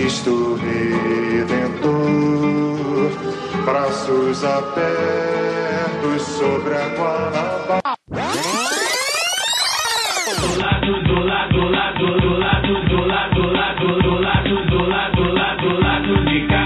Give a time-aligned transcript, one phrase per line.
[0.00, 1.92] Cristo Redentor,
[3.66, 7.82] braços abertos sobre a Guanabara.
[10.40, 14.88] Do lado, do lado, do lado, do lado, do lado, do lado, do lado, do
[14.88, 16.64] lado, do lado, do lado de cá.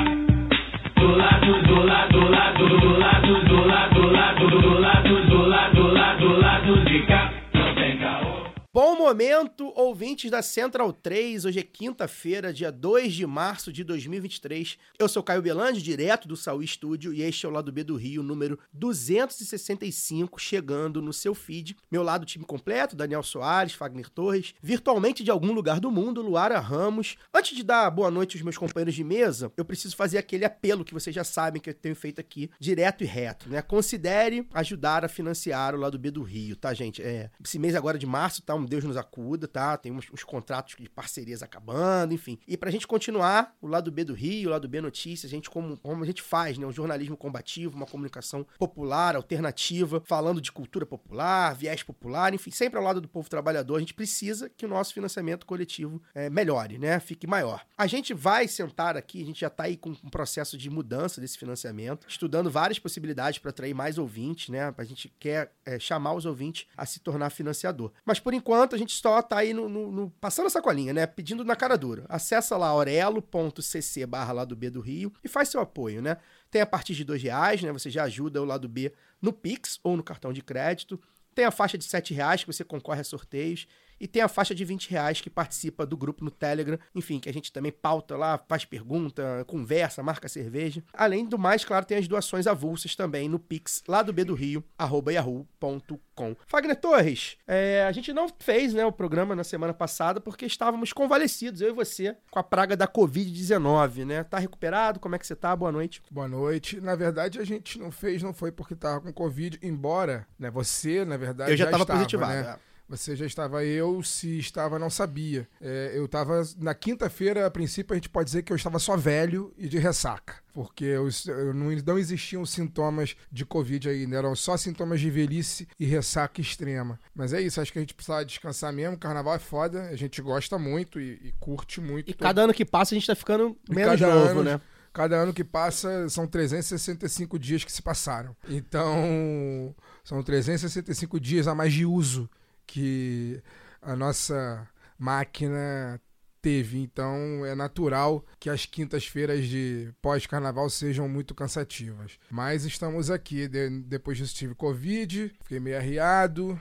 [0.94, 5.42] Do lado, do lado, do lado, do lado, do lado, do lado, do lado, do
[5.48, 7.32] lado, do lado, do lado de cá.
[7.52, 8.44] Não tem caô.
[8.72, 11.44] Bom momento, ouvintes da Central 3.
[11.44, 14.78] Hoje é quinta-feira, dia 2 de março de 2023.
[14.98, 17.96] Eu sou Caio Belandi, direto do Saúl Estúdio, e este é o Lado B do
[17.96, 21.76] Rio, número 265, chegando no seu feed.
[21.90, 26.58] Meu lado, time completo, Daniel Soares, Fagner Torres, virtualmente de algum lugar do mundo, Luara
[26.58, 27.18] Ramos.
[27.34, 30.82] Antes de dar boa noite aos meus companheiros de mesa, eu preciso fazer aquele apelo
[30.82, 33.60] que vocês já sabem que eu tenho feito aqui, direto e reto, né?
[33.60, 37.02] Considere ajudar a financiar o Lado B do Rio, tá, gente?
[37.02, 38.54] É, esse mês agora de março, tá?
[38.54, 39.76] Um Deus nos acuda, tá?
[39.76, 42.38] Tem uns, uns contratos de parcerias acabando, enfim.
[42.46, 45.50] E pra gente continuar o lado B do Rio, o lado B Notícias, a gente
[45.50, 46.66] como, como a gente faz, né?
[46.66, 52.78] Um jornalismo combativo, uma comunicação popular, alternativa, falando de cultura popular, viés popular, enfim, sempre
[52.78, 56.78] ao lado do povo trabalhador, a gente precisa que o nosso financiamento coletivo é, melhore,
[56.78, 56.98] né?
[57.00, 57.64] Fique maior.
[57.76, 61.20] A gente vai sentar aqui, a gente já tá aí com um processo de mudança
[61.20, 64.74] desse financiamento, estudando várias possibilidades para atrair mais ouvintes, né?
[64.76, 67.92] A gente quer é, chamar os ouvintes a se tornar financiador.
[68.04, 71.06] Mas por enquanto, a gente só tá aí no, no, no, passando a sacolinha, né?
[71.06, 72.04] Pedindo na cara dura.
[72.08, 76.16] Acessa lá orelo.cc barra lado B do Rio e faz seu apoio, né?
[76.50, 77.72] Tem a partir de dois reais, né?
[77.72, 81.00] Você já ajuda o lado B no Pix ou no cartão de crédito.
[81.34, 83.66] Tem a faixa de sete reais que você concorre a sorteios.
[84.00, 86.78] E tem a faixa de 20 reais que participa do grupo no Telegram.
[86.94, 90.82] Enfim, que a gente também pauta lá, faz pergunta, conversa, marca cerveja.
[90.92, 94.34] Além do mais, claro, tem as doações avulsas também no Pix, lá do B do
[94.34, 96.36] Rio, arroba yahoo.com.
[96.46, 100.92] Fagner Torres, é, a gente não fez né, o programa na semana passada porque estávamos
[100.92, 104.24] convalescidos, eu e você, com a praga da Covid-19, né?
[104.24, 105.00] Tá recuperado?
[105.00, 105.54] Como é que você tá?
[105.54, 106.02] Boa noite.
[106.10, 106.80] Boa noite.
[106.80, 111.04] Na verdade, a gente não fez, não foi porque tava com Covid, embora, né, você,
[111.04, 112.32] na verdade, eu já, já tava estava, positivado.
[112.32, 112.58] né?
[112.70, 112.73] é.
[112.88, 115.48] Você já estava, eu se estava, não sabia.
[115.60, 118.94] É, eu estava, na quinta-feira, a princípio, a gente pode dizer que eu estava só
[118.96, 120.34] velho e de ressaca.
[120.52, 125.66] Porque eu, eu não, não existiam sintomas de Covid ainda, eram só sintomas de velhice
[125.80, 127.00] e ressaca extrema.
[127.14, 128.98] Mas é isso, acho que a gente precisa descansar mesmo.
[128.98, 132.10] Carnaval é foda, a gente gosta muito e, e curte muito.
[132.10, 134.60] E cada ano que passa a gente tá ficando menos novo, ano- né?
[134.92, 138.36] Cada ano que passa são 365 dias que se passaram.
[138.48, 139.74] Então,
[140.04, 142.30] são 365 dias a mais de uso
[142.66, 143.42] que
[143.82, 146.00] a nossa máquina
[146.40, 146.78] teve.
[146.78, 152.18] Então, é natural que as quintas-feiras de pós-carnaval sejam muito cansativas.
[152.30, 153.48] Mas estamos aqui.
[153.48, 156.60] De- depois disso, tive Covid, fiquei meio arriado.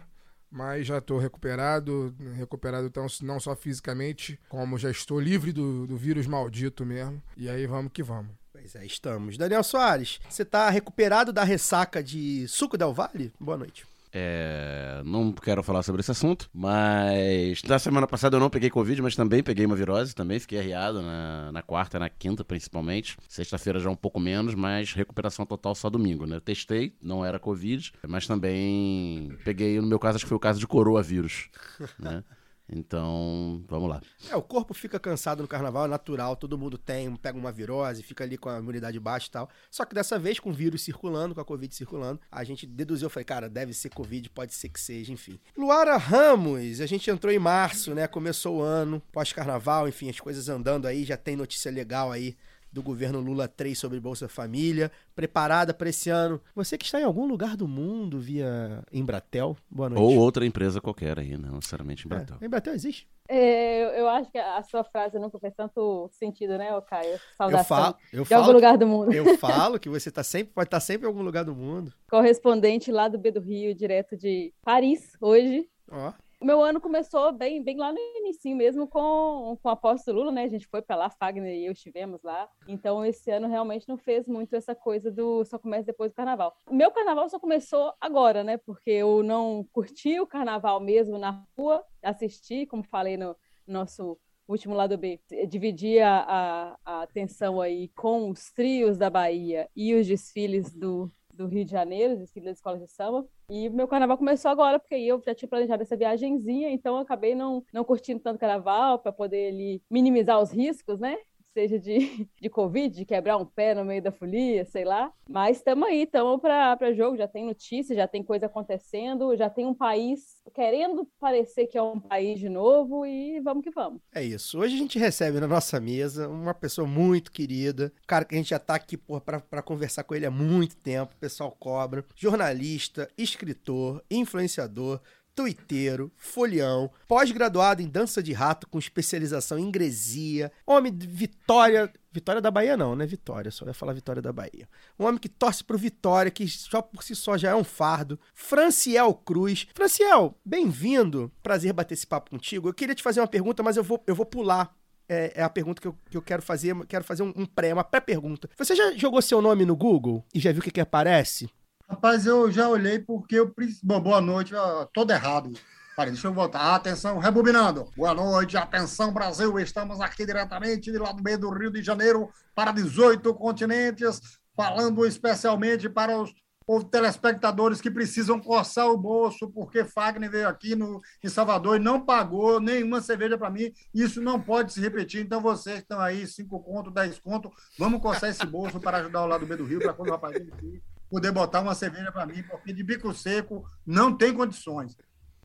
[0.55, 5.97] Mas já estou recuperado, recuperado então, não só fisicamente, como já estou livre do, do
[5.97, 7.19] vírus maldito mesmo.
[7.35, 8.31] E aí vamos que vamos.
[8.51, 9.35] Pois é, estamos.
[9.35, 13.33] Daniel Soares, você tá recuperado da ressaca de Suco Del Vale?
[13.39, 13.83] Boa noite.
[14.15, 19.01] É, não quero falar sobre esse assunto, mas na semana passada eu não peguei Covid,
[19.01, 23.17] mas também peguei uma virose, também fiquei arriado na, na quarta, na quinta principalmente.
[23.27, 26.35] Sexta-feira já um pouco menos, mas recuperação total só domingo, né?
[26.35, 30.39] Eu testei, não era Covid, mas também peguei, no meu caso, acho que foi o
[30.39, 31.49] caso de coronavírus,
[31.97, 32.23] né?
[32.69, 34.01] Então, vamos lá.
[34.29, 38.01] É, o corpo fica cansado no carnaval, é natural, todo mundo tem, pega uma virose,
[38.01, 39.49] fica ali com a imunidade baixa e tal.
[39.69, 43.09] Só que dessa vez, com o vírus circulando, com a Covid circulando, a gente deduziu,
[43.09, 45.39] falei, cara, deve ser Covid, pode ser que seja, enfim.
[45.57, 48.07] Luara Ramos, a gente entrou em março, né?
[48.07, 52.35] Começou o ano, pós-carnaval, enfim, as coisas andando aí, já tem notícia legal aí
[52.73, 56.41] do governo Lula 3 sobre Bolsa Família, preparada para esse ano.
[56.55, 60.01] Você que está em algum lugar do mundo via Embratel, boa noite.
[60.01, 62.37] Ou outra empresa qualquer aí, não necessariamente Embratel.
[62.41, 63.07] É, Embratel existe?
[63.29, 67.19] É, eu, eu acho que a sua frase nunca fez tanto sentido, né, ô Caio?
[67.37, 69.13] Saudação eu falo, eu de falo, algum lugar do mundo.
[69.13, 71.93] Eu falo que você tá sempre, pode estar sempre em algum lugar do mundo.
[72.09, 75.69] Correspondente lá do B do Rio, direto de Paris, hoje.
[75.91, 76.11] Ó.
[76.43, 80.43] meu ano começou bem, bem lá no início mesmo com, com o apóstolo Lula, né?
[80.43, 82.49] A gente foi para lá, Fagner e eu estivemos lá.
[82.67, 86.55] Então esse ano realmente não fez muito essa coisa do só começa depois do carnaval.
[86.69, 88.57] Meu carnaval só começou agora, né?
[88.57, 93.35] Porque eu não curti o carnaval mesmo na rua, assisti, como falei no
[93.65, 94.17] nosso
[94.47, 100.05] último lado B, dividia a, a atenção aí com os trios da Bahia e os
[100.05, 103.25] desfiles do, do Rio de Janeiro, desfile das escolas de samba.
[103.49, 107.35] E meu carnaval começou agora, porque eu já tinha planejado essa viagenzinha, então eu acabei
[107.35, 111.17] não, não curtindo tanto carnaval para poder ali minimizar os riscos, né?
[111.53, 115.11] Seja de, de Covid, de quebrar um pé no meio da folia, sei lá.
[115.29, 119.65] Mas estamos aí, estamos para jogo, já tem notícia, já tem coisa acontecendo, já tem
[119.65, 124.01] um país querendo parecer que é um país de novo e vamos que vamos.
[124.13, 124.59] É isso.
[124.59, 128.49] Hoje a gente recebe na nossa mesa uma pessoa muito querida, cara que a gente
[128.49, 134.03] já tá aqui para conversar com ele há muito tempo, o pessoal cobra, jornalista, escritor,
[134.09, 134.99] influenciador,
[135.35, 142.39] tuiteiro, folião, pós-graduado em dança de rato com especialização em ingresia, homem de Vitória, Vitória
[142.39, 143.07] da Bahia não, né?
[143.07, 144.69] Vitória, só ia falar Vitória da Bahia.
[144.99, 148.19] Um homem que torce pro Vitória, que só por si só já é um fardo.
[148.35, 149.67] Franciel Cruz.
[149.73, 151.31] Franciel, bem-vindo.
[151.41, 152.69] Prazer bater esse papo contigo.
[152.69, 154.75] Eu queria te fazer uma pergunta, mas eu vou, eu vou pular.
[155.09, 156.75] É, é a pergunta que eu, que eu quero fazer.
[156.85, 158.47] Quero fazer um, um pré, uma pré-pergunta.
[158.57, 161.49] Você já jogou seu nome no Google e já viu o que, que aparece?
[161.93, 163.53] Rapaz, eu já olhei porque eu.
[163.83, 164.51] Bom, boa noite,
[164.91, 165.53] todo errado.
[165.95, 166.73] Peraí, deixa eu voltar.
[166.73, 167.87] Atenção, rebobinando.
[167.95, 169.59] Boa noite, atenção, Brasil.
[169.59, 174.19] Estamos aqui diretamente de lá do meio do Rio de Janeiro para 18 continentes,
[174.55, 176.33] falando especialmente para os,
[176.67, 181.83] os telespectadores que precisam coçar o bolso, porque Fagner veio aqui no, em Salvador e
[181.83, 183.71] não pagou nenhuma cerveja para mim.
[183.93, 185.21] Isso não pode se repetir.
[185.21, 189.21] Então, vocês que estão aí, 5 conto, 10 conto, vamos coçar esse bolso para ajudar
[189.21, 190.81] o lado B do Rio, para quando o rapazinho aqui
[191.13, 194.97] poder botar uma cerveja para mim, porque de bico seco não tem condições.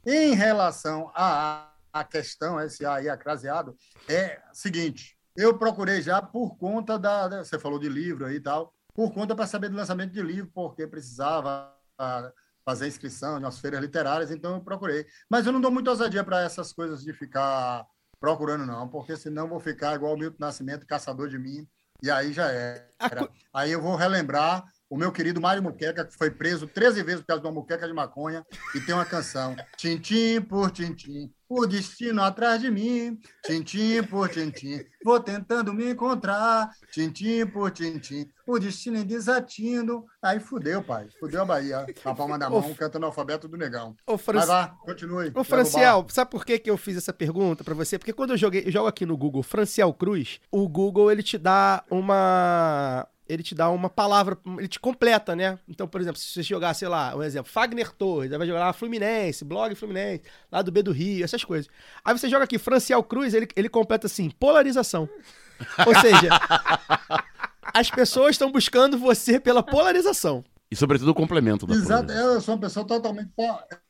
[0.06, 3.76] Em relação à, à questão, esse aí acraseado,
[4.08, 7.44] é o seguinte: eu procurei já por conta da, da.
[7.44, 10.50] Você falou de livro aí e tal, por conta para saber do lançamento de livro,
[10.54, 12.32] porque precisava a,
[12.64, 15.06] fazer inscrição nas feiras literárias, então eu procurei.
[15.28, 17.86] Mas eu não dou muita ousadia para essas coisas de ficar
[18.18, 21.68] procurando, não, porque senão vou ficar igual o Milton Nascimento, caçador de mim,
[22.02, 22.88] e aí já é.
[23.52, 27.26] Aí eu vou relembrar o meu querido Mário Muqueca, que foi preso 13 vezes por
[27.26, 28.44] causa de uma muqueca de maconha,
[28.74, 34.84] e tem uma canção, Tintim por Tintim, o destino atrás de mim, Tintim por Tintim,
[35.04, 40.04] vou tentando me encontrar, Tintim por Tintim, o destino em desatino.
[40.22, 43.94] Aí fudeu, pai, fudeu a Bahia, a palma da mão, cantando o alfabeto do negão.
[44.06, 44.46] Ô, Franci...
[44.46, 45.32] Vai lá, continue.
[45.34, 47.98] Ô, Franciel, sabe por que, que eu fiz essa pergunta para você?
[47.98, 51.36] Porque quando eu joguei, eu jogo aqui no Google Franciel Cruz, o Google ele te
[51.36, 55.58] dá uma ele te dá uma palavra, ele te completa, né?
[55.68, 58.60] Então, por exemplo, se você jogar, sei lá, um exemplo, Fagner Torres, aí vai jogar
[58.60, 61.70] lá Fluminense, blog Fluminense, lá do B do Rio, essas coisas.
[62.04, 65.08] Aí você joga aqui Franciel Cruz, ele, ele completa assim, polarização.
[65.86, 66.30] Ou seja,
[67.74, 70.42] as pessoas estão buscando você pela polarização.
[70.70, 73.30] E sobretudo o complemento da Exato, eu sou uma pessoa totalmente.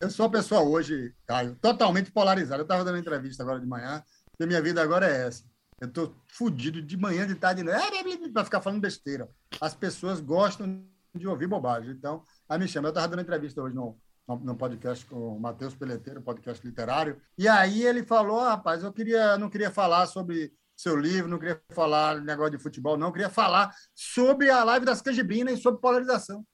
[0.00, 2.60] Eu sou uma pessoa hoje, Caio, totalmente polarizada.
[2.60, 4.02] Eu estava dando entrevista agora de manhã,
[4.38, 5.44] e minha vida agora é essa.
[5.80, 9.28] Eu tô fudido de manhã, de tarde, de noite, para ficar falando besteira.
[9.60, 11.90] As pessoas gostam de ouvir bobagem.
[11.90, 12.88] Então, aí me chama.
[12.88, 17.20] Eu estava dando entrevista hoje no, no, podcast com o Matheus Peleteiro, podcast literário.
[17.36, 21.38] E aí ele falou: ah, rapaz, eu queria, não queria falar sobre seu livro, não
[21.38, 25.62] queria falar negócio de futebol, não, eu queria falar sobre a live das canjibrinas e
[25.62, 26.46] sobre polarização.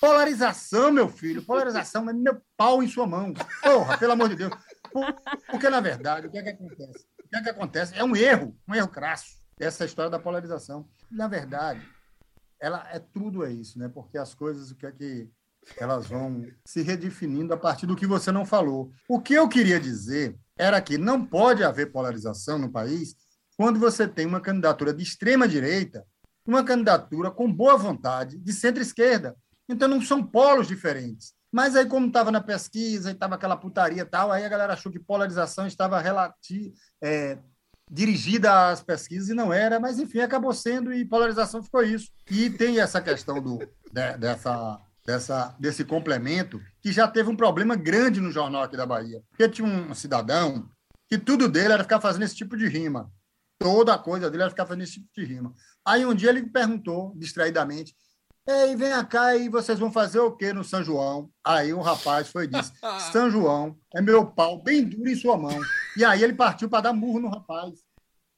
[0.00, 3.32] Polarização, meu filho, polarização é meu pau em sua mão.
[3.62, 4.52] Porra, pelo amor de Deus.
[5.50, 7.06] Porque, na verdade, o que é que acontece?
[7.32, 7.94] Que é que acontece?
[7.96, 10.86] É um erro, um erro crasso, essa história da polarização.
[11.10, 11.80] Na verdade,
[12.60, 13.88] ela é tudo é isso, né?
[13.88, 15.30] Porque as coisas, o que é que
[15.78, 18.92] elas vão se redefinindo a partir do que você não falou.
[19.08, 23.16] O que eu queria dizer era que não pode haver polarização no país
[23.56, 26.06] quando você tem uma candidatura de extrema direita,
[26.46, 29.34] uma candidatura com boa vontade de centro-esquerda.
[29.66, 31.32] Então não são polos diferentes.
[31.52, 34.72] Mas aí, como estava na pesquisa e estava aquela putaria e tal, aí a galera
[34.72, 37.38] achou que polarização estava relati é,
[37.90, 42.10] dirigida às pesquisas e não era, mas enfim, acabou sendo e polarização ficou isso.
[42.30, 47.76] E tem essa questão do, de, dessa, dessa, desse complemento, que já teve um problema
[47.76, 49.22] grande no jornal aqui da Bahia.
[49.28, 50.66] Porque tinha um cidadão
[51.06, 53.12] que tudo dele era ficar fazendo esse tipo de rima.
[53.58, 55.52] toda a coisa dele era ficar fazendo esse tipo de rima.
[55.84, 57.94] Aí um dia ele perguntou, distraidamente,
[58.46, 61.30] Ei, vem cá e vocês vão fazer o quê no São João?
[61.44, 62.72] Aí o rapaz foi e disse:
[63.12, 65.60] São João é meu pau bem duro em sua mão.
[65.96, 67.74] E aí ele partiu para dar murro no rapaz.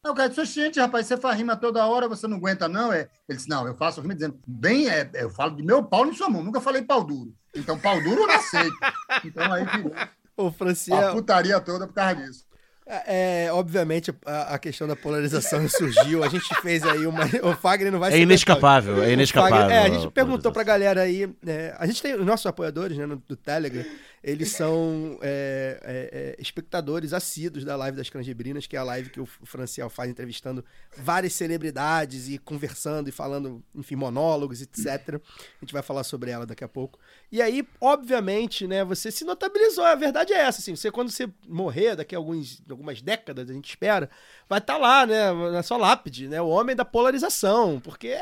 [0.04, 2.92] Aí o cara disse: gente, rapaz, você faz rima toda hora, você não aguenta, não?
[2.92, 3.08] É?
[3.26, 6.12] Ele disse: Não, eu faço rima dizendo, bem, é, eu falo de meu pau em
[6.12, 7.34] sua mão, nunca falei pau duro.
[7.54, 8.76] Então, pau duro eu não aceito.
[9.24, 9.92] Então aí virou
[10.36, 12.44] Ô, Franciel, a putaria toda por causa disso.
[12.86, 16.22] É, obviamente a, a questão da polarização surgiu.
[16.22, 17.24] A gente fez aí uma.
[17.42, 20.52] O Fagner não vai É ser inescapável, é inescapável Fagner- é, a a gente perguntou
[20.52, 21.28] pra galera aí.
[21.46, 23.84] é, a gente tem os nossos apoiadores né, no, do Telegram.
[24.26, 29.10] Eles são é, é, é, espectadores assíduos da live das Cangebrinas, que é a live
[29.10, 30.64] que o Franciel faz entrevistando
[30.96, 35.16] várias celebridades e conversando e falando, enfim, monólogos, etc.
[35.16, 36.98] A gente vai falar sobre ela daqui a pouco.
[37.30, 39.84] E aí, obviamente, né, você se notabilizou.
[39.84, 43.52] A verdade é essa, assim, você quando você morrer daqui a alguns, algumas décadas, a
[43.52, 44.08] gente espera,
[44.48, 48.16] vai estar lá, né, na sua lápide, né, o homem da polarização, porque,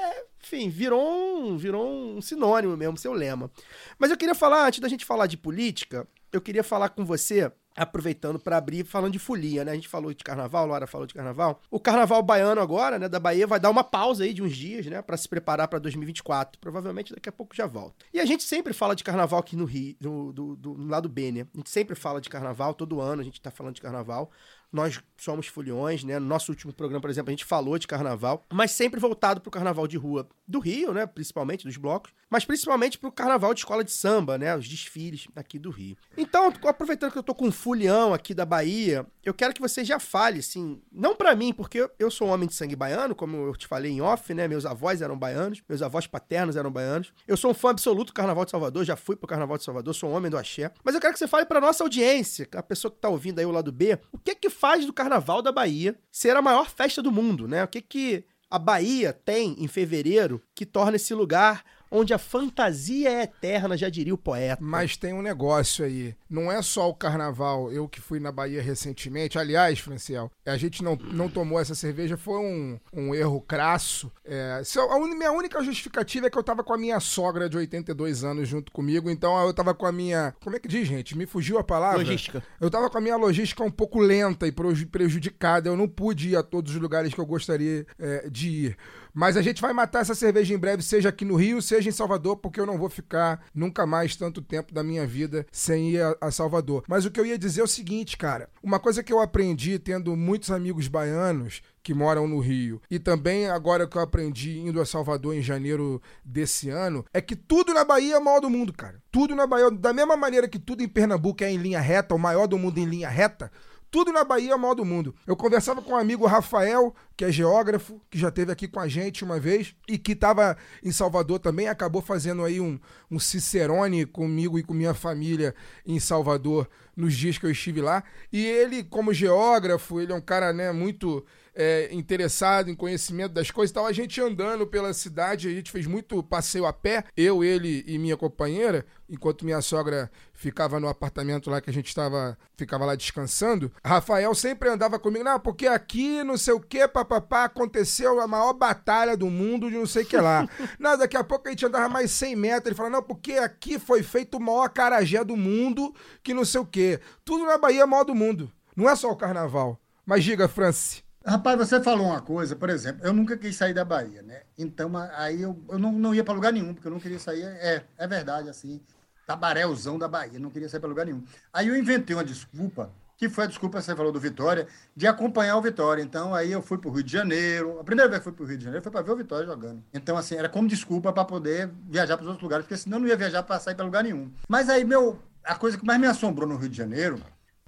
[0.44, 3.50] enfim, virou um, virou um sinônimo mesmo, seu lema.
[3.98, 7.50] Mas eu queria falar, antes da gente falar de política, eu queria falar com você,
[7.76, 9.72] aproveitando para abrir, falando de folia, né?
[9.72, 11.60] A gente falou de carnaval, Laura falou de carnaval.
[11.70, 14.84] O carnaval baiano agora, né, da Bahia, vai dar uma pausa aí de uns dias,
[14.86, 16.58] né, para se preparar para 2024.
[16.60, 18.04] Provavelmente daqui a pouco já volta.
[18.12, 21.08] E a gente sempre fala de carnaval aqui no Rio, do, do, do- no lado
[21.08, 21.46] B, né?
[21.54, 24.30] A gente sempre fala de carnaval, todo ano a gente tá falando de carnaval.
[24.72, 26.18] Nós somos foliões, né?
[26.18, 29.50] No nosso último programa, por exemplo, a gente falou de carnaval, mas sempre voltado pro
[29.50, 31.06] carnaval de rua do Rio, né?
[31.06, 34.56] Principalmente dos blocos, mas principalmente pro carnaval de escola de samba, né?
[34.56, 35.96] Os desfiles aqui do Rio.
[36.16, 39.84] Então, aproveitando que eu tô com um folião aqui da Bahia, eu quero que você
[39.84, 43.36] já fale, assim, não pra mim, porque eu- sou um homem de sangue baiano, como
[43.36, 44.46] eu te falei em off, né?
[44.48, 47.12] Meus avós eram baianos, meus avós paternos eram baianos.
[47.26, 49.94] Eu sou um fã absoluto do Carnaval de Salvador, já fui pro Carnaval de Salvador,
[49.94, 50.70] sou um homem do axé.
[50.84, 53.46] Mas eu quero que você fale pra nossa audiência, a pessoa que tá ouvindo aí
[53.46, 57.02] o lado B, o que que faz do Carnaval da Bahia ser a maior festa
[57.02, 57.64] do mundo, né?
[57.64, 63.10] O que que a Bahia tem em fevereiro que torna esse lugar onde a fantasia
[63.10, 64.58] é eterna, já diria o poeta.
[64.60, 66.14] Mas tem um negócio aí.
[66.28, 67.70] Não é só o carnaval.
[67.70, 69.38] Eu que fui na Bahia recentemente.
[69.38, 72.16] Aliás, Franciel, a gente não, não tomou essa cerveja.
[72.16, 74.10] Foi um, um erro crasso.
[74.24, 77.48] É, eu- a uni- minha única justificativa é que eu tava com a minha sogra
[77.48, 79.10] de 82 anos junto comigo.
[79.10, 80.34] Então eu tava com a minha.
[80.42, 81.16] Como é que diz, gente?
[81.16, 81.98] Me fugiu a palavra?
[81.98, 82.42] Logística.
[82.60, 85.68] Eu tava com a minha logística um pouco lenta e preju- prejudicada.
[85.68, 88.76] Eu não pude ir a todos os lugares que eu gostaria é, de ir.
[89.14, 91.92] Mas a gente vai matar essa cerveja em breve, seja aqui no Rio, seja em
[91.92, 96.02] Salvador, porque eu não vou ficar nunca mais tanto tempo da minha vida sem ir
[96.02, 96.84] a, a Salvador.
[96.88, 98.48] Mas o que eu ia dizer é o seguinte, cara.
[98.62, 103.50] Uma coisa que eu aprendi tendo muitos amigos baianos que moram no Rio e também
[103.50, 107.84] agora que eu aprendi indo a Salvador em janeiro desse ano é que tudo na
[107.84, 109.02] Bahia é o maior do mundo, cara.
[109.10, 112.18] Tudo na Bahia, da mesma maneira que tudo em Pernambuco é em linha reta, o
[112.18, 113.50] maior do mundo em linha reta,
[113.92, 115.14] tudo na Bahia é o maior do mundo.
[115.26, 118.88] Eu conversava com um amigo Rafael, que é geógrafo, que já esteve aqui com a
[118.88, 122.80] gente uma vez e que estava em Salvador também, acabou fazendo aí um,
[123.10, 125.54] um Cicerone comigo e com minha família
[125.86, 128.02] em Salvador nos dias que eu estive lá.
[128.32, 131.22] E ele, como geógrafo, ele é um cara né, muito
[131.54, 133.86] é, interessado em conhecimento das coisas e tal.
[133.86, 137.98] A gente andando pela cidade, a gente fez muito passeio a pé, eu, ele e
[137.98, 142.94] minha companheira, enquanto minha sogra ficava no apartamento lá que a gente estava, ficava lá
[142.94, 143.70] descansando.
[143.84, 148.52] Rafael sempre andava comigo, não, porque aqui não sei o que, papapá, aconteceu a maior
[148.54, 150.48] batalha do mundo de não sei o que lá.
[150.78, 153.78] não, daqui a pouco a gente andava mais 100 metros, ele falou, não, porque aqui
[153.78, 156.98] foi feito o maior acarajé do mundo, que não sei o que.
[157.24, 158.50] Tudo na Bahia é o maior do mundo.
[158.74, 159.78] Não é só o carnaval.
[160.04, 161.02] Mas diga, Franci.
[161.24, 164.42] Rapaz, você falou uma coisa, por exemplo, eu nunca quis sair da Bahia, né?
[164.58, 167.42] Então, aí eu, eu não, não ia para lugar nenhum, porque eu não queria sair.
[167.44, 168.80] É, é verdade, assim,
[169.26, 171.22] tabaréuzão da Bahia, não queria sair para lugar nenhum.
[171.52, 175.06] Aí eu inventei uma desculpa, que foi a desculpa que você falou do Vitória, de
[175.06, 176.02] acompanhar o Vitória.
[176.02, 177.78] Então, aí eu fui para o Rio de Janeiro.
[177.78, 179.46] A primeira vez que fui para o Rio de Janeiro foi para ver o Vitória
[179.46, 179.82] jogando.
[179.94, 183.02] Então, assim, era como desculpa para poder viajar para os outros lugares, porque senão eu
[183.02, 184.28] não ia viajar para sair para lugar nenhum.
[184.48, 187.20] Mas aí, meu, a coisa que mais me assombrou no Rio de Janeiro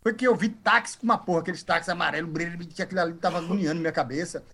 [0.04, 3.14] foi que eu vi táxi com uma porra, aqueles táxis amarelos, brilho, que aquilo ali
[3.14, 4.44] tava agoniando minha cabeça.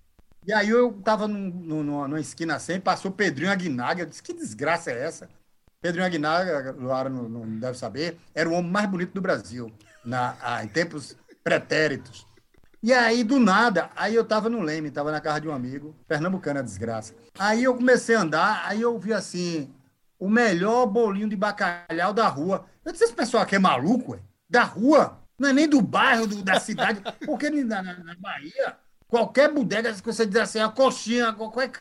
[0.46, 4.32] E aí eu tava num, num- numa, esquina assim, passou Pedrinho Aguinaga, eu disse, que
[4.32, 5.28] desgraça é essa?
[5.82, 9.72] Pedrinho Aguinaga, Luara não, não deve saber, era o homem mais bonito do Brasil,
[10.04, 12.24] na, ah, em tempos pretéritos.
[12.80, 15.94] E aí, do nada, aí eu tava no Leme, tava na casa de um amigo,
[16.06, 17.12] pernambucana, desgraça.
[17.38, 19.74] Aí eu comecei a andar, aí eu vi assim,
[20.16, 22.66] o melhor bolinho de bacalhau da rua.
[22.84, 24.18] Eu disse, esse pessoal aqui é maluco?
[24.48, 25.19] Da rua?
[25.40, 27.00] Não é nem do bairro, do- da cidade.
[27.24, 28.76] Porque na, na- Bahia,
[29.08, 31.72] qualquer bodega, se você dizer assim, a coxinha, qualquer,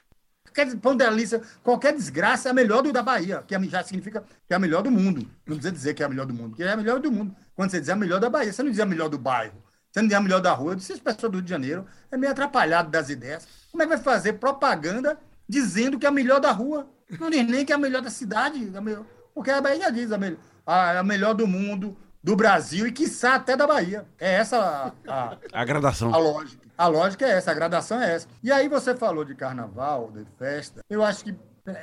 [0.45, 4.23] qualquer pão delícia, qualquer desgraça é a melhor do da Bahia, que é- já significa
[4.47, 5.21] que é a melhor do mundo.
[5.45, 7.35] Não precisa dizer que é a melhor do mundo, que é a melhor do mundo.
[7.53, 9.61] Quando você diz a melhor da Bahia, você não diz a melhor do bairro.
[9.91, 10.71] Você não diz a melhor da rua.
[10.71, 13.45] Eu disse, esse pessoal do Rio de Janeiro é meio atrapalhado das ideias.
[13.71, 16.87] Como é que vai fazer propaganda dizendo que é a melhor da rua?
[17.19, 18.71] Não diz nem que é a melhor da cidade.
[18.73, 22.35] a melhor- Porque a Bahia já diz a melhor, a, a melhor do mundo, do
[22.35, 24.05] Brasil e, quiçá, até da Bahia.
[24.19, 26.13] É essa a, a, A gradação.
[26.13, 26.67] a lógica.
[26.77, 28.27] A lógica é essa, a gradação é essa.
[28.41, 30.81] E aí você falou de carnaval, de festa.
[30.89, 31.37] Eu acho que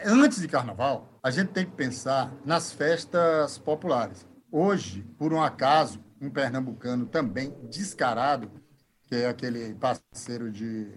[0.05, 4.27] antes de carnaval, a gente tem que pensar nas festas populares.
[4.51, 8.51] Hoje, por um acaso, um pernambucano também descarado,
[9.07, 10.89] que é aquele parceiro de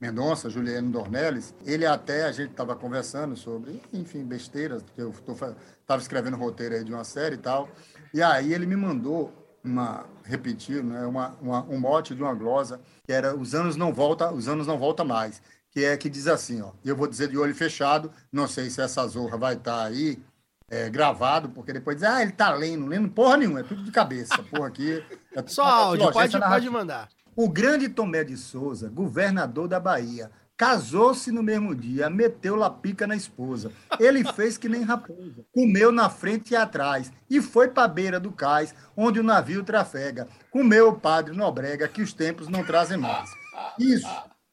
[0.00, 6.02] Mendonça, Juliano Dornelles, ele até, a gente estava conversando sobre, enfim, besteiras, porque eu estava
[6.02, 7.68] escrevendo roteiro aí de uma série e tal,
[8.14, 9.32] e aí ele me mandou
[9.64, 13.92] uma, repetir, né, uma, uma, um mote de uma glosa, que era os anos não
[13.92, 17.28] volta, os anos não volta mais, que é que diz assim, ó, eu vou dizer
[17.28, 20.22] de olho fechado, não sei se essa zorra vai estar aí,
[20.70, 23.90] é, gravado, porque depois diz, ah, ele tá lendo, lendo porra nenhuma, é tudo de
[23.90, 25.04] cabeça, porra aqui.
[25.34, 27.08] É Só áudio, Ó, pode, pode mandar.
[27.34, 33.16] O grande Tomé de Souza, governador da Bahia, casou-se no mesmo dia, meteu lapica na
[33.16, 33.72] esposa.
[33.98, 38.20] Ele fez que nem raposa, comeu na frente e atrás e foi para a beira
[38.20, 40.28] do cais, onde o navio trafega.
[40.50, 43.30] Comeu o padre Nobrega, que os tempos não trazem mais.
[43.78, 44.08] Isso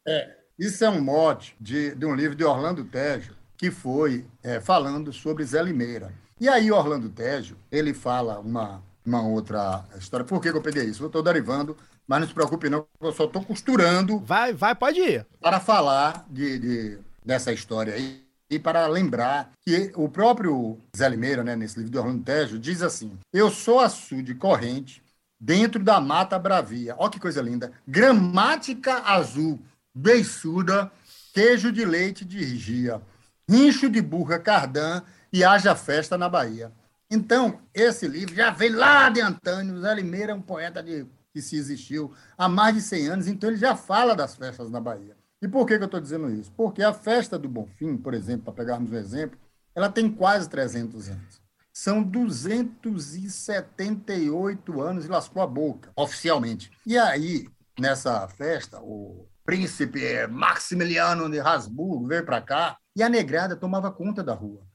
[0.08, 4.60] é, isso é um mote de, de um livro de Orlando Tejo, que foi é,
[4.60, 6.12] falando sobre Zé Limeira.
[6.40, 10.26] E aí, Orlando Tejo, ele fala uma, uma outra história.
[10.26, 11.04] Por que, que eu peguei isso?
[11.04, 11.78] Eu estou derivando,
[12.12, 14.20] mas não se preocupe, não, eu só estou costurando.
[14.20, 15.26] Vai, vai, pode ir.
[15.40, 18.22] Para falar de, de- dessa história aí.
[18.50, 22.82] E para lembrar que o próprio Zé Limeira, né, nesse livro de Orlando Tejo, diz
[22.82, 25.02] assim: Eu sou açude corrente
[25.40, 26.96] dentro da mata bravia.
[26.98, 27.72] Olha que coisa linda.
[27.88, 29.58] Gramática azul,
[29.96, 30.92] beiçuda,
[31.34, 33.02] queijo de leite de rigia,
[33.50, 35.02] rincho de burra cardã
[35.32, 36.74] e haja festa na Bahia.
[37.10, 39.80] Então, esse livro já vem lá de Antônio.
[39.80, 43.50] Zé Limeira é um poeta de, que se existiu há mais de 100 anos, então
[43.50, 45.18] ele já fala das festas na Bahia.
[45.42, 46.52] E por que, que eu estou dizendo isso?
[46.52, 49.40] Porque a festa do Bonfim, por exemplo, para pegarmos um exemplo,
[49.74, 51.42] ela tem quase 300 anos.
[51.74, 56.70] São 278 anos e lascou a boca, oficialmente.
[56.86, 57.48] E aí,
[57.80, 64.24] nessa festa, o príncipe Maximiliano de Habsburgo veio para cá e a negrada tomava conta
[64.24, 64.70] da rua.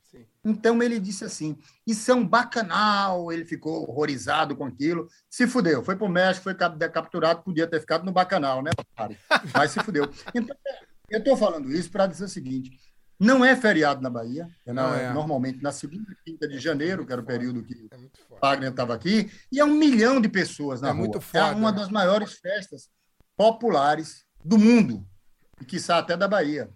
[0.49, 3.33] Então ele disse assim: Isso é um bacanal.
[3.33, 5.09] Ele ficou horrorizado com aquilo.
[5.29, 5.83] Se fudeu.
[5.83, 8.71] Foi para o México, foi cap- capturado, podia ter ficado no bacanal, né?
[9.53, 10.09] Mas se fudeu.
[10.33, 10.57] Então,
[11.11, 12.71] eu estou falando isso para dizer o seguinte:
[13.19, 14.49] não é feriado na Bahia.
[14.65, 15.13] é na- é.
[15.13, 17.89] Normalmente na segunda e quinta de janeiro, que era o período que
[18.41, 21.01] Wagner estava aqui, e é um milhão de pessoas na É rua.
[21.01, 21.57] muito É foda.
[21.57, 22.89] uma das maiores festas
[23.37, 25.05] populares do mundo,
[25.61, 26.71] e quiçá até da Bahia.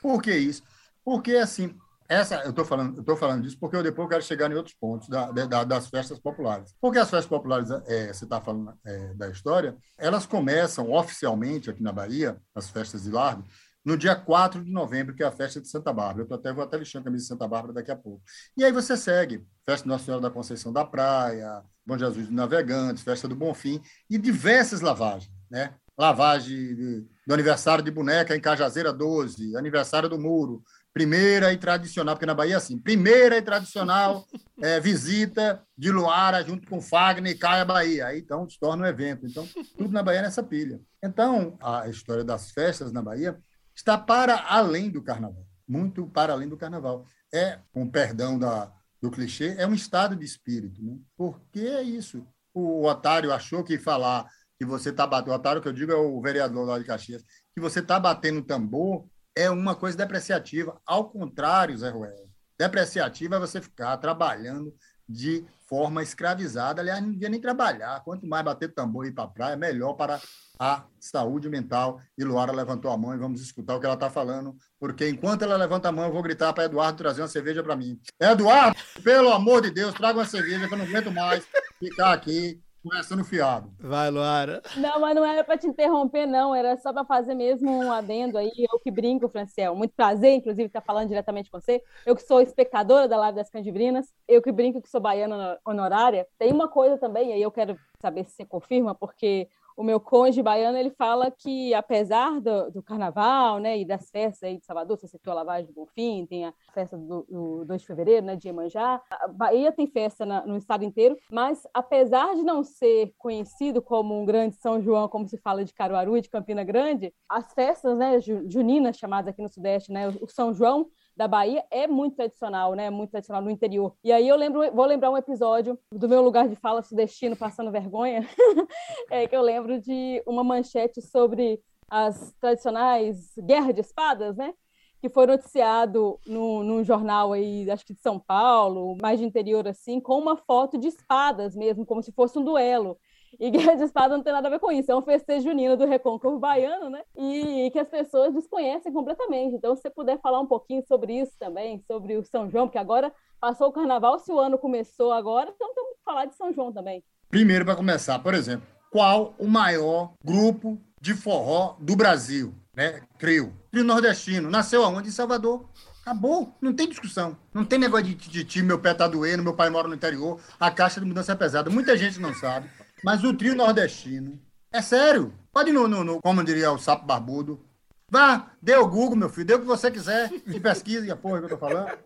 [0.00, 0.62] Por que isso?
[1.04, 1.76] Porque, assim,
[2.10, 5.08] essa, eu estou falando, eu falando disso porque eu depois quero chegar em outros pontos
[5.08, 6.74] da- da- das festas populares.
[6.80, 11.82] Porque as festas populares, é, você está falando é, da história, elas começam oficialmente aqui
[11.82, 13.44] na Bahia, as festas de largo,
[13.84, 16.26] no dia 4 de novembro, que é a festa de Santa Bárbara.
[16.28, 18.22] Eu até, vou até vestir a camisa de Santa Bárbara daqui a pouco.
[18.56, 23.02] E aí você segue, festa Nossa Senhora da Conceição da Praia, Bom Jesus dos Navegantes,
[23.02, 25.74] festa do Bonfim, e diversas lavagens, né?
[25.98, 32.14] Lavagem de- do aniversário de boneca em Cajazeira 12, aniversário do Muro, primeira e tradicional,
[32.14, 34.26] porque na Bahia é assim, primeira e tradicional
[34.60, 38.06] é, visita de Luara junto com Fagner e Caia Bahia.
[38.06, 39.26] Aí então se torna um evento.
[39.26, 40.80] Então, tudo na Bahia é nessa pilha.
[41.02, 43.38] Então, a história das festas na Bahia
[43.74, 47.06] está para além do carnaval, muito para além do carnaval.
[47.32, 50.82] É, com perdão da, do clichê, é um estado de espírito.
[50.82, 50.98] Né?
[51.16, 52.26] Porque é isso.
[52.52, 54.26] O otário achou que falar
[54.58, 57.24] que você está batendo, o otário que eu digo é o vereador lá de Caxias,
[57.54, 59.08] que você está batendo tambor
[59.40, 60.80] é uma coisa depreciativa.
[60.84, 64.74] Ao contrário, Zé Ruel, depreciativa é você ficar trabalhando
[65.08, 66.82] de forma escravizada.
[66.82, 68.02] Aliás, não devia nem trabalhar.
[68.04, 70.20] Quanto mais bater tambor e ir para a praia, melhor para
[70.58, 72.00] a saúde mental.
[72.18, 75.42] E Luara levantou a mão e vamos escutar o que ela está falando, porque enquanto
[75.42, 77.98] ela levanta a mão, eu vou gritar para Eduardo trazer uma cerveja para mim.
[78.20, 81.46] Eduardo, pelo amor de Deus, traga uma cerveja, que eu não aguento mais
[81.78, 83.70] ficar aqui conversando fiado.
[83.78, 84.62] Vai, Luara.
[84.76, 86.54] Não, mas não era para te interromper, não.
[86.54, 88.50] Era só para fazer mesmo um adendo aí.
[88.56, 89.74] Eu que brinco, Franciel.
[89.74, 91.82] Muito prazer, inclusive, estar falando diretamente com você.
[92.04, 94.12] Eu que sou espectadora da Live das Candibrinas.
[94.26, 96.26] Eu que brinco que sou baiana honorária.
[96.38, 99.48] Tem uma coisa também, aí eu quero saber se você confirma, porque
[99.80, 104.42] o meu cônjuge baiano, ele fala que, apesar do, do carnaval, né, e das festas
[104.42, 107.80] aí de Salvador, você citou a Lavagem do Bonfim, tem a festa do, do 2
[107.80, 112.34] de fevereiro, né, de Iemanjá, a Bahia tem festa na- no estado inteiro, mas apesar
[112.34, 116.20] de não ser conhecido como um grande São João, como se fala de Caruaru e
[116.20, 120.52] de Campina Grande, as festas, né, ju- juninas, chamadas aqui no Sudeste, né, o São
[120.52, 122.90] João, da Bahia é muito tradicional, né?
[122.90, 123.94] Muito tradicional no interior.
[124.02, 127.70] E aí eu lembro, vou lembrar um episódio do meu lugar de fala sudestino passando
[127.70, 128.26] vergonha,
[129.10, 134.54] é que eu lembro de uma manchete sobre as tradicionais guerras de espadas, né?
[135.00, 139.66] Que foi noticiado no, num jornal aí, acho que de São Paulo, mais de interior
[139.66, 142.98] assim, com uma foto de espadas mesmo, como se fosse um duelo.
[143.38, 145.76] E Guerra de Espada não tem nada a ver com isso, é um festejo junino
[145.76, 147.02] do Recôncavo Baiano, né?
[147.16, 149.54] E, e que as pessoas desconhecem completamente.
[149.54, 152.78] Então, se você puder falar um pouquinho sobre isso também, sobre o São João, porque
[152.78, 156.52] agora passou o carnaval, se o ano começou agora, então temos que falar de São
[156.52, 157.02] João também.
[157.28, 162.52] Primeiro, para começar, por exemplo, qual o maior grupo de forró do Brasil?
[162.74, 163.02] Né?
[163.18, 163.52] Trio.
[163.70, 164.50] Trio nordestino.
[164.50, 165.08] Nasceu aonde?
[165.08, 165.64] Em Salvador.
[166.02, 167.36] Acabou, não tem discussão.
[167.52, 170.70] Não tem negócio de, de, meu pé tá doendo, meu pai mora no interior, a
[170.70, 171.70] caixa de mudança é pesada.
[171.70, 172.68] Muita gente não sabe.
[173.04, 174.38] Mas o trio nordestino,
[174.72, 175.32] é sério.
[175.52, 177.60] Pode ir no, no, no como diria o sapo barbudo.
[178.08, 181.38] Vá, dê o Google, meu filho, dê o que você quiser e pesquise a porra
[181.38, 181.96] que eu tô falando.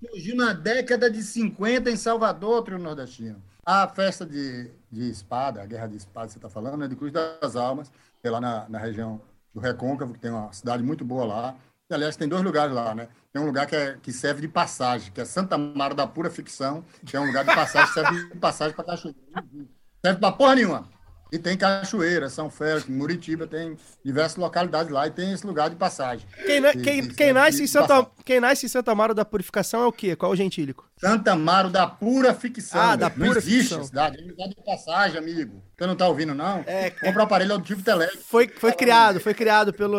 [0.00, 3.42] Surgiu na década de 50 em Salvador, o trio nordestino.
[3.64, 7.12] A festa de, de espada, a guerra de espada, você está falando, é de Cruz
[7.12, 7.90] das Almas,
[8.20, 9.20] que é lá na, na região
[9.52, 11.56] do Recôncavo, que tem uma cidade muito boa lá.
[11.90, 13.08] E, aliás, tem dois lugares lá, né?
[13.32, 16.30] Tem um lugar que, é, que serve de passagem, que é Santa Mara da Pura
[16.30, 19.18] Ficção, que é um lugar de passagem, serve de passagem para cachoeira.
[20.04, 20.88] Serve para porra nenhuma.
[21.30, 25.76] E tem Cachoeira, São Félix, Muritiba, tem diversas localidades lá e tem esse lugar de
[25.76, 26.26] passagem.
[26.46, 28.10] Quem, na, quem, que quem, nasce em Santa, passagem.
[28.24, 30.16] quem nasce em Santa Mara da Purificação é o quê?
[30.16, 30.88] Qual é o gentílico?
[30.98, 32.80] Santa Amaro da Pura Ficção.
[32.80, 33.20] Ah, da velho.
[33.20, 33.84] Não Pura existe Ficção.
[33.84, 35.62] cidade, é um lugar de passagem, amigo.
[35.76, 36.64] Você não tá ouvindo, não?
[36.66, 38.16] É, Compra o aparelho auditivo Telec.
[38.16, 39.98] Foi, foi criado, foi criado pelo.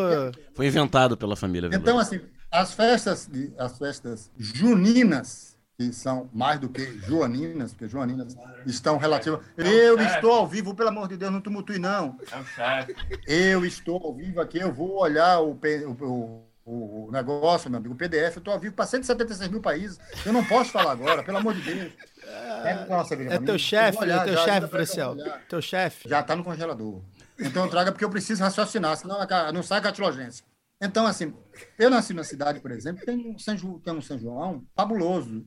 [0.55, 1.69] Foi inventado pela família.
[1.71, 2.19] Então, assim,
[2.51, 5.48] as festas, de, as festas juninas,
[5.79, 9.39] que são mais do que joaninas, porque joaninas estão relativas.
[9.55, 12.17] Eu estou ao vivo, pelo amor de Deus, não tumultue, não.
[13.25, 15.57] Eu estou ao vivo aqui, eu vou olhar o,
[15.95, 19.97] o, o, negócio, meu amigo, o PDF, eu estou ao vivo para 176 mil países.
[20.25, 21.93] Eu não posso falar agora, pelo amor de Deus.
[22.89, 25.37] Uma cerveja É teu chefe, é teu já, chefe, já.
[25.47, 26.09] Teu chefe.
[26.09, 27.01] Já está no congelador.
[27.39, 29.17] Então traga porque eu preciso raciocinar, senão
[29.53, 30.43] não sai catilogência.
[30.81, 31.33] Então, assim,
[31.77, 35.45] eu nasci na cidade, por exemplo, tem um São, Ju- tem um São João fabuloso,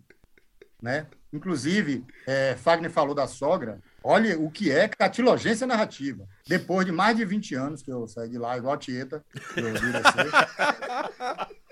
[0.83, 1.07] né?
[1.33, 3.81] Inclusive, é, Fagner falou da sogra.
[4.03, 6.27] Olha o que é catilogência narrativa.
[6.47, 9.61] Depois de mais de 20 anos que eu saí de lá, igual a Tieta, que
[9.61, 9.73] eu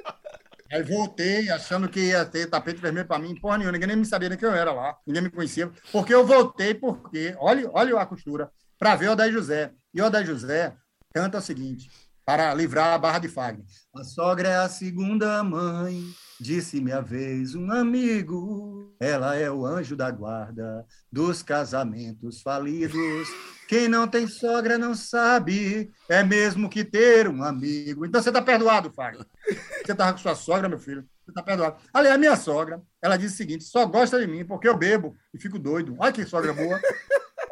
[0.72, 3.34] Aí voltei achando que ia ter tapete vermelho para mim.
[3.34, 4.96] Porra nenhuma, ninguém nem me sabia nem que eu era lá.
[5.04, 5.68] Ninguém me conhecia.
[5.90, 9.72] Porque eu voltei porque, olha, olha a costura, para ver o Odair José.
[9.92, 10.76] E o Odair José
[11.12, 11.90] canta o seguinte,
[12.24, 13.66] para livrar a barra de Fagner.
[13.92, 16.04] A sogra é a segunda mãe,
[16.40, 18.94] disse-me a vez um amigo.
[18.98, 23.28] Ela é o anjo da guarda dos casamentos falidos.
[23.68, 28.06] Quem não tem sogra não sabe, é mesmo que ter um amigo.
[28.06, 29.26] Então você está perdoado, Fagner.
[29.84, 31.06] Você estava com sua sogra, meu filho.
[31.24, 31.76] Você está perdoado.
[31.92, 35.38] Aliás, minha sogra, ela disse o seguinte: só gosta de mim porque eu bebo e
[35.38, 35.94] fico doido.
[35.98, 36.80] Olha que sogra boa.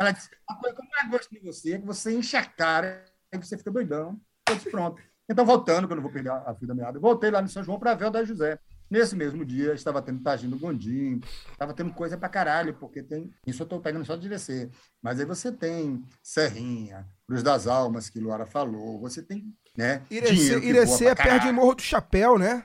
[0.01, 2.45] Ela disse: a coisa que eu mais gosto de você é que você enche a
[2.45, 4.19] cara e você fica doidão.
[4.49, 5.01] Disse: pronto.
[5.31, 7.79] Então, voltando, que eu não vou perder a vida meada, voltei lá no São João
[7.79, 8.59] para ver o da José.
[8.91, 11.21] Nesse mesmo dia, estava tendo do Gondim,
[11.53, 13.31] estava tendo coisa pra caralho, porque tem.
[13.47, 14.71] Isso eu estou pegando só de descer.
[15.03, 19.55] Mas aí você tem Serrinha, Cruz das Almas, que Luara falou, você tem.
[19.77, 21.53] Né, Irecê, é pra perto de.
[21.53, 22.65] Morro do Chapéu, né?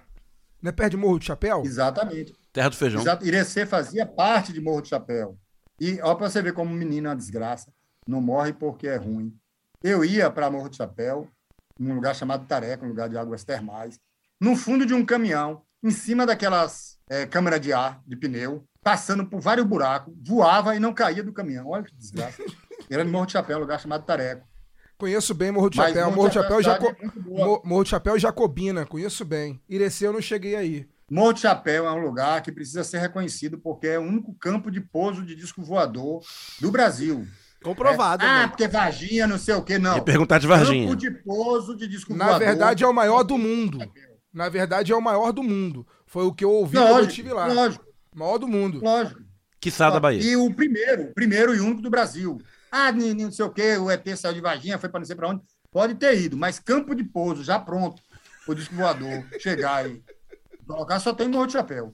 [0.61, 1.61] Não é perto de Morro do Chapéu?
[1.65, 2.33] Exatamente.
[2.53, 3.01] Terra do Feijão.
[3.01, 3.25] Exato.
[3.25, 5.37] Irecê fazia parte de Morro do Chapéu.
[5.79, 7.73] E ó, para você ver como menino é uma desgraça,
[8.07, 9.35] não morre porque é ruim.
[9.83, 11.27] Eu ia para Morro do Chapéu,
[11.77, 13.99] num lugar chamado Tareca, um lugar de águas termais,
[14.39, 19.25] no fundo de um caminhão, em cima daquelas é, câmeras de ar, de pneu, passando
[19.25, 21.67] por vários buracos, voava e não caía do caminhão.
[21.67, 22.41] Olha que desgraça.
[22.89, 24.43] Era no Morro de Chapéu, um lugar chamado Tareca.
[24.97, 26.05] Conheço bem Morro do Mas Chapéu.
[26.05, 27.19] Morro Morro de do Chapéu, e Chapéu é Jaco...
[27.29, 28.85] Mo- Morro do Chapéu e Jacobina.
[28.85, 29.61] Conheço bem.
[29.67, 30.87] Irecê eu não cheguei aí.
[31.11, 34.71] Morro de Chapéu é um lugar que precisa ser reconhecido porque é o único campo
[34.71, 36.21] de pouso de disco voador
[36.61, 37.27] do Brasil.
[37.61, 38.23] Comprovado.
[38.23, 38.27] É.
[38.27, 38.47] Ah, né?
[38.47, 39.95] porque Varginha, não sei o quê, não.
[39.95, 40.85] Ia perguntar de Varginha.
[40.87, 42.47] Campo de pouso de disco Na voador.
[42.47, 43.79] verdade, é o maior do mundo.
[44.33, 45.85] Na verdade, é o maior do mundo.
[46.05, 47.47] Foi o que eu ouvi quando eu Lógico, estive lá.
[47.53, 48.79] lógico, Maior do mundo.
[48.83, 49.21] lógico.
[49.59, 50.21] Quiçá da Bahia.
[50.21, 52.41] E o primeiro, o primeiro e único do Brasil.
[52.71, 55.05] Ah, nem- nem não sei o quê, o ET saiu de Varginha, foi para não
[55.05, 55.41] sei para onde.
[55.71, 58.01] Pode ter ido, mas campo de pouso já pronto,
[58.47, 60.03] o disco voador chegar e
[60.67, 61.93] colocar, só tem Morro de Chapéu.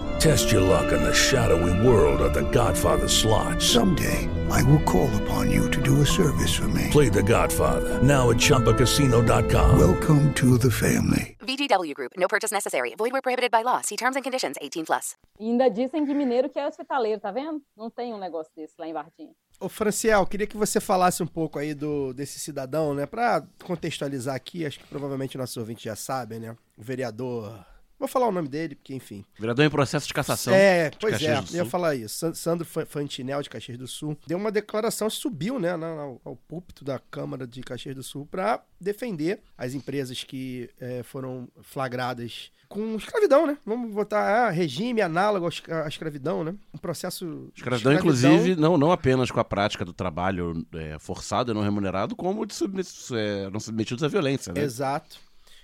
[0.21, 3.59] Test your luck in the shadowy world of The Godfather slot.
[3.59, 6.89] Someday, I will call upon you to do a service for me.
[6.91, 9.79] Play The Godfather now at ChumbaCasino.com.
[9.79, 11.37] Welcome to the family.
[11.39, 12.11] VGW Group.
[12.17, 12.93] No purchase necessary.
[12.95, 13.81] Void where prohibited by law.
[13.81, 14.57] See terms and conditions.
[14.61, 15.15] 18 plus.
[15.39, 17.59] E ainda dizem que mineiro que é hospitaleiro, tá vendo?
[17.75, 19.33] Não tem um negócio desse lá em Varginha.
[19.59, 23.07] Ô, Franciel, queria que você falasse um pouco aí do, desse cidadão, né?
[23.07, 26.55] Pra contextualizar aqui, acho que provavelmente nossos ouvintes já sabem, né?
[26.77, 27.70] O vereador.
[28.01, 29.23] Vou falar o nome dele, porque, enfim.
[29.39, 30.53] Vereador em processo de cassação.
[30.53, 32.17] É, de pois Caxias é, eu ia falar isso.
[32.17, 36.35] San- Sandro Fa- Fantinel, de Caxias do Sul, deu uma declaração, subiu, né, ao, ao
[36.35, 42.51] púlpito da Câmara de Caxias do Sul para defender as empresas que eh, foram flagradas
[42.67, 43.57] com escravidão, né?
[43.65, 46.55] Vamos botar ah, regime análogo à escra- à escravidão, né?
[46.73, 47.51] Um processo.
[47.53, 51.61] de Escravidão, inclusive, não, não apenas com a prática do trabalho é, forçado e não
[51.61, 54.61] remunerado, como de submet- é, não submetidos à violência, né?
[54.63, 55.19] Exato.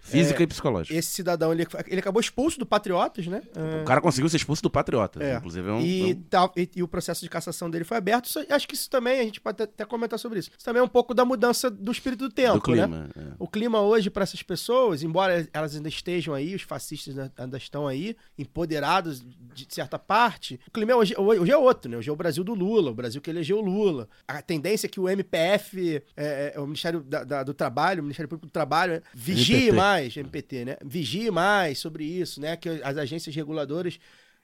[0.07, 0.97] Física É, e psicológica.
[0.97, 3.41] Esse cidadão, ele, ele acabou expulso do Patriotas, né?
[3.81, 5.21] O cara conseguiu ser expulso do Patriota.
[5.23, 5.35] É.
[5.37, 7.97] Inclusive, é um, e, é um- tal- e- e o processo de cassação dele foi
[7.97, 8.25] aberto.
[8.25, 10.49] Isso- acho que isso também, a gente pode até comentar sobre isso.
[10.55, 13.07] Isso também é um pouco da mudança do espírito do tempo, Do clima, né?
[13.17, 13.21] é.
[13.37, 17.87] O clima hoje para essas pessoas, embora elas ainda estejam aí, os fascistas ainda- estão
[17.87, 21.97] aí, empoderados de certa parte, o clima hoje, hoje é outro, né?
[21.97, 24.07] Hoje é o Brasil do Lula, o Brasil que elegeu o Lula.
[24.27, 28.03] A tendência é que o MPF, é, é, o Ministério da- da- do Trabalho, o
[28.03, 29.71] Ministério Público do Trabalho, é, vigie MPT.
[29.75, 30.77] mais, MPT, né?
[30.83, 32.55] Vigie mais sobre isso, né?
[32.55, 33.99] Que as agências reguladoras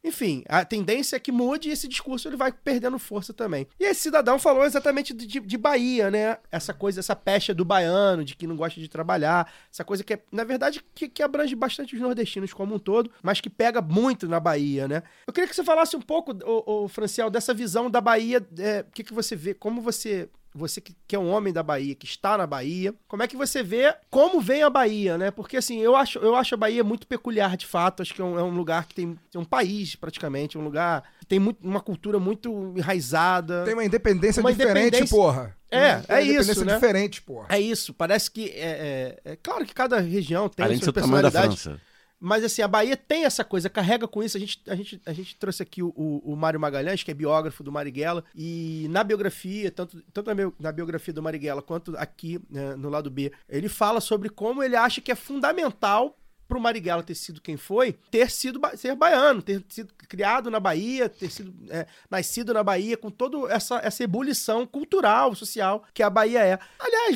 [0.06, 3.66] enfim, a tendência é que mude e esse discurso ele vai perdendo força também.
[3.80, 6.38] E esse cidadão falou exatamente de, de- Bahia, né?
[6.52, 10.16] Essa coisa, essa pecha do baiano, de que não gosta de trabalhar, essa coisa que,
[10.16, 13.82] é, na verdade, que, que abrange bastante os nordestinos como um todo, mas que pega
[13.82, 15.04] muito na Bahia, né?
[15.26, 18.92] Eu queria que você falasse um pouco, ô, Franciel, dessa visão da Bahia, é, o
[18.92, 22.06] que, que você vê, como você você que, que é um homem da Bahia, que
[22.06, 25.32] está na Bahia, como é que você vê como vem a Bahia, né?
[25.32, 28.02] Porque assim, eu acho, eu acho a Bahia muito peculiar de fato.
[28.02, 31.04] Acho que é um, é um lugar que tem, é um país praticamente, um lugar
[31.20, 33.64] que tem muito, uma cultura muito enraizada.
[33.66, 35.58] Tem uma independência Uma diferente, independência- porra.
[35.72, 36.74] É, Tem uma é isso, independência né?
[36.76, 37.48] diferente, porra.
[37.50, 37.94] É isso.
[37.96, 41.02] Parece que é, é- é claro que cada região tem Além de sua ser o
[41.02, 41.32] tamanho da.
[41.32, 41.82] França.
[42.26, 44.38] Mas assim, a Bahia tem essa coisa, carrega com isso.
[44.38, 47.14] A gente, a gente, a gente trouxe aqui o, o, o Mário Magalhães, que é
[47.14, 51.98] biógrafo do Marighella, e na biografia, tanto, tanto na, bio- na biografia do Marighella quanto
[51.98, 56.60] aqui né, no lado B, ele fala sobre como ele acha que é fundamental pro
[56.60, 61.30] Marighella ter sido quem foi, ter sido ser baiano, ter sido criado na Bahia, ter
[61.32, 66.40] sido é, nascido na Bahia, com toda essa, essa ebulição cultural, social que a Bahia
[66.46, 66.60] é.
[66.80, 67.16] Aliás,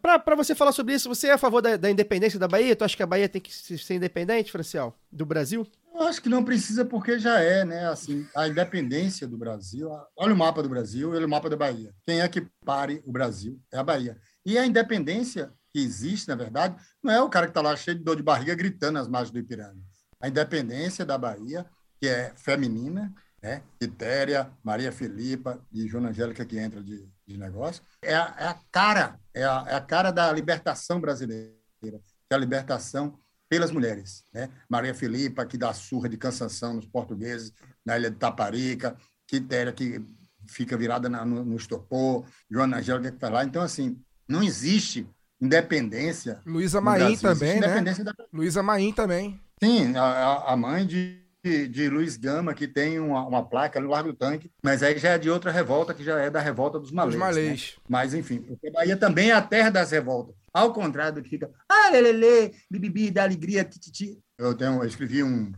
[0.00, 2.74] pra você falar sobre isso, você é a favor da, da independência da Bahia?
[2.74, 5.66] Tu acha que a Bahia tem que se- ser independente, Franciel, do Brasil?
[5.94, 7.88] Eu acho que não precisa porque já é, né?
[7.88, 9.90] Assim, a independência do Brasil.
[10.16, 11.92] Olha o mapa do Brasil, olha o mapa da Bahia.
[12.06, 13.58] Quem é que pare o Brasil?
[13.72, 14.16] É a Bahia.
[14.46, 17.96] E a independência que existe, na verdade, não é o cara que está lá cheio
[17.96, 19.80] de dor de barriga gritando nas margens do Ipiranga.
[20.20, 21.64] A independência da Bahia,
[22.00, 23.62] que é feminina, né?
[23.78, 28.58] Quitéria, Maria Filipa e Joana Angélica que entra de, de negócio, é a, é a
[28.72, 31.88] cara, é a, é a cara da libertação brasileira, que
[32.32, 33.16] é a libertação
[33.48, 34.24] pelas mulheres.
[34.34, 34.50] Né?
[34.68, 37.52] Maria Filipa, que dá surra de cansação nos portugueses
[37.86, 38.96] na ilha de Taparica,
[39.28, 40.04] Quitéria, que
[40.48, 43.44] fica virada na- no, no estopor, Joana Angélica, que está lá.
[43.44, 45.08] Então, assim, não existe
[45.40, 46.40] independência.
[46.46, 47.84] Luísa Maim também, né?
[48.32, 49.40] Luísa Maim também.
[49.62, 53.88] Sim, a, a- mãe de, de, de Luiz Gama, que tem uma, uma placa no
[53.88, 56.78] Largo do Tanque, mas aí já é de outra revolta, que já é da revolta
[56.78, 57.16] dos malês.
[57.18, 57.74] malês.
[57.76, 57.82] né?
[57.88, 60.34] Mas, enfim, porque Bahia também é a terra das revoltas.
[60.52, 64.18] Ao contrário do que fica, ah, lelele, bibibi, da alegria, tititi.
[64.38, 65.52] Eu, tenho, eu escrevi um,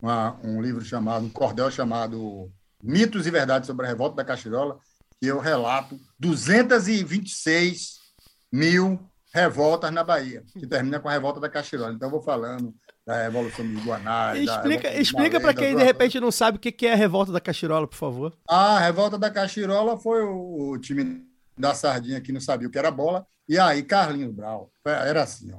[0.00, 2.50] uma- um livro chamado, um cordel chamado
[2.82, 4.78] Mitos e Verdades sobre a Revolta da Cachirola,
[5.20, 7.98] que eu relato 226
[8.52, 8.98] mil
[9.32, 11.92] revoltas na Bahia, que termina com a revolta da Cachirola.
[11.92, 12.74] Então, eu vou falando
[13.06, 14.42] da Revolução dos Guanais.
[14.48, 17.32] Explica, explica para quem da- de repente não sabe o que que é a revolta
[17.32, 18.36] da Cachirola, por favor.
[18.48, 22.78] a revolta da Cachirola foi o, o time da Sardinha que não sabia o que
[22.78, 23.26] era bola.
[23.48, 25.58] E aí, Carlinhos Brau, era assim, ó.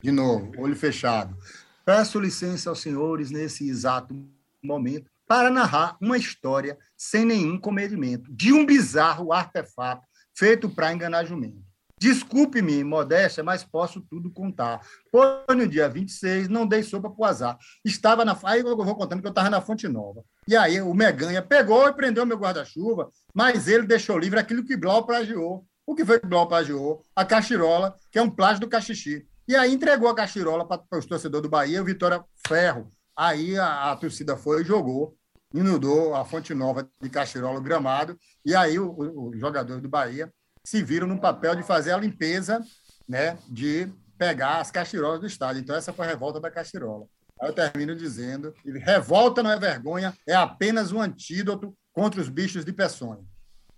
[0.00, 1.36] De novo, olho fechado.
[1.84, 4.14] Peço licença aos senhores nesse exato
[4.62, 10.06] momento para narrar uma história sem nenhum comedimento, de um bizarro artefato
[10.42, 11.62] feito para enganar jumento.
[12.00, 14.84] Desculpe-me, modéstia, mas posso tudo contar.
[15.08, 17.56] Foi no dia 26, não dei sopa pro azar.
[17.84, 18.36] Estava na.
[18.42, 20.24] Aí eu vou contando que eu estava na Fonte Nova.
[20.48, 24.76] E aí o Meganha pegou e prendeu meu guarda-chuva, mas ele deixou livre aquilo que
[24.76, 25.64] Blau plagiou.
[25.86, 27.04] O que foi que Blau plagiou?
[27.14, 29.24] A cachirola, que é um plágio do cachixi.
[29.46, 32.92] E aí entregou a cachirola para os torcedores do Bahia, o Vitória Ferro.
[33.16, 35.16] Aí a, a torcida foi e jogou,
[35.54, 40.32] inundou a Fonte Nova de cachirola, o gramado, e aí os jogadores do Bahia
[40.64, 42.60] se viram no papel de fazer a limpeza,
[43.08, 45.60] né, de pegar as cachirolas do estádio.
[45.60, 47.06] Então, essa foi a revolta da cachirola.
[47.40, 52.64] Aí eu termino dizendo: revolta não é vergonha, é apenas um antídoto contra os bichos
[52.64, 53.24] de peçonha.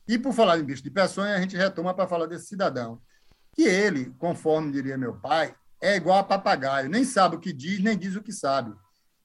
[0.07, 3.01] E por falar em bicho de peçonha, a gente retoma para falar desse cidadão,
[3.55, 7.81] que ele, conforme diria meu pai, é igual a papagaio, nem sabe o que diz,
[7.81, 8.75] nem diz o que sabe.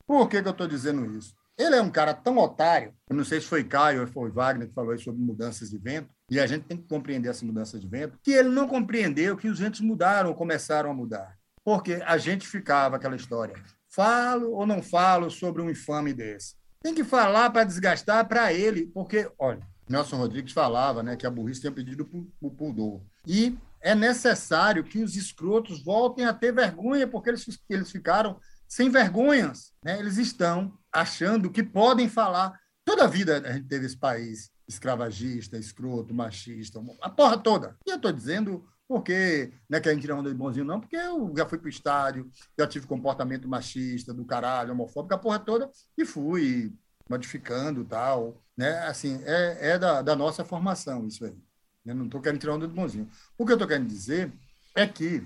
[0.07, 1.35] Por que, que eu estou dizendo isso?
[1.59, 4.69] Ele é um cara tão otário, eu não sei se foi Caio ou foi Wagner
[4.69, 7.77] que falou aí sobre mudanças de vento, e a gente tem que compreender essa mudança
[7.77, 11.37] de vento, que ele não compreendeu que os ventos mudaram, começaram a mudar.
[11.61, 13.55] Porque a gente ficava aquela história,
[13.89, 16.55] falo ou não falo sobre um infame desse?
[16.81, 21.31] Tem que falar para desgastar para ele, porque, olha, Nelson Rodrigues falava né, que a
[21.31, 22.07] burrice tinha pedido
[22.39, 23.01] o pudor.
[23.27, 28.89] E é necessário que os escrotos voltem a ter vergonha, porque eles, eles ficaram sem
[28.89, 29.73] vergonhas.
[29.83, 29.99] Né?
[29.99, 32.59] Eles estão achando que podem falar.
[32.85, 37.77] Toda a vida a gente teve esse país escravagista, escroto, machista, a porra toda.
[37.85, 40.95] E eu estou dizendo porque não é que a gente não de bonzinho, não, porque
[40.95, 45.37] eu já fui para o estádio, já tive comportamento machista, do caralho, homofóbico, a porra
[45.37, 46.73] toda, e fui
[47.07, 48.41] modificando tal.
[48.57, 48.79] Né?
[48.87, 51.37] Assim, é, é da, da nossa formação isso aí.
[51.85, 53.07] Eu não estou querendo tirar onda do bonzinho.
[53.37, 54.31] O que eu estou querendo dizer
[54.75, 55.23] é que,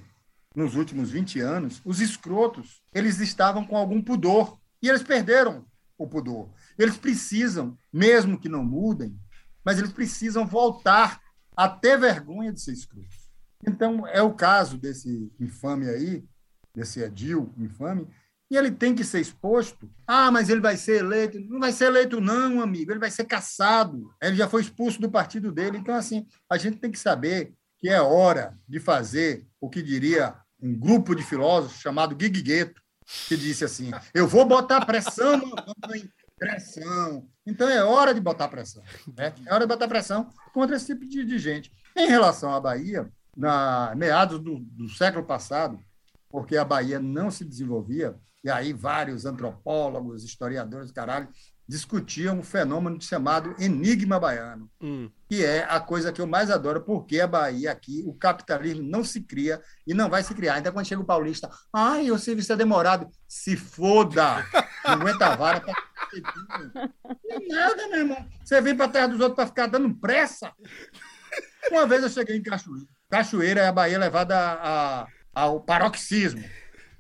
[0.54, 5.66] nos últimos 20 anos, os escrotos, eles estavam com algum pudor, e eles perderam
[5.98, 6.50] o pudor.
[6.78, 9.18] Eles precisam, mesmo que não mudem,
[9.64, 11.22] mas eles precisam voltar
[11.56, 13.32] a ter vergonha de ser escrotos.
[13.66, 16.26] Então, é o caso desse infame aí,
[16.76, 18.08] desse Edil infame,
[18.52, 19.90] e ele tem que ser exposto.
[20.06, 21.40] Ah, mas ele vai ser eleito.
[21.40, 22.92] Não vai ser eleito, não, amigo.
[22.92, 24.14] Ele vai ser caçado.
[24.22, 25.78] Ele já foi expulso do partido dele.
[25.78, 30.36] Então, assim, a gente tem que saber que é hora de fazer o que diria
[30.62, 32.83] um grupo de filósofos chamado Guigueto,
[33.28, 35.42] que disse assim: Eu vou botar pressão,
[36.38, 37.28] pressão.
[37.46, 38.84] Então é hora de botar pressão.
[39.18, 39.34] Né?
[39.46, 41.72] É hora de botar pressão contra esse tipo de, de gente.
[41.96, 45.80] Em relação à Bahia, na meados do, do século passado,
[46.30, 51.30] porque a Bahia não se desenvolvia, e aí vários antropólogos, historiadores, caralho,
[51.68, 55.10] discutiam um fenômeno chamado enigma baiano, hum.
[55.30, 59.04] que é a coisa que eu mais adoro, porque a Bahia aqui, o capitalismo não
[59.04, 60.60] se cria e não vai se criar.
[60.60, 64.46] Então, quando chega o paulista, ai, o serviço é demorado, se foda,
[64.86, 65.62] não aguenta a vara.
[65.62, 65.74] Tá...
[66.74, 66.82] Não
[67.30, 68.30] é nada, meu irmão.
[68.44, 70.52] Você vem para a terra dos outros para ficar dando pressa.
[71.72, 76.44] Uma vez eu cheguei em Cachoeira, Cachoeira é a Bahia levada a, a, ao paroxismo.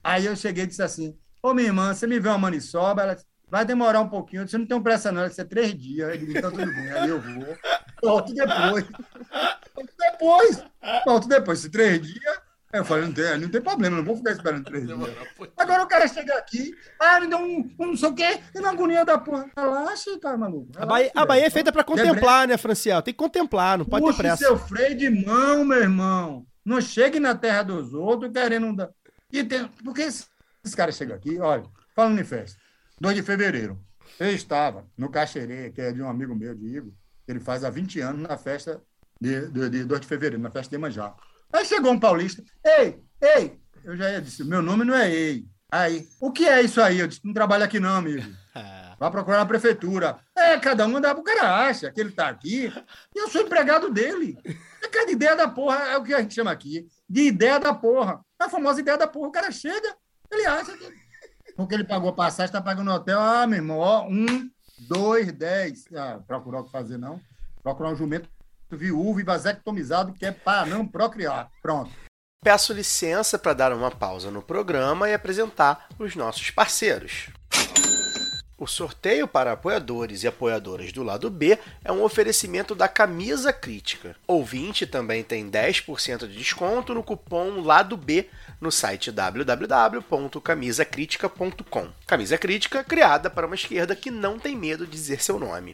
[0.03, 3.01] Aí eu cheguei e disse assim, ô minha irmã, você me vê uma maniçoba?
[3.01, 4.47] Ela disse, vai demorar um pouquinho.
[4.47, 5.21] Você não tem pressa, não.
[5.21, 6.09] Vai ser três dias.
[6.09, 6.91] Eu digo, então tudo bem.
[6.91, 7.55] Aí eu vou.
[8.01, 8.85] Volto depois.
[9.75, 10.63] Volto depois.
[11.05, 11.59] Volto depois.
[11.59, 12.39] Se três dias.
[12.73, 14.99] Eu falei, não tem, não tem problema, não vou ficar esperando três dias.
[15.55, 18.59] Agora o cara chega aqui, ah, me dá um, um não sei o quê, e
[18.59, 19.45] uma agonia da porra.
[19.55, 20.71] Relaxa, cara, maluco.
[20.73, 23.03] Relaxa, a Bahia, a Bahia é feita para contemplar, né, Franciel?
[23.03, 24.45] Tem que contemplar, não pode Puxa ter pressa.
[24.45, 26.47] seu freio de mão, meu irmão.
[26.65, 28.89] Não chegue na terra dos outros querendo dar.
[29.31, 29.67] E tem...
[29.83, 30.25] Porque esses
[30.75, 32.62] caras chegam aqui, olha, falando em festa.
[32.99, 33.79] 2 de fevereiro.
[34.19, 36.93] Eu estava no Caxerê, que é de um amigo meu, de Igor,
[37.27, 38.81] ele faz há 20 anos na festa
[39.19, 41.15] de, de, de 2 de fevereiro, na festa de Manjá.
[41.51, 45.45] Aí chegou um paulista, ei, ei, eu já ia disse, meu nome não é Ei.
[45.69, 46.99] Aí, o que é isso aí?
[46.99, 48.21] Eu disse, não trabalho aqui não, amigo.
[48.99, 50.19] Vai procurar na prefeitura.
[50.37, 52.71] É, cada um dá pro cara acha que ele tá aqui.
[53.13, 54.37] E eu sou empregado dele.
[54.81, 57.73] É cada ideia da porra, é o que a gente chama aqui, de ideia da
[57.73, 58.23] porra.
[58.39, 59.27] É a famosa ideia da porra.
[59.27, 59.95] O cara chega,
[60.31, 61.02] ele acha que
[61.55, 63.19] porque ele pagou passagem, está pagando hotel.
[63.19, 65.85] Ah, meu irmão, ó, um, dois, dez.
[65.95, 67.19] Ah, procurar o que fazer, não.
[67.61, 68.29] Procurar um jumento
[68.71, 71.49] viúvo e vasectomizado, que é para não procriar.
[71.61, 71.91] Pronto.
[72.43, 77.29] Peço licença para dar uma pausa no programa e apresentar os nossos parceiros.
[78.57, 84.15] O sorteio para apoiadores e apoiadoras do lado B é um oferecimento da Camisa Crítica.
[84.27, 88.29] Ouvinte também tem 10% de desconto no cupom Lado B
[88.61, 91.89] no site www.camisacritica.com.
[92.05, 95.73] Camisa Crítica criada para uma esquerda que não tem medo de dizer seu nome.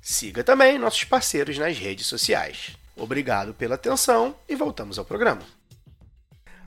[0.00, 2.76] Siga também nossos parceiros nas redes sociais.
[2.94, 5.55] Obrigado pela atenção e voltamos ao programa.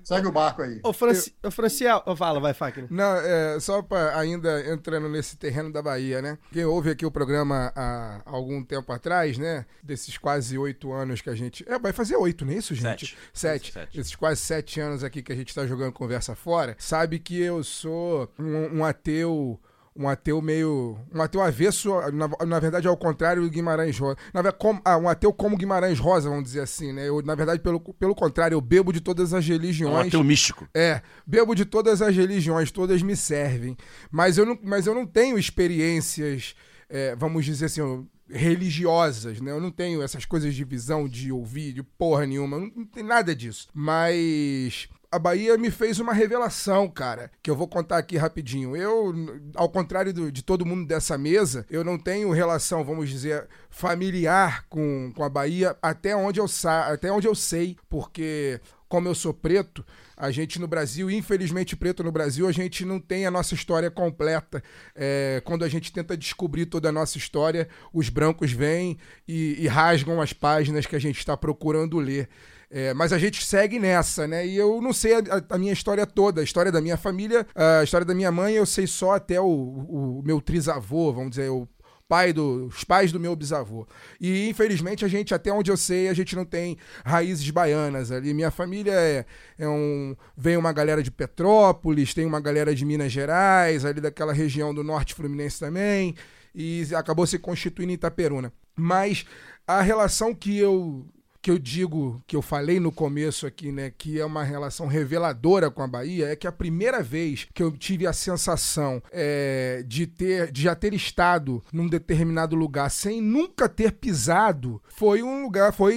[0.10, 0.80] Segue o barco aí.
[0.84, 1.36] Ô, Franci...
[1.44, 2.88] Ô Franciel, fala, vai, Fagner.
[2.90, 6.40] Não, é, só para ainda entrando nesse terreno da Bahia, né?
[6.52, 9.68] Quem ouve aqui o programa há algum tempo atrás, né?
[9.84, 11.64] Desses quase oito anos que a gente.
[11.70, 13.16] É, vai fazer oito, não é isso, gente?
[13.32, 13.72] Sete.
[13.72, 14.00] Sete.
[14.00, 17.64] Esses quase sete anos aqui que a gente tá jogando conversa fora, sabe que eu
[17.64, 19.60] sou um, um ateu
[20.00, 20.98] um ateu meio.
[21.14, 24.16] Um ateu avesso, na, na verdade, ao contrário do Guimarães Rosa.
[24.34, 27.10] Na, como, ah, um ateu como Guimarães Rosa, vamos dizer assim, né?
[27.10, 29.94] Eu, na verdade, pelo, pelo contrário, eu bebo de todas as religiões.
[29.94, 30.70] Um ateu místico.
[30.74, 33.76] É, bebo de todas as religiões, todas me servem.
[34.10, 36.56] Mas eu não, mas eu não tenho experiências,
[36.90, 39.52] é, vamos dizer assim, religiosas, né?
[39.52, 42.58] Eu não tenho essas coisas de visão, de ouvir, de porra nenhuma.
[42.58, 43.68] Não, não tem nada disso.
[43.74, 48.76] Mas a Bahia me fez uma revelação, cara, que eu vou contar aqui rapidinho.
[48.76, 49.14] Eu,
[49.56, 54.66] ao contrário do- de todo mundo dessa mesa, eu não tenho relação, vamos dizer, familiar
[54.70, 59.14] com, com a Bahia até onde eu sa até onde eu sei, porque como eu
[59.16, 59.86] sou preto,
[60.18, 63.90] a gente no Brasil, infelizmente preto no Brasil, a gente não tem a nossa história
[63.90, 64.62] completa.
[64.96, 68.98] É, quando a gente tenta descobrir toda a nossa história, os brancos vêm
[69.28, 72.28] e, e rasgam as páginas que a gente está procurando ler.
[72.72, 74.46] É, mas a gente segue nessa, né?
[74.46, 77.84] E eu não sei a, a- minha história toda, a história da minha família, a
[77.84, 81.68] história da minha mãe, eu sei só até o, o meu trisavô, vamos dizer, o
[82.08, 83.88] pai do, os pais do meu bisavô.
[84.22, 88.34] E infelizmente a gente, até onde eu sei, a gente não tem raízes baianas ali.
[88.36, 89.26] Minha família é,
[89.58, 90.16] é um.
[90.38, 94.84] Vem uma galera de Petrópolis, tem uma galera de Minas Gerais, ali daquela região do
[94.84, 96.16] norte fluminense também,
[96.54, 98.54] e acabou se constituindo em Itaperuna.
[98.76, 99.26] Mas
[99.68, 101.06] a relação que eu
[101.42, 105.72] que eu digo, que eu falei no começo aqui, né, que é uma relação reveladora
[105.72, 110.06] com a Bahia, é que a primeira vez que eu tive a sensação é, de
[110.06, 115.72] ter, de já ter estado num determinado lugar sem nunca ter pisado, foi um lugar,
[115.74, 115.96] foi,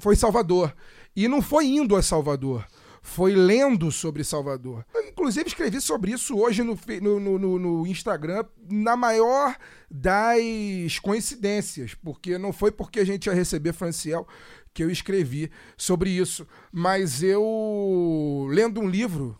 [0.00, 0.74] foi Salvador.
[1.16, 2.66] E não foi indo a Salvador.
[3.04, 4.84] Foi lendo sobre Salvador.
[4.94, 9.56] Eu, inclusive, escrevi sobre isso hoje no, no- no- no Instagram, na maior
[9.90, 14.26] das coincidências, porque não foi porque a gente ia receber Franciel
[14.72, 19.36] que eu escrevi sobre isso, mas eu lendo um livro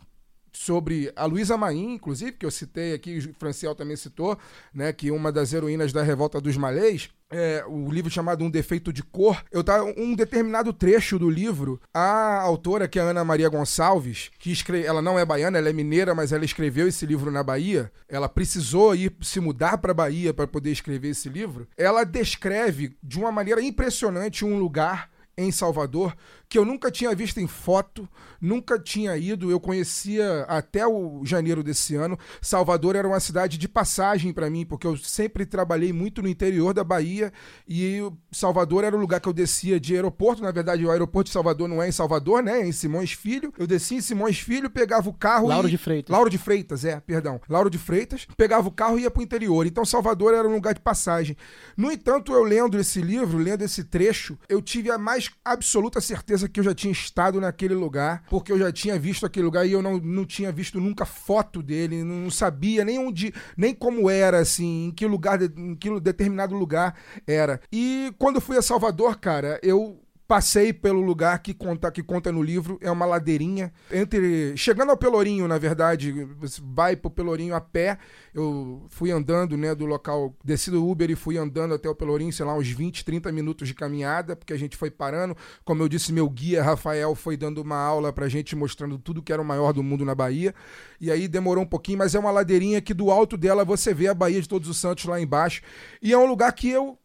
[0.53, 4.37] sobre a Luísa Maim, inclusive, que eu citei aqui, o Franciel também citou,
[4.73, 8.93] né, que uma das heroínas da Revolta dos Malês, é, o livro chamado Um Defeito
[8.93, 13.23] de Cor, eu tá um determinado trecho do livro, a autora, que é a Ana
[13.23, 17.05] Maria Gonçalves, que escreve, ela não é baiana, ela é mineira, mas ela escreveu esse
[17.05, 21.67] livro na Bahia, ela precisou ir se mudar para Bahia para poder escrever esse livro,
[21.75, 26.15] ela descreve de uma maneira impressionante um lugar em Salvador,
[26.53, 28.07] que eu nunca tinha visto em foto,
[28.39, 32.15] nunca tinha ido, eu conhecia até o janeiro desse ano.
[32.39, 36.71] Salvador era uma cidade de passagem para mim, porque eu sempre trabalhei muito no interior
[36.71, 37.33] da Bahia
[37.67, 41.33] e Salvador era o lugar que eu descia de aeroporto, na verdade o aeroporto de
[41.33, 43.51] Salvador não é em Salvador, né, é em Simões Filho.
[43.57, 45.71] Eu descia em Simões Filho, pegava o carro Lauro e...
[45.71, 46.13] de Freitas.
[46.13, 47.41] Lauro de Freitas, é, perdão.
[47.49, 49.65] Lauro de Freitas, pegava o carro e ia pro interior.
[49.65, 51.35] Então Salvador era um lugar de passagem.
[51.75, 56.42] No entanto, eu lendo esse livro, lendo esse trecho, eu tive a mais absoluta certeza
[56.47, 59.71] que eu já tinha estado naquele lugar, porque eu já tinha visto aquele lugar e
[59.71, 64.39] eu não, não tinha visto nunca foto dele, não sabia nem onde, nem como era,
[64.39, 67.59] assim, em que lugar, em que determinado lugar era.
[67.71, 72.31] E quando eu fui a Salvador, cara, eu Passei pelo lugar que conta, que conta
[72.31, 73.73] no livro, é uma ladeirinha.
[73.91, 74.55] Entre.
[74.55, 77.97] Chegando ao Pelourinho, na verdade, você vai pro Pelourinho a pé.
[78.33, 82.31] Eu fui andando, né, do local, desci do Uber e fui andando até o Pelourinho,
[82.31, 85.35] sei lá, uns 20, 30 minutos de caminhada, porque a gente foi parando.
[85.65, 89.33] Como eu disse, meu guia, Rafael, foi dando uma aula pra gente, mostrando tudo que
[89.33, 90.55] era o maior do mundo na Bahia.
[91.01, 94.07] E aí demorou um pouquinho, mas é uma ladeirinha que do alto dela você vê
[94.07, 95.61] a Bahia de Todos os Santos lá embaixo.
[96.01, 96.97] E é um lugar que eu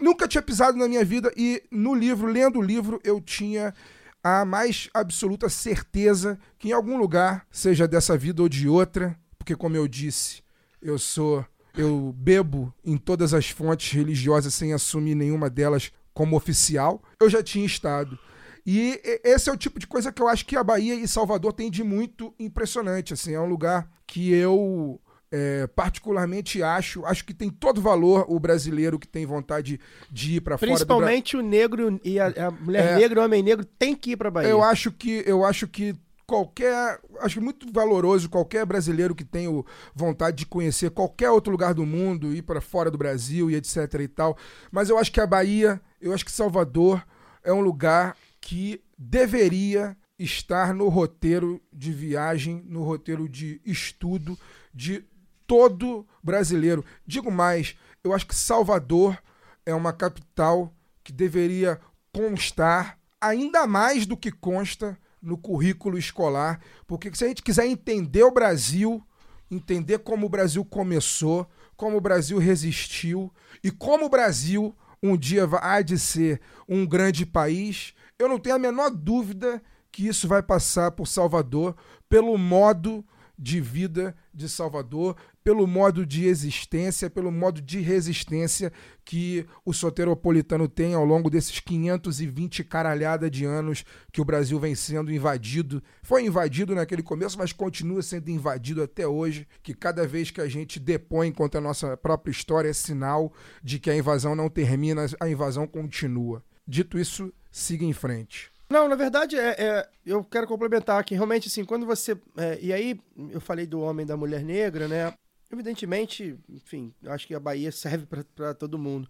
[0.00, 3.74] nunca tinha pisado na minha vida e no livro, lendo o livro, eu tinha
[4.22, 9.54] a mais absoluta certeza que em algum lugar, seja dessa vida ou de outra, porque
[9.54, 10.42] como eu disse,
[10.80, 11.44] eu sou
[11.76, 17.42] eu bebo em todas as fontes religiosas sem assumir nenhuma delas como oficial, eu já
[17.42, 18.18] tinha estado.
[18.66, 21.52] E esse é o tipo de coisa que eu acho que a Bahia e Salvador
[21.52, 23.12] têm de muito impressionante.
[23.12, 25.00] Assim, é um lugar que eu
[25.36, 30.40] é, particularmente acho, acho que tem todo valor o brasileiro que tem vontade de ir
[30.40, 30.70] para fora.
[30.70, 32.96] Principalmente o negro e a, a mulher É.
[32.96, 34.48] negra o homem negro tem que ir pra Bahia.
[34.48, 39.50] Eu acho que eu acho que qualquer, acho muito valoroso qualquer brasileiro que tenha
[39.92, 43.92] vontade de conhecer qualquer outro lugar do mundo, ir para fora do Brasil e etc
[44.00, 44.38] e tal.
[44.70, 47.04] Mas eu acho que a Bahia, eu acho que Salvador
[47.42, 54.38] é um lugar que deveria estar no roteiro de viagem, no roteiro de estudo
[54.72, 55.04] de
[55.46, 56.84] todo brasileiro.
[57.06, 59.18] Digo mais, eu acho que Salvador
[59.64, 60.72] é uma capital
[61.02, 61.80] que deveria
[62.12, 68.22] constar ainda mais do que consta no currículo escolar, porque se a gente quiser entender
[68.22, 69.02] o Brasil,
[69.50, 73.32] entender como o Brasil começou, como o Brasil resistiu
[73.62, 78.56] e como o Brasil um dia há de ser um grande país, eu não tenho
[78.56, 81.76] a menor dúvida que isso vai passar por Salvador
[82.08, 83.04] pelo modo
[83.38, 88.72] de vida de Salvador, pelo modo de existência, pelo modo de resistência
[89.04, 94.74] que o soteropolitano tem ao longo desses 520 caralhada de anos que o Brasil vem
[94.74, 95.82] sendo invadido.
[96.02, 100.48] Foi invadido naquele começo, mas continua sendo invadido até hoje, que cada vez que a
[100.48, 103.30] gente depõe contra a nossa própria história é sinal
[103.62, 106.42] de que a invasão não termina, a invasão continua.
[106.66, 108.50] Dito isso, siga em frente.
[108.70, 112.16] Não, na verdade, é, é, eu quero complementar que realmente, assim, quando você.
[112.36, 112.98] É, e aí,
[113.30, 115.12] eu falei do homem e da mulher negra, né?
[115.54, 119.08] Evidentemente, enfim, acho que a Bahia serve para todo mundo.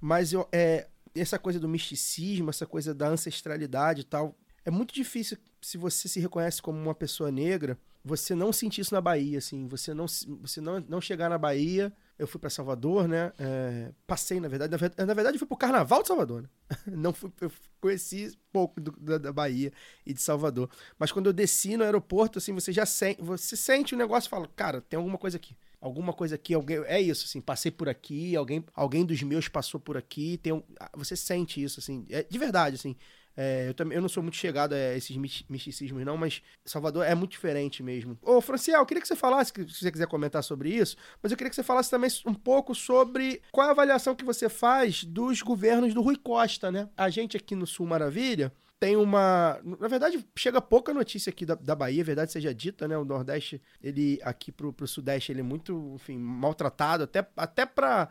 [0.00, 4.94] Mas eu, é, essa coisa do misticismo, essa coisa da ancestralidade e tal, é muito
[4.94, 9.38] difícil se você se reconhece como uma pessoa negra, você não sentir isso na Bahia,
[9.38, 10.06] assim, você não,
[10.40, 13.32] você não, não chegar na Bahia eu fui para Salvador, né?
[13.38, 16.48] É, passei, na verdade, na verdade, na verdade, eu fui pro Carnaval de Salvador, né?
[16.86, 19.72] Não fui, eu conheci pouco do, da, da, Bahia
[20.04, 20.68] e de Salvador.
[20.98, 24.30] Mas quando eu desci no aeroporto, assim, você já sente, você sente o negócio e
[24.30, 25.56] fala, cara, tem alguma coisa aqui.
[25.80, 29.78] Alguma coisa aqui, alguém, é isso, assim, passei por aqui, alguém, alguém dos meus passou
[29.78, 30.62] por aqui, tem um,
[30.96, 32.96] você sente isso, assim, é, de verdade, assim.
[33.40, 35.16] É, eu, também, eu não sou muito chegado a esses
[35.48, 38.18] misticismos, não, mas Salvador é muito diferente mesmo.
[38.20, 41.38] Ô, Franciel, eu queria que você falasse, se você quiser comentar sobre isso, mas eu
[41.38, 45.40] queria que você falasse também um pouco sobre qual a avaliação que você faz dos
[45.40, 46.88] governos do Rui Costa, né?
[46.96, 49.60] A gente aqui no Sul Maravilha tem uma.
[49.64, 52.96] Na verdade, chega pouca notícia aqui da, da Bahia, verdade seja dita, né?
[52.96, 58.08] O Nordeste, ele aqui pro, pro Sudeste, ele é muito, enfim, maltratado, até, até pra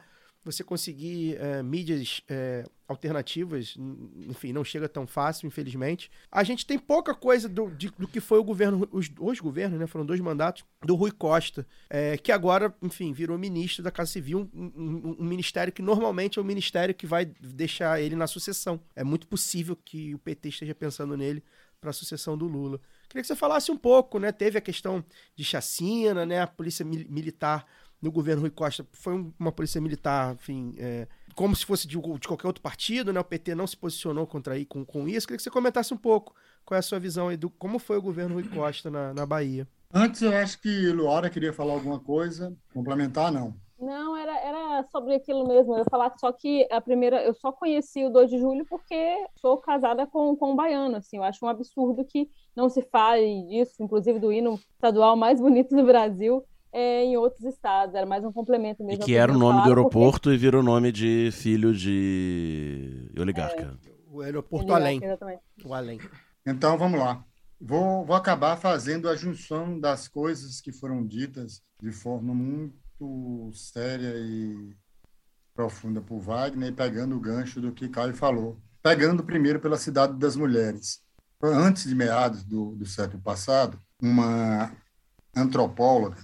[0.52, 3.76] você conseguir é, mídias é, alternativas,
[4.28, 6.10] enfim, não chega tão fácil, infelizmente.
[6.32, 9.80] A gente tem pouca coisa do, de, do que foi o governo, os, os governos,
[9.80, 9.86] né?
[9.88, 14.50] Foram dois mandatos do Rui Costa, é, que agora, enfim, virou ministro da Casa Civil,
[14.54, 18.80] um, um, um, ministério que normalmente é o ministério que vai deixar ele na sucessão.
[18.95, 21.43] É muito possível que o PT esteja pensando nele
[21.80, 22.80] para a sucessão do Lula.
[23.08, 24.32] Queria que você falasse um pouco, né?
[24.32, 25.04] Teve a questão
[25.36, 26.41] de chacina, né?
[26.41, 27.66] A polícia militar
[28.02, 32.28] no governo Rui Costa foi uma polícia militar, enfim, é, como se fosse de, de,
[32.28, 33.20] qualquer outro partido, né?
[33.20, 35.28] O PT não se posicionou contra aí com, com isso.
[35.28, 36.36] Queria que você comentasse um pouco
[36.66, 39.26] qual é a sua visão aí do como foi o governo Rui Costa na, na
[39.26, 39.68] Bahia.
[39.93, 43.54] Antes eu acho que Luara queria falar alguma coisa, complementar não.
[43.80, 45.74] Não, era, era sobre aquilo mesmo.
[45.74, 49.28] Eu ia falar só que a primeira, eu só conheci o 2 de julho porque
[49.39, 51.18] sou casada com, com um baiano, assim.
[51.18, 55.76] Eu acho um absurdo que não se fale disso, inclusive do hino estadual mais bonito
[55.76, 56.43] do Brasil
[56.78, 59.02] é, em outros estados, era mais um complemento mesmo.
[59.02, 60.36] E que era o nome do aeroporto porque...
[60.36, 63.76] e virou nome de filho de oligarca.
[63.84, 65.04] É, o aeroporto Além.
[65.04, 65.42] Exatamente.
[65.66, 66.00] O Além.
[66.46, 67.26] Então vamos lá.
[67.60, 74.14] Vou, vou acabar fazendo a junção das coisas que foram ditas de forma muito séria
[74.16, 74.70] e
[75.56, 78.62] profunda por Wagner, e pegando o gancho do que Caio falou.
[78.84, 81.02] Pegando primeiro pela Cidade das Mulheres.
[81.42, 84.72] Antes de meados do, do século passado, uma
[85.36, 86.18] antropóloga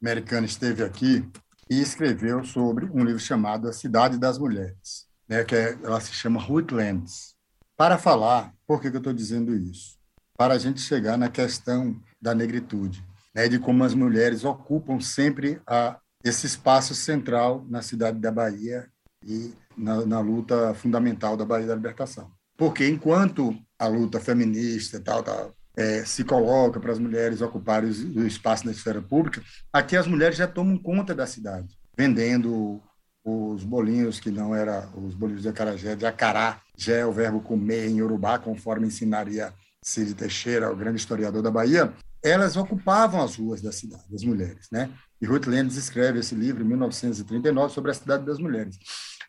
[0.00, 1.28] americana esteve aqui
[1.68, 6.12] e escreveu sobre um livro chamado A Cidade das Mulheres, né, que é, ela se
[6.12, 7.34] chama Rootlands.
[7.76, 9.98] Para falar, por que, que eu estou dizendo isso?
[10.36, 15.60] Para a gente chegar na questão da negritude, né, de como as mulheres ocupam sempre
[15.66, 18.88] a, esse espaço central na cidade da Bahia
[19.24, 22.30] e na, na luta fundamental da Bahia da Libertação.
[22.56, 28.26] Porque enquanto a luta feminista tal, tal é, se coloca para as mulheres ocuparem o
[28.26, 32.80] espaço na esfera pública, aqui as mulheres já tomam conta da cidade, vendendo
[33.24, 37.40] os bolinhos que não era os bolinhos de acarajé, de acará, já é o verbo
[37.40, 39.52] comer em Urubá, conforme ensinaria
[39.82, 44.68] Cid Teixeira, o grande historiador da Bahia, elas ocupavam as ruas da cidade, as mulheres,
[44.70, 44.90] né?
[45.20, 48.78] E Ruth Lendes escreve esse livro em 1939 sobre a cidade das mulheres.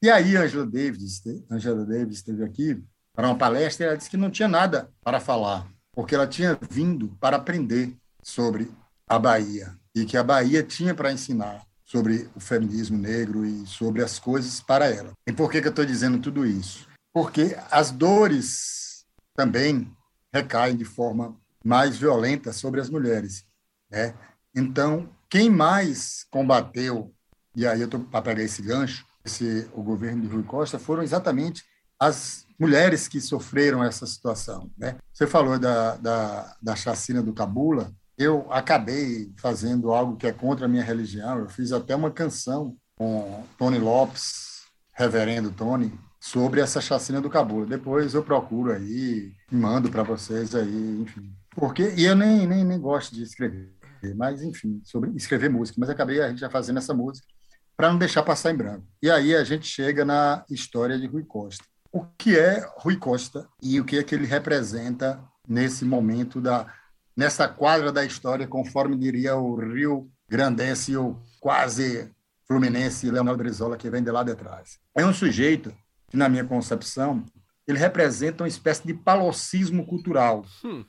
[0.02, 2.84] E aí Angela Davis, Angela Davis esteve aqui
[3.14, 5.68] para uma palestra e ela disse que não tinha nada para falar
[5.98, 7.92] porque ela tinha vindo para aprender
[8.22, 8.72] sobre
[9.10, 14.04] a Bahia e que a Bahia tinha para ensinar sobre o feminismo negro e sobre
[14.04, 15.14] as coisas para ela.
[15.26, 16.88] E por que, que eu estou dizendo tudo isso?
[17.12, 19.92] Porque as dores também
[20.32, 21.36] recaem de forma
[21.66, 23.44] mais violenta sobre as mulheres.
[23.90, 24.14] Né?
[24.56, 27.12] Então, quem mais combateu,
[27.56, 31.02] e aí eu estou para pegar esse gancho, esse, o governo de Rui Costa, foram
[31.02, 31.64] exatamente
[32.00, 34.72] as mulheres que sofreram essa situação.
[34.78, 34.96] Né?
[35.14, 40.66] Você falou da, da, da chacina do Cabula, eu acabei fazendo algo que é contra
[40.66, 46.82] a minha religião, eu fiz até uma canção com Tony Lopes, reverendo Tony, sobre essa
[46.82, 47.66] chacina do Cabula.
[47.66, 51.32] Depois eu procuro aí, mando para vocês aí, enfim.
[51.52, 53.72] Porque, e eu nem, nem, nem gosto de escrever,
[54.16, 57.28] mas enfim, sobre escrever música, mas acabei a gente já fazendo essa música
[57.76, 58.86] para não deixar passar em branco.
[59.02, 61.64] E aí a gente chega na história de Rui Costa.
[61.92, 66.72] O que é Rui Costa e o que é que ele representa nesse momento da
[67.16, 72.14] nessa quadra da história, conforme diria o Rio Grandense o quase
[72.46, 74.80] Fluminense Leonardo Brizola que vem de lá de trás.
[74.96, 75.74] É um sujeito
[76.10, 77.26] que na minha concepção
[77.68, 80.46] ele representa uma espécie de palocismo cultural.
[80.64, 80.86] Hum.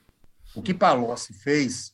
[0.54, 1.92] O que Palocci fez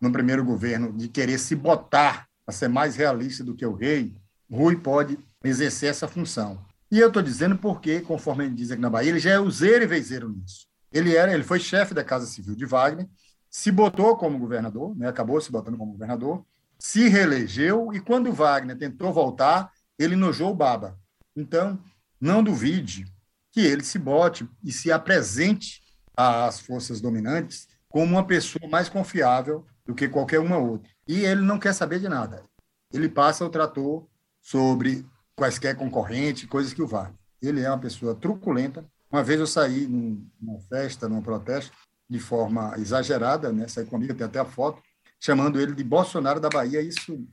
[0.00, 4.14] no primeiro governo de querer se botar a ser mais realista do que o rei,
[4.50, 6.64] Rui pode exercer essa função.
[6.92, 9.82] E eu estou dizendo porque, conforme ele diz aqui na Bahia, ele já é useiro
[9.82, 10.66] e vezeiro nisso.
[10.92, 13.08] Ele era, ele foi chefe da Casa Civil de Wagner,
[13.48, 16.44] se botou como governador, né, acabou se botando como governador,
[16.78, 20.98] se reelegeu e quando Wagner tentou voltar, ele nojou o Baba.
[21.34, 21.82] Então,
[22.20, 23.06] não duvide
[23.50, 25.80] que ele se bote e se apresente
[26.14, 30.90] às forças dominantes como uma pessoa mais confiável do que qualquer uma outra.
[31.08, 32.44] E ele não quer saber de nada.
[32.92, 34.06] Ele passa o trator
[34.42, 37.18] sobre quaisquer concorrentes, coisas que o Wagner.
[37.40, 38.84] Ele é uma pessoa truculenta.
[39.10, 41.76] Uma vez eu saí numa festa, num protesto,
[42.08, 43.66] de forma exagerada, né?
[43.68, 44.82] Saí comigo, tem até a foto,
[45.20, 47.26] chamando ele de Bolsonaro da Bahia, isso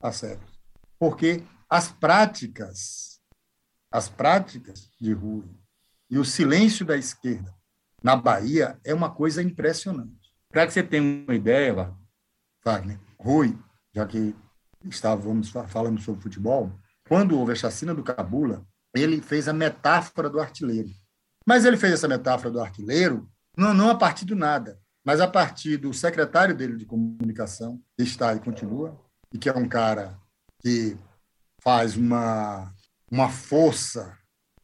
[0.00, 0.42] a sério.
[0.98, 3.20] Porque as práticas,
[3.90, 5.44] as práticas de Rui
[6.10, 7.52] e o silêncio da esquerda
[8.02, 10.32] na Bahia é uma coisa impressionante.
[10.50, 11.92] Para que você tenha uma ideia,
[12.64, 13.58] Wagner, Rui,
[13.94, 14.36] já que
[14.84, 16.72] estávamos falando sobre futebol,
[17.08, 20.90] quando houve a chacina do Cabula, ele fez a metáfora do artilheiro.
[21.46, 25.28] Mas ele fez essa metáfora do artilheiro não, não a partir do nada, mas a
[25.28, 28.98] partir do secretário dele de comunicação, que está e continua,
[29.32, 30.18] e que é um cara
[30.60, 30.96] que
[31.60, 32.72] faz uma,
[33.10, 34.16] uma força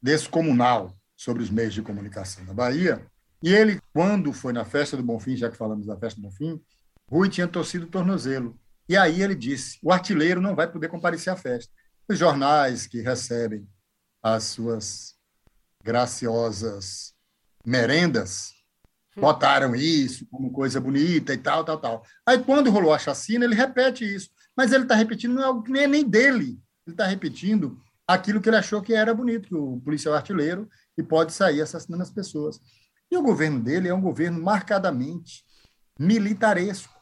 [0.02, 3.06] descomunal sobre os meios de comunicação na Bahia.
[3.42, 6.60] E ele, quando foi na festa do Bonfim, já que falamos da festa do Bonfim,
[7.10, 8.58] Rui tinha torcido o tornozelo.
[8.88, 11.72] E aí ele disse: o artilheiro não vai poder comparecer à festa.
[12.08, 13.68] Os jornais que recebem
[14.22, 15.14] as suas
[15.82, 17.14] graciosas
[17.64, 18.52] merendas
[19.16, 22.04] botaram isso como coisa bonita e tal, tal, tal.
[22.24, 24.30] Aí, quando rolou a chacina, ele repete isso.
[24.56, 26.60] Mas ele está repetindo não é algo que nem, nem dele.
[26.86, 31.02] Ele está repetindo aquilo que ele achou que era bonito, que o policial artilheiro e
[31.02, 32.60] pode sair assassinando as pessoas.
[33.10, 35.44] E o governo dele é um governo marcadamente
[35.98, 36.94] militaresco.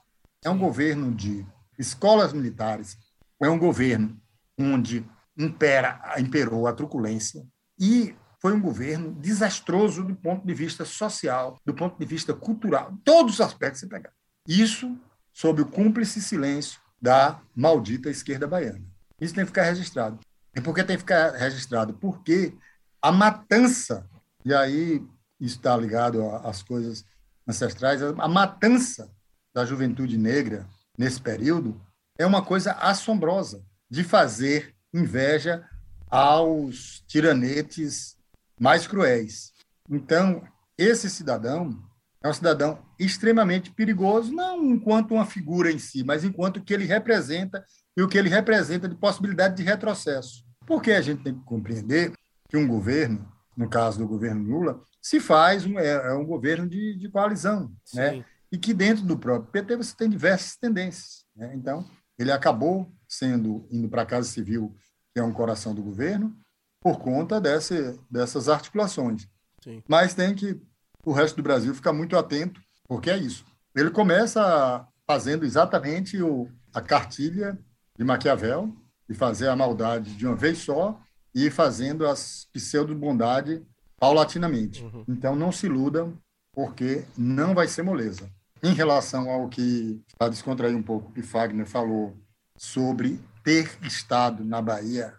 [0.45, 1.45] É um governo de
[1.79, 2.97] escolas militares,
[3.41, 4.21] é um governo
[4.59, 5.05] onde
[5.37, 7.47] impera, imperou a truculência
[7.79, 12.97] e foi um governo desastroso do ponto de vista social, do ponto de vista cultural,
[13.05, 14.13] todos os aspectos você pegar.
[14.47, 14.97] Isso
[15.33, 18.85] sob o cúmplice silêncio da maldita esquerda baiana.
[19.21, 20.19] Isso tem que ficar registrado.
[20.55, 21.95] E por que tem que ficar registrado?
[21.95, 22.57] Porque
[23.01, 24.09] a matança,
[24.45, 25.05] e aí
[25.41, 27.05] está ligado às coisas
[27.47, 29.11] ancestrais, a matança
[29.55, 31.81] da juventude negra nesse período
[32.19, 35.65] é uma coisa assombrosa de fazer inveja
[36.11, 38.17] aos tiranetes
[38.59, 39.53] mais cruéis.
[39.91, 40.43] Então,
[40.77, 41.83] esse cidadão
[42.23, 46.85] é um cidadão extremamente perigoso, não enquanto uma figura em si, mas enquanto que ele
[46.85, 47.65] representa
[47.97, 50.45] e o que ele representa de possibilidade de retrocesso.
[50.67, 52.13] Porque a gente tem que compreender
[52.49, 56.69] que um governo, no caso do governo Lula, se faz um, é, é um governo
[56.69, 58.25] de, de coalizão, né?
[58.51, 61.27] E que dentro do próprio PT você tem diversas tendências.
[61.37, 61.53] Né?
[61.55, 61.85] Então,
[62.19, 64.75] ele acabou sendo indo para a Casa Civil,
[65.13, 66.37] que é um coração do governo,
[66.81, 69.27] por conta desse, dessas articulações.
[69.63, 69.83] Sim.
[69.89, 70.61] Mas tem que
[71.05, 73.45] o resto do Brasil ficar muito atento, porque é isso.
[73.75, 77.59] Ele começa fazendo exatamente o, a cartilha
[77.97, 78.75] de Maquiavel,
[79.09, 81.01] de fazer a maldade de uma vez só
[81.35, 83.65] e fazendo as pseudo-bondade
[83.99, 84.83] paulatinamente.
[84.85, 85.05] Uhum.
[85.09, 86.17] Então, não se iludam,
[86.53, 88.31] porque não vai ser moleza.
[88.63, 92.17] Em relação ao que, para descontrair um pouco, que Fagner falou
[92.57, 95.15] sobre ter estado na Bahia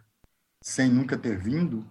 [0.61, 1.87] sem nunca ter vindo,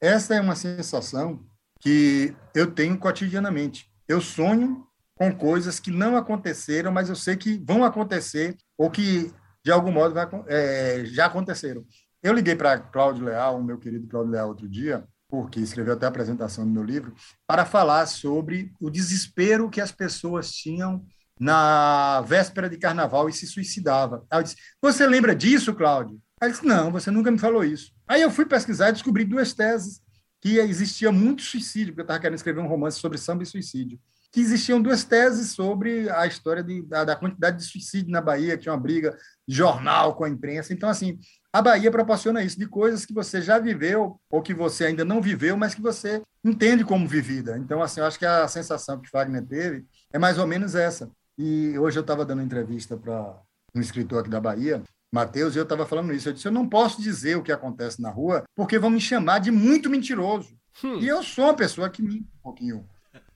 [0.00, 1.44] essa é uma sensação
[1.80, 3.90] que eu tenho cotidianamente.
[4.08, 9.32] Eu sonho com coisas que não aconteceram, mas eu sei que vão acontecer ou que,
[9.64, 11.84] de algum modo, vai, é, já aconteceram.
[12.22, 16.08] Eu liguei para Cláudio Leal, meu querido Cláudio Leal, outro dia, porque escreveu até a
[16.08, 17.14] apresentação do meu livro,
[17.46, 21.04] para falar sobre o desespero que as pessoas tinham
[21.38, 24.24] na véspera de carnaval e se suicidava.
[24.30, 26.20] Aí eu disse: Você lembra disso, Cláudio?
[26.40, 27.92] Aí ele disse: Não, você nunca me falou isso.
[28.08, 30.00] Aí eu fui pesquisar e descobri duas teses
[30.40, 33.98] que existia muito suicídio, porque eu estava querendo escrever um romance sobre samba e suicídio.
[34.30, 38.56] que existiam duas teses sobre a história de, da, da quantidade de suicídio na Bahia,
[38.56, 39.16] que tinha uma briga
[39.46, 40.72] jornal com a imprensa.
[40.72, 41.18] Então, assim,
[41.52, 45.20] a Bahia proporciona isso, de coisas que você já viveu ou que você ainda não
[45.20, 47.56] viveu, mas que você entende como vivida.
[47.58, 51.10] Então, assim, eu acho que a sensação que Wagner teve é mais ou menos essa.
[51.36, 53.34] E hoje eu estava dando entrevista para
[53.74, 54.82] um escritor aqui da Bahia,
[55.12, 56.28] Matheus, e eu estava falando isso.
[56.28, 59.38] Eu disse: eu não posso dizer o que acontece na rua, porque vão me chamar
[59.38, 60.56] de muito mentiroso.
[60.84, 60.98] Hum.
[60.98, 62.84] E eu sou uma pessoa que minta um pouquinho.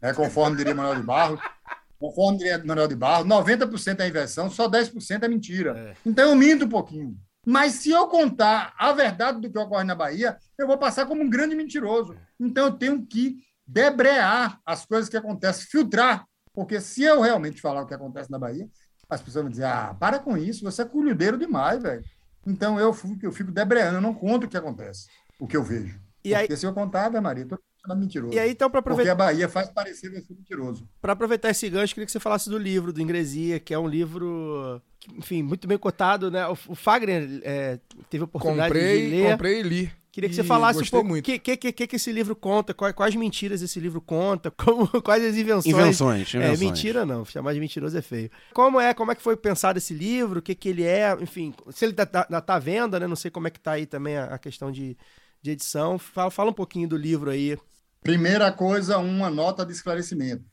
[0.01, 1.41] É, conforme diria Manuel de Barros,
[1.99, 5.97] conforme diria Manuel de Barros, 90% é inversão, só 10% é mentira.
[6.05, 7.17] Então eu minto um pouquinho.
[7.45, 11.22] Mas se eu contar a verdade do que ocorre na Bahia, eu vou passar como
[11.22, 12.16] um grande mentiroso.
[12.38, 16.24] Então eu tenho que debrear as coisas que acontecem, filtrar.
[16.53, 18.68] Porque se eu realmente falar o que acontece na Bahia,
[19.09, 22.05] as pessoas vão dizer: ah, para com isso, você é culhudeiro demais, velho.
[22.47, 25.07] Então eu fico, eu fico debreando, eu não conto o que acontece,
[25.38, 26.01] o que eu vejo.
[26.24, 27.47] E Porque se eu contar, Ave Maria,
[27.97, 28.35] mentiroso.
[28.35, 29.12] E aí, então, para Porque aproveitar.
[29.12, 30.89] a Bahia faz parecer você mentiroso.
[31.01, 33.89] Para aproveitar esse gancho, queria que você falasse do livro, do Ingresia, que é um
[33.89, 34.80] livro,
[35.16, 36.47] enfim, muito bem cotado, né?
[36.47, 37.78] O, Fagner é,
[38.09, 39.30] teve a oportunidade Comprei, de ler.
[39.33, 39.93] comprei e li.
[40.12, 42.95] Queria que você falasse um pouco o que, que, que, que esse livro conta, quais,
[42.95, 45.66] quais mentiras esse livro conta, como, quais as invenções.
[45.74, 46.61] Invenções, É, invenções.
[46.61, 48.30] mentira não, chamar de mentiroso é feio.
[48.53, 51.55] Como é, como é que foi pensado esse livro, o que que ele é, enfim,
[51.70, 53.07] se ele tá, tá, tá à venda, né?
[53.07, 54.99] Não sei como é que tá aí também a, a questão de,
[55.41, 55.99] de edição.
[55.99, 57.57] Fala, fala um pouquinho do livro aí.
[58.03, 60.45] Primeira coisa, uma nota de esclarecimento.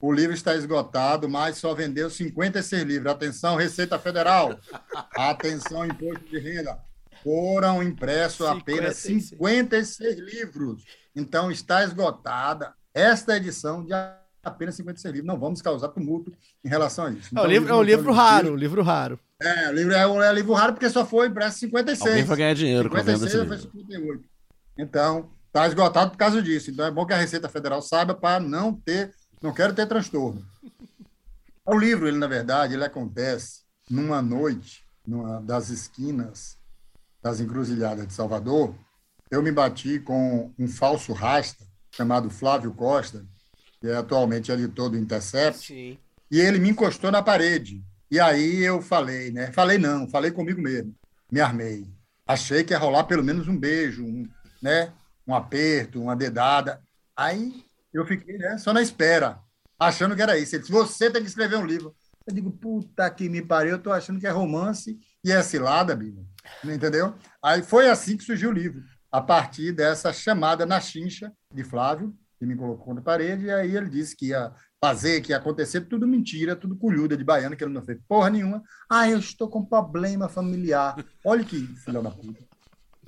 [0.00, 3.12] O livro está esgotado, mas só vendeu 56 livros.
[3.12, 4.58] Atenção, Receita Federal.
[5.16, 6.78] Atenção, Imposto de Renda.
[7.22, 10.84] Foram impressos apenas 56 livros.
[11.14, 13.92] Então, está esgotada esta edição de
[14.42, 15.32] apenas 56 livros.
[15.32, 16.32] Não vamos causar tumulto
[16.64, 17.28] em relação a isso.
[17.28, 19.20] É, Então, um livro, é um livro raro, um livro raro.
[19.40, 22.10] É, o livro é, um- é livro raro porque só foi impresso 56.
[22.10, 24.24] Alguém vai ganhar dinheiro com a venda desse 56 foi 58.
[24.76, 26.70] Então, está esgotado por causa disso.
[26.70, 30.42] Então, é bom que a Receita Federal saiba para não ter, não quero ter transtorno.
[31.64, 36.56] O livro, ele na verdade, ele acontece numa noite, numa das esquinas
[37.22, 38.74] das encruzilhadas de Salvador.
[39.30, 43.24] Eu me bati com um falso rasta chamado Flávio Costa,
[43.80, 45.66] que é atualmente editor do Intercept.
[45.66, 45.98] Sim.
[46.30, 47.84] E ele me encostou na parede.
[48.10, 49.52] E aí eu falei, né?
[49.52, 50.94] Falei não, falei comigo mesmo.
[51.30, 51.86] Me armei.
[52.26, 54.28] Achei que ia rolar pelo menos um beijo, um,
[54.60, 54.92] né?
[55.26, 56.82] Um aperto, uma dedada.
[57.16, 58.58] Aí eu fiquei, né?
[58.58, 59.38] Só na espera,
[59.78, 60.54] achando que era isso.
[60.54, 61.94] Ele disse: "Você tem que escrever um livro".
[62.26, 65.94] Eu digo: "Puta que me pariu, eu tô achando que é romance e é cilada,
[65.94, 66.24] Bíblia".
[66.64, 67.14] Entendeu?
[67.42, 72.16] Aí foi assim que surgiu o livro, a partir dessa chamada na chincha de Flávio,
[72.38, 74.52] que me colocou na parede, e aí ele disse que ia
[74.82, 78.30] fazer, que ia acontecer, tudo mentira, tudo colhuda de baiano, que ele não fez porra
[78.30, 78.60] nenhuma.
[78.90, 80.96] Ah, eu estou com problema familiar.
[81.24, 82.42] Olha que filho da puta.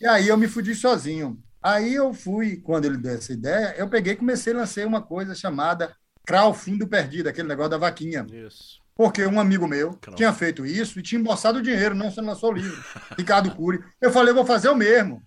[0.01, 1.43] E aí eu me fudi sozinho.
[1.65, 5.01] Aí eu fui, quando ele deu essa ideia, eu peguei e comecei a lançar uma
[5.01, 5.97] coisa chamada
[6.27, 8.27] crowdfunding perdido, aquele negócio da vaquinha.
[8.31, 8.83] Isso.
[8.95, 12.51] Porque um amigo meu tinha feito isso e tinha embolsado o dinheiro, não se lançou
[12.51, 12.85] o livro.
[13.17, 13.83] Ricardo Cury.
[13.99, 15.23] Eu falei, eu vou fazer o mesmo.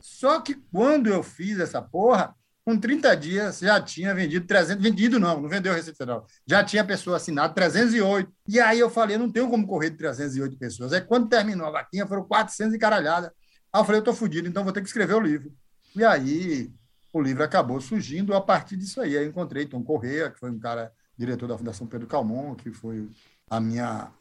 [0.00, 5.20] Só que quando eu fiz essa porra, com 30 dias já tinha vendido 300, vendido
[5.20, 6.26] não, não vendeu a Receita Federal.
[6.46, 8.32] Já tinha pessoa assinada 308.
[8.48, 10.94] E aí eu falei, não tenho como correr de 308 pessoas.
[10.94, 13.30] Aí quando terminou a vaquinha, foram 400 e caralhada.
[13.70, 15.52] Aí eu falei, eu tô fudido, então vou ter que escrever o livro.
[15.96, 16.70] E aí
[17.12, 19.16] o livro acabou surgindo a partir disso aí.
[19.16, 23.08] Aí encontrei Tom Correia, que foi um cara diretor da Fundação Pedro Calmon, que foi
[23.48, 24.12] a minha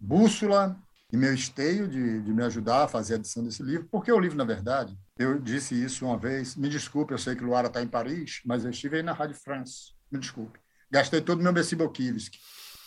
[0.00, 0.76] bússola
[1.12, 4.18] e meu esteio de, de me ajudar a fazer a edição desse livro, porque o
[4.18, 7.82] livro, na verdade, eu disse isso uma vez, me desculpe, eu sei que Luara está
[7.82, 10.58] em Paris, mas eu estive aí na Rádio France, me desculpe.
[10.90, 12.38] Gastei todo o meu Bessi Bolkivski,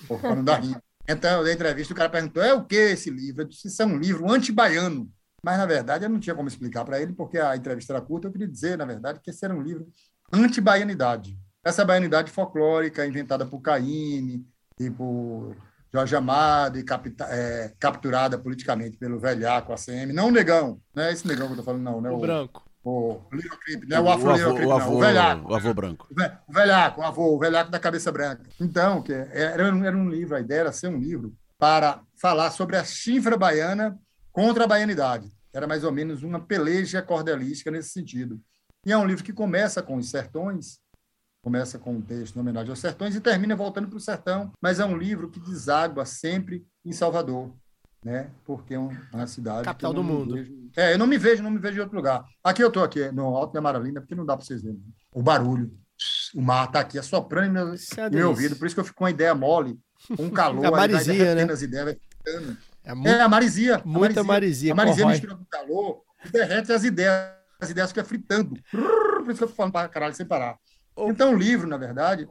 [0.07, 0.81] por não dar rima.
[1.07, 3.41] Então, dei entrevista, o cara perguntou, é o que esse livro?
[3.41, 5.11] Eu disse, isso é um livro anti-baiano.
[5.43, 8.27] Mas, na verdade, eu não tinha como explicar para ele, porque a entrevista era curta,
[8.27, 9.87] eu queria dizer, na verdade, que esse era um livro
[10.31, 11.37] anti-baianidade.
[11.63, 14.45] Essa baianidade folclórica inventada por Caíme
[14.79, 15.55] e por
[15.93, 21.11] Jorge Amado e capta, é, capturada politicamente pelo velhaco ACM, não o negão, não é
[21.11, 22.09] esse negão que eu tô falando, não, né?
[22.09, 22.63] O branco.
[22.85, 25.51] O Little Creep, não é o O Afro avô- Little Creep, o avô- o velhaco.
[25.51, 26.07] o avô branco.
[26.11, 28.43] O ve- O velhaco, o avô, o velhaco da cabeça branca.
[28.59, 32.51] Então, que era, um- era um livro, a ideia era ser um livro para falar
[32.51, 33.97] sobre a chifra baiana
[34.33, 35.31] contra a baianidade.
[35.53, 38.41] Era mais ou menos uma peleja cordelística nesse sentido.
[38.85, 40.79] E é um livro que começa com os sertões,
[41.41, 44.79] começa com um texto em homenagem aos sertões e termina voltando para o sertão, mas
[44.79, 47.53] é um livro que deságua sempre em Salvador,
[48.03, 48.31] né?
[48.43, 50.33] Porque é um- uma cidade Capital do mundo.
[50.33, 52.25] vejo- é, eu não me vejo, não me vejo em outro lugar.
[52.43, 54.81] Aqui eu estou aqui no Alto de Amaralina, porque não dá para vocês verem.
[55.13, 55.71] O barulho,
[56.33, 58.97] o mar está aqui assoprando meu, é uma meu ouvido, por isso que eu fico
[58.97, 59.79] com a ideia mole,
[60.17, 61.53] com calor, A aí vai marisia, derretendo né?
[61.53, 62.57] as ideias, vai ficando.
[62.83, 63.77] É, É, a marisia.
[63.77, 67.31] a muita marisia, A marisia mistura com calor e derrete as ideias.
[67.59, 68.61] As ideias ficam fritando.
[68.71, 70.57] Por isso que eu tô falando para caralho sem parar.
[70.97, 72.27] Então, o livro, na verdade,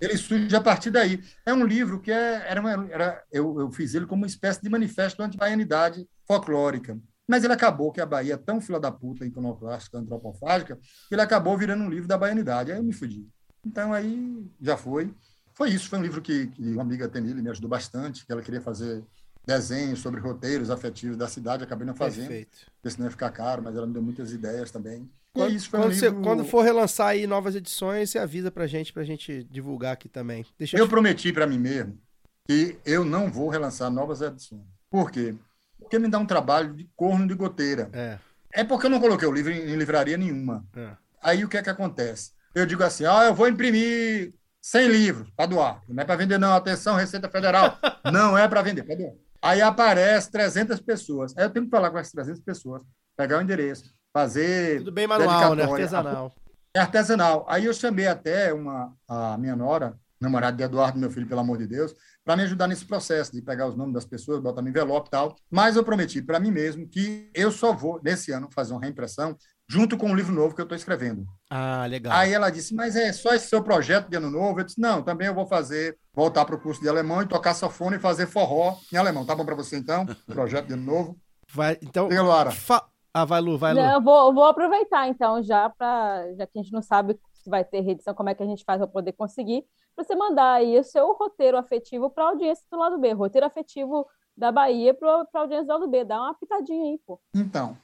[0.00, 1.22] Ele surge a partir daí.
[1.46, 4.60] É um livro que é, era, uma, era eu, eu fiz ele como uma espécie
[4.60, 6.98] de manifesto anti-baianidade folclórica.
[7.26, 10.76] Mas ele acabou que a Bahia é tão fila da puta, iconoclástica, antropofágica,
[11.08, 12.70] que ele acabou virando um livro da baianidade.
[12.70, 13.26] Aí eu me fudi.
[13.64, 15.14] Então aí já foi.
[15.54, 18.42] Foi isso, foi um livro que, que uma amiga Tenille me ajudou bastante, que ela
[18.42, 19.02] queria fazer
[19.46, 22.58] desenhos sobre roteiros afetivos da cidade, acabei não fazendo, Perfeito.
[22.76, 25.02] porque senão ia ficar caro, mas ela me deu muitas ideias também.
[25.34, 26.22] E Quando, é isso, foi um quando, você- livro...
[26.22, 30.46] quando for relançar aí novas edições, você avisa pra gente, pra gente divulgar aqui também.
[30.58, 31.98] Deixa Eu te- prometi para mim mesmo
[32.46, 34.62] que eu não vou relançar novas edições.
[34.90, 35.34] Por quê?
[35.78, 37.90] Porque me dá um trabalho de corno de goteira.
[37.92, 38.18] É.
[38.52, 40.64] É porque eu não coloquei o livro em, em livraria nenhuma.
[40.76, 40.90] É.
[41.22, 42.32] Aí o que é que acontece?
[42.54, 45.82] Eu digo assim: ah, eu vou imprimir 100 livros para doar.
[45.88, 46.54] Não é para vender, não.
[46.54, 47.76] Atenção, Receita Federal.
[48.12, 49.12] não é para vender, para doar.
[49.44, 51.36] Aí aparece 300 pessoas.
[51.36, 52.80] Aí eu tenho que falar com essas 300 pessoas,
[53.14, 54.78] pegar o endereço, fazer.
[54.78, 55.64] Tudo bem manual, né?
[55.64, 56.32] Artesanal.
[56.74, 57.44] É artesanal.
[57.46, 61.58] Aí eu chamei até uma, a minha nora, namorada de Eduardo, meu filho, pelo amor
[61.58, 64.70] de Deus, para me ajudar nesse processo de pegar os nomes das pessoas, botar no
[64.70, 65.36] envelope e tal.
[65.50, 69.36] Mas eu prometi para mim mesmo que eu só vou, nesse ano, fazer uma reimpressão
[69.68, 71.26] junto com o livro novo que eu estou escrevendo.
[71.56, 72.12] Ah, legal.
[72.12, 74.58] Aí ela disse, mas é só esse seu projeto de ano novo?
[74.58, 77.54] Eu disse, não, também eu vou fazer, voltar para o curso de alemão e tocar
[77.54, 79.24] safone e fazer forró em alemão.
[79.24, 80.04] Tá bom para você, então?
[80.26, 81.16] Projeto de ano novo.
[81.52, 82.08] Vai, então.
[82.08, 82.50] Diga, Luara.
[82.50, 82.84] fa-
[83.14, 83.80] Ah, vai, Lu, vai, Lu.
[83.80, 87.16] Não, eu vou, eu vou aproveitar então já para já que a gente não sabe
[87.32, 90.16] se vai ter reedição, como é que a gente faz para poder conseguir, para você
[90.16, 94.04] mandar aí o seu roteiro afetivo para a audiência do lado B, roteiro afetivo
[94.36, 97.20] da Bahia para a audiência do lado B, dá uma pitadinha aí, pô.
[97.32, 97.76] Então,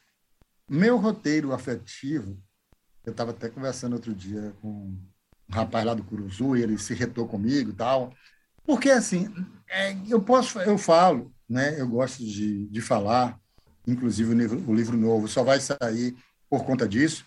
[0.69, 2.37] meu roteiro afetivo,
[3.05, 4.99] eu estava até conversando outro dia com um
[5.51, 8.13] rapaz lá do Curuzu, e ele se retou comigo e tal.
[8.65, 9.29] Porque, assim,
[9.69, 11.81] é, eu posso, eu falo, né?
[11.81, 13.39] Eu gosto de, de falar,
[13.87, 16.17] inclusive o livro, o livro novo só vai sair
[16.49, 17.25] por conta disso,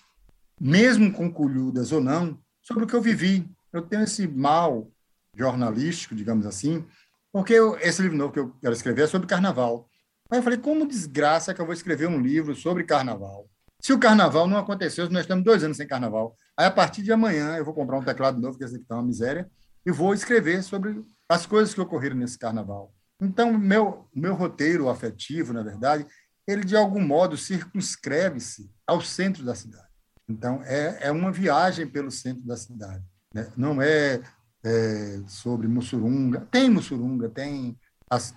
[0.60, 3.50] mesmo com colhudas ou não, sobre o que eu vivi.
[3.72, 4.90] Eu tenho esse mal
[5.36, 6.86] jornalístico, digamos assim,
[7.32, 9.90] porque eu- esse livro novo que eu quero escrever é sobre carnaval.
[10.30, 13.50] Aí eu falei, como desgraça que eu vou escrever um livro sobre carnaval?
[13.84, 16.38] Se o carnaval não aconteceu, nós estamos dois anos sem carnaval.
[16.56, 18.96] Aí, a partir de amanhã, eu vou comprar um teclado novo, que esse aqui está
[18.96, 19.52] uma miséria,
[19.86, 22.94] e vou escrever sobre as coisas que ocorreram nesse carnaval.
[23.22, 26.06] Então, meu, meu roteiro afetivo, na verdade,
[26.48, 29.90] ele de algum modo circunscreve-se ao centro da cidade.
[30.30, 33.04] Então, é, é uma viagem pelo centro da cidade.
[33.34, 33.52] né?
[33.58, 34.22] Não é,
[34.64, 36.48] é sobre Mussurunga.
[36.50, 37.78] Tem Mussurunga, tem,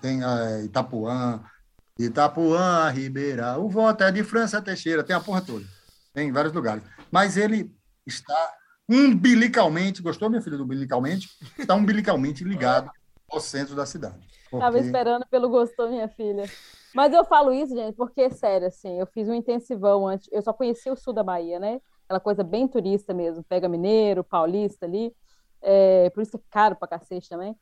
[0.00, 1.40] tem a Itapuã,
[1.98, 5.64] Itapuã, Ribeira, o voto é de França Teixeira, tem a porra toda.
[6.12, 6.82] Tem em vários lugares.
[7.10, 7.74] Mas ele
[8.06, 8.52] está
[8.88, 11.28] umbilicalmente, gostou, minha filha, do umbilicalmente?
[11.58, 12.90] Está umbilicalmente ligado
[13.30, 14.18] ao centro da cidade.
[14.50, 16.44] Tava Porque- esperando pelo gostou, minha filha.
[16.94, 20.28] Mas eu falo isso, gente, porque, sério, assim, eu fiz um intensivão antes.
[20.32, 21.80] Eu só conheci o sul da Bahia, né?
[22.04, 23.42] Aquela coisa bem turista mesmo.
[23.42, 25.12] Pega mineiro, paulista ali.
[25.60, 27.56] É, por isso é caro pra cacete também.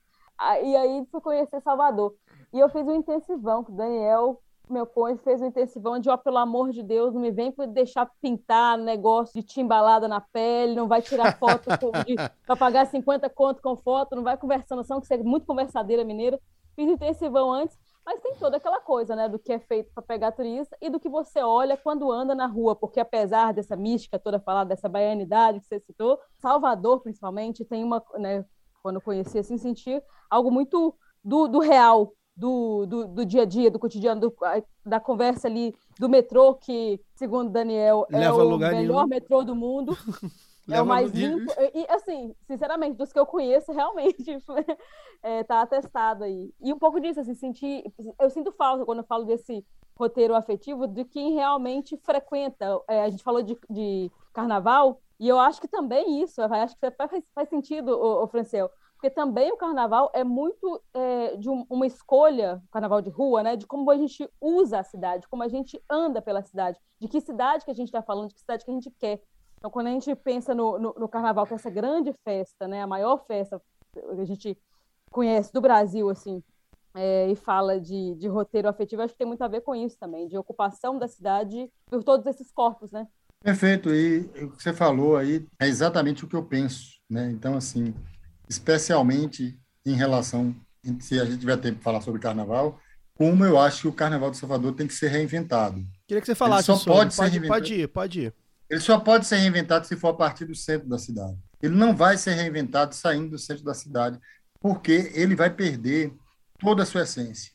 [0.63, 2.15] E aí fui conhecer Salvador.
[2.53, 6.17] E eu fiz um intensivão, que o Daniel, meu cônjuge, fez um intensivão de, ó,
[6.17, 10.75] pelo amor de Deus, não me vem por deixar pintar negócio de timbalada na pele,
[10.75, 11.93] não vai tirar foto com-
[12.47, 16.05] pra pagar 50 conto com foto, não vai conversando, são que você é muito conversadeira
[16.05, 16.41] mineira.
[16.75, 20.33] Fiz intensivão antes, mas tem toda aquela coisa, né, do que é feito para pegar
[20.33, 24.41] turista e do que você olha quando anda na rua, porque apesar dessa mística toda
[24.41, 28.45] falada, dessa baianidade que você citou, Salvador, principalmente, tem uma, né,
[28.85, 33.45] quando eu conheci assim, senti algo muito do, do real, do, do, do dia a
[33.47, 34.37] dia, do cotidiano, do-
[34.85, 39.07] da conversa ali do metrô, que, segundo Daniel, é Leva o melhor nenhum.
[39.07, 39.97] metrô do mundo.
[40.67, 41.53] É o mais limpo.
[41.75, 44.25] E, e, assim, sinceramente, dos que eu conheço, realmente,
[45.23, 46.55] é, tá atestado aí.
[46.59, 47.85] E um pouco disso, assim, sentir.
[48.19, 49.63] Eu sinto falta quando eu falo desse
[49.95, 52.81] roteiro afetivo de quem realmente frequenta.
[52.89, 56.91] É, a gente falou de, de carnaval, e eu acho que também isso, acho que
[56.93, 58.71] faz, faz sentido, o, Francel.
[58.95, 63.57] Porque também o carnaval é muito é, de um- uma escolha, carnaval de rua, né?
[63.57, 67.21] De como a gente usa a cidade, como a gente anda pela cidade, de que
[67.21, 69.23] cidade que a gente está falando, de que cidade que a gente quer.
[69.59, 72.83] Então, quando a gente pensa no, no, no carnaval, que é essa grande festa, né?
[72.83, 73.61] A maior festa
[73.93, 74.59] que a gente
[75.11, 76.43] conhece do Brasil, assim,
[76.95, 79.99] é, e fala de, de roteiro afetivo, acho que tem muito a ver com isso
[79.99, 83.07] também, de ocupação da cidade por todos esses corpos, né?
[83.45, 83.95] Perfeito.
[83.95, 87.31] E o que você falou aí é exatamente o que eu penso, né?
[87.31, 87.95] Então, assim,
[88.49, 90.57] especialmente em relação,
[90.99, 92.81] se a gente tiver tempo para falar sobre carnaval,
[93.15, 95.87] como eu acho que o carnaval de Salvador tem que ser reinventado.
[96.09, 96.99] Queria que você falasse Ele só sobre.
[96.99, 97.61] pode ser Pode, reinventado.
[97.61, 98.35] pode ir, pode ir.
[98.71, 101.37] Ele só pode ser reinventado se for a partir do centro da cidade.
[101.63, 104.19] Ele não vai ser reinventado saindo do centro da cidade,
[104.59, 106.15] porque ele vai perder
[106.59, 107.53] toda a sua essência.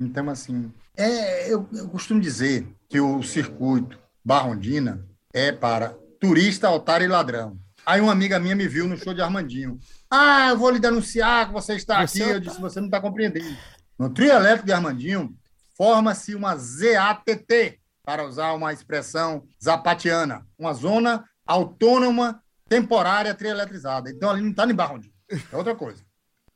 [0.00, 7.04] Então, assim, é, eu, eu costumo dizer que o circuito Barrondina é para turista, otário
[7.04, 7.58] e ladrão.
[7.84, 9.78] Aí uma amiga minha me viu no show de Armandinho.
[10.10, 12.30] Ah, eu vou lhe denunciar que você está Você aqui.
[12.32, 13.56] Eu tá- disse, você não está compreendendo.
[13.98, 15.34] No trio elétrico de Armandinho,
[15.76, 24.10] forma-se uma ZATT, para usar uma expressão zapatiana, uma zona autônoma temporária trieletrizada.
[24.10, 25.12] Então ali não está nem Barrondinho.
[25.52, 26.02] É outra coisa.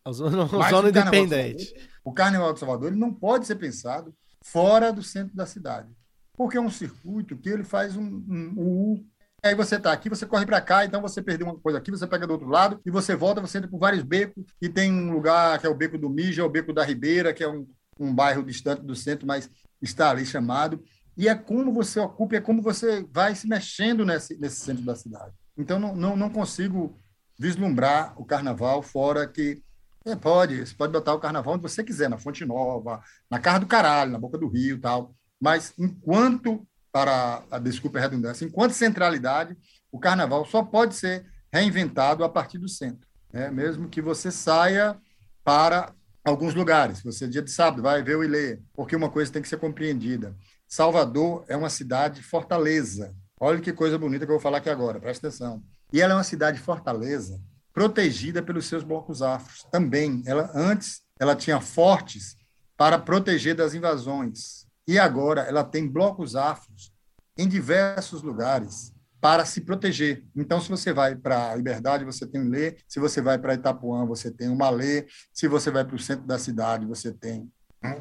[0.05, 1.65] A zona, a zona independente.
[1.65, 4.15] Salvador- O Carnaval de Salvador ele não pode ser pensado
[4.45, 5.89] fora do centro da cidade.
[6.37, 9.07] Porque é um circuito que ele faz um, um, um U.
[9.43, 12.07] Aí você está aqui, você corre para cá, então você perdeu uma coisa aqui, você
[12.07, 15.13] pega do outro lado e você volta, você entra por vários becos e tem um
[15.13, 17.67] lugar que é o Beco do Mija, o Beco da Ribeira, que é um,
[17.99, 19.49] um bairro distante do centro, mas
[19.81, 20.83] está ali chamado.
[21.17, 24.95] E é como você ocupa, é como você vai se mexendo nesse, nesse centro da
[24.95, 25.33] cidade.
[25.57, 26.99] Então, não, não, não consigo
[27.39, 29.63] vislumbrar o carnaval fora que.
[30.05, 33.61] É, pode, você pode botar o carnaval onde você quiser, na Fonte Nova, na Casa
[33.61, 35.16] do Caralho, na Boca do Rio tal.
[35.41, 39.57] Mas enquanto, para a desculpa a redundância, enquanto centralidade,
[39.93, 43.09] o carnaval só pode ser reinventado a partir do centro.
[43.33, 43.51] Né?
[43.51, 44.97] Mesmo que você saia
[45.45, 45.93] para
[46.25, 47.03] alguns lugares.
[47.03, 50.35] Você, dia de sábado, vai ver o Ilê, porque uma coisa tem que ser compreendida.
[50.67, 53.15] Salvador é uma cidade fortaleza.
[53.39, 55.63] Olha que coisa bonita que eu vou falar aqui agora, presta atenção.
[55.93, 57.41] E ela é uma cidade fortaleza,
[57.73, 59.65] protegida pelos seus blocos afros.
[59.71, 62.37] Também, ela antes ela tinha fortes
[62.77, 64.66] para proteger das invasões.
[64.87, 66.93] E agora ela tem blocos afros
[67.37, 70.25] em diversos lugares para se proteger.
[70.37, 72.77] Então, se você vai para a Liberdade, você tem o Lê.
[72.87, 75.07] Se você vai para Itapuã, você tem o Malê.
[75.33, 77.51] Se você vai para o centro da cidade, você tem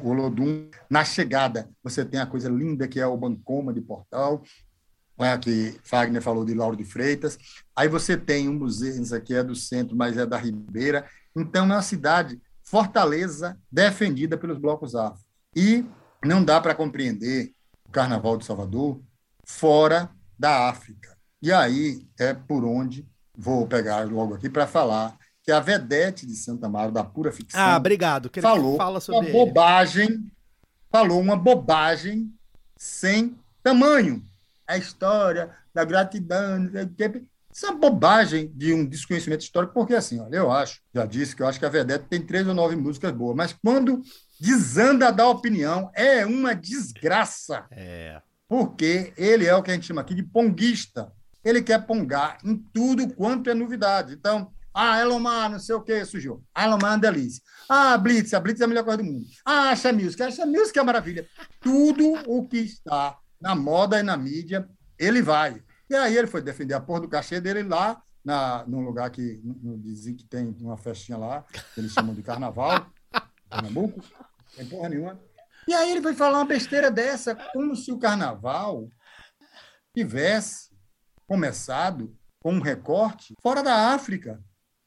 [0.02, 0.70] o Olodum.
[0.88, 4.42] Na chegada, você tem a coisa linda que é o Bancoma de Portal,
[5.18, 7.38] né, que Fagner falou de Lauro de Freitas.
[7.74, 11.06] Aí você tem um museu, isso aqui é do centro, mas é da Ribeira.
[11.34, 15.24] Então, é uma cidade fortaleza defendida pelos blocos afro.
[15.54, 15.84] E
[16.26, 17.52] não dá para compreender
[17.86, 19.00] o Carnaval de Salvador
[19.44, 21.16] fora da África.
[21.40, 23.06] E aí é por onde
[23.36, 27.60] vou pegar logo aqui para falar que a vedete de Santa Mara, da pura ficção,
[27.60, 28.28] Ah, obrigado.
[28.28, 29.32] Quero que falou fala sobre uma ele.
[29.38, 30.26] bobagem,
[30.90, 32.32] falou uma bobagem
[32.76, 34.22] sem tamanho.
[34.66, 36.68] A história da gratidão,
[37.52, 41.36] isso é uma bobagem de um desconhecimento histórico, porque assim, olha, eu acho, já disse
[41.36, 44.02] que eu acho que a Vedete tem três ou nove músicas boas, mas quando
[44.40, 47.66] desanda a dar opinião, é uma desgraça.
[47.70, 48.20] É.
[48.48, 51.12] Porque ele é o que a gente chama aqui de ponguista.
[51.44, 54.12] Ele quer pongar em tudo quanto é novidade.
[54.12, 56.44] Então, ah, Elomar, não sei o que, surgiu.
[56.54, 57.42] Ah, Elomar é uma delícia.
[57.68, 59.24] Ah, Blitz, a Blitz é a melhor coisa do mundo.
[59.44, 61.26] Ah, Acha Music, Acha Music é maravilha.
[61.60, 64.68] Tudo o que está na moda e na mídia,
[64.98, 65.62] ele vai.
[65.88, 69.40] E aí ele foi defender a porra do cachê dele lá, na, num lugar que
[69.42, 72.86] no, dizem que tem uma festinha lá, que eles chamam de carnaval,
[73.48, 74.00] Pernambuco,
[74.56, 75.20] tem porra nenhuma.
[75.68, 78.88] E aí ele foi falar uma besteira dessa, como se o carnaval
[79.94, 80.70] tivesse
[81.26, 84.40] começado com um recorte fora da África.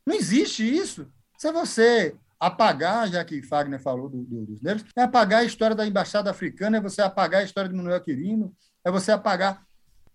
[0.06, 1.12] Não existe isso.
[1.38, 5.76] Se você apagar, já que Fagner falou do, do, dos negros, é apagar a história
[5.76, 8.56] da embaixada africana, é você apagar a história de Manuel Quirino,
[8.86, 9.66] é você apagar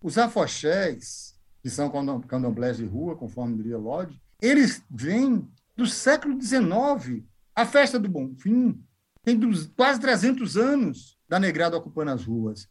[0.01, 6.39] os afoxés, que são candom- candomblés de rua, conforme diria Lodge, eles vêm do século
[6.41, 7.23] XIX.
[7.55, 8.83] A festa do Bonfim
[9.23, 12.67] tem dos- quase 300 anos da negrada ocupando as ruas.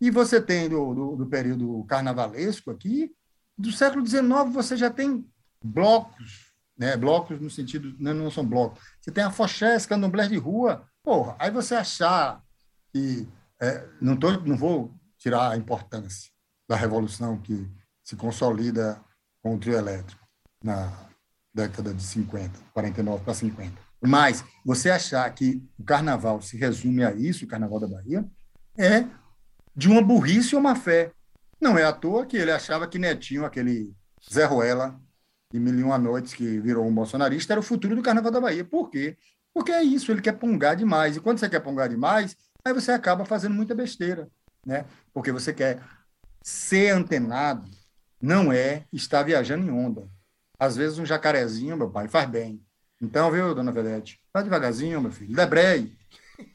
[0.00, 3.10] E você tem do, do, do período carnavalesco aqui,
[3.56, 5.26] do século XIX você já tem
[5.62, 6.96] blocos, né?
[6.96, 11.50] blocos no sentido, não, não são blocos, você tem afoxés, candomblés de rua, porra, aí
[11.50, 12.40] você achar
[12.92, 13.26] que,
[13.60, 16.30] é, não, tô, não vou tirar a importância
[16.68, 17.68] da revolução que
[18.04, 19.02] se consolida
[19.42, 20.24] com o trio elétrico
[20.62, 21.08] na
[21.52, 23.87] década de 50, 49 para 50.
[24.00, 28.24] Mas você achar que o carnaval se resume a isso, o carnaval da Bahia,
[28.76, 29.04] é
[29.74, 31.12] de uma burrice ou uma fé.
[31.60, 33.92] Não é à toa que ele achava que Netinho, aquele
[34.32, 35.00] Zé Ruela,
[35.52, 38.40] de Mil e Uma Noites, que virou um bolsonarista, era o futuro do Carnaval da
[38.40, 38.64] Bahia.
[38.64, 39.16] Por quê?
[39.52, 41.16] Porque é isso, ele quer pongar demais.
[41.16, 44.28] E quando você quer pongar demais, aí você acaba fazendo muita besteira,
[44.64, 44.84] né?
[45.12, 45.82] Porque você quer
[46.42, 47.68] ser antenado,
[48.20, 50.08] não é estar viajando em onda.
[50.58, 52.62] Às vezes um jacarezinho, meu pai, faz bem.
[53.00, 54.20] Então, viu, dona Vedete?
[54.32, 55.34] Vai devagarzinho, meu filho.
[55.34, 55.96] Debreie.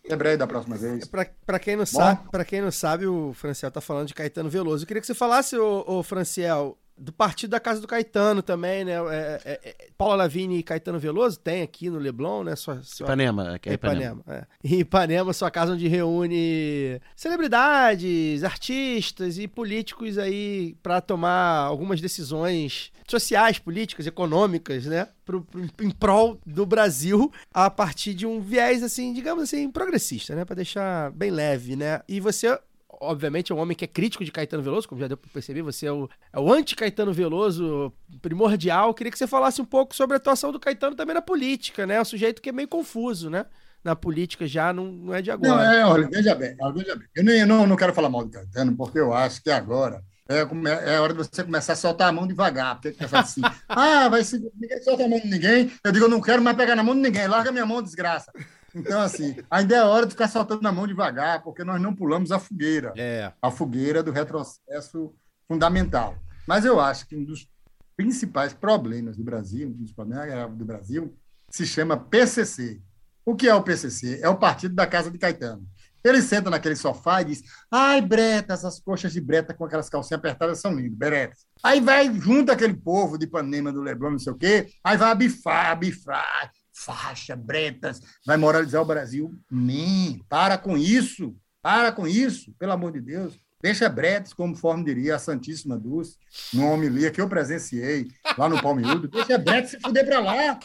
[0.08, 1.06] Debreie da próxima vez.
[1.06, 1.86] Pra, pra, quem não Bom.
[1.86, 4.84] sabe, pra quem não sabe, o Franciel tá falando de Caetano Veloso.
[4.84, 8.86] Eu queria que você falasse, ô, ô Franciel, do partido da Casa do Caetano também,
[8.86, 8.94] né?
[8.94, 12.56] É, é, é, Paula Lavigne e Caetano Veloso tem aqui no Leblon, né?
[12.56, 13.06] Sua, sua...
[13.06, 14.22] Ipanema, que é Ipanema.
[14.28, 14.46] é.
[14.64, 22.92] Em Ipanema, sua casa onde reúne celebridades, artistas e políticos aí pra tomar algumas decisões
[23.08, 25.08] sociais, políticas, econômicas, né?
[25.26, 30.36] Pro, pro- em prol do Brasil a partir de um viés, assim, digamos assim, progressista,
[30.36, 30.46] né?
[30.46, 32.02] Pra deixar bem leve, né?
[32.08, 32.58] E você
[33.04, 35.62] obviamente, é um homem que é crítico de Caetano Veloso, como já deu pra perceber,
[35.62, 38.94] você é o, é o anti-Caetano Veloso primordial.
[38.94, 41.96] Queria que você falasse um pouco sobre a atuação do Caetano também na política, né?
[41.96, 43.46] É um sujeito que é meio confuso, né?
[43.84, 45.56] Na política já não, não é de agora.
[45.56, 47.08] Não, é, olha, veja bem, veja bem.
[47.14, 50.02] Eu, nem, eu não, não quero falar mal do Caetano, porque eu acho que agora
[50.30, 52.76] é, come- é hora de você começar a soltar a mão devagar.
[52.80, 54.40] Porque pensar assim, ah, vai se.
[54.58, 55.70] Ninguém solta a mão de ninguém.
[55.84, 58.32] Eu digo, eu não quero mais pegar na mão de ninguém, larga minha mão, desgraça.
[58.76, 62.32] Então, assim, ainda é hora de ficar soltando na mão devagar, porque nós não pulamos
[62.32, 62.94] a fogueira.
[62.98, 63.32] É.
[63.42, 65.14] A fogueira do retrocesso
[65.48, 66.18] fundamental.
[66.48, 67.48] Mas eu acho que um dos
[67.96, 71.16] principais problemas do Brasil, um dos problemas graves do Brasil,
[71.50, 72.82] se chama PCC.
[73.26, 74.20] O que é o PCC?
[74.22, 75.66] É o Partido da Casa de Caetano.
[76.04, 80.20] Ele senta naquele sofá e diz: Ai, Breta, essas coxas de Breta com aquelas calcinhas
[80.20, 81.46] apertadas são lindas, Beretas.
[81.64, 85.12] Aí vai junto aquele povo de Ipanema, do Leblon, não sei o quê, aí vai
[85.12, 86.52] abifar, abifar,
[86.84, 89.34] faixa, Bretas, vai moralizar o Brasil.
[89.50, 93.40] Nem, para com isso, para com isso, pelo amor de Deus.
[93.62, 96.18] Deixa Bretas, conforme diria a Santíssima Dulce,
[96.54, 100.60] numa homilia que eu presenciei lá no Palmeirudo, deixa Bretas se fuder pra lá.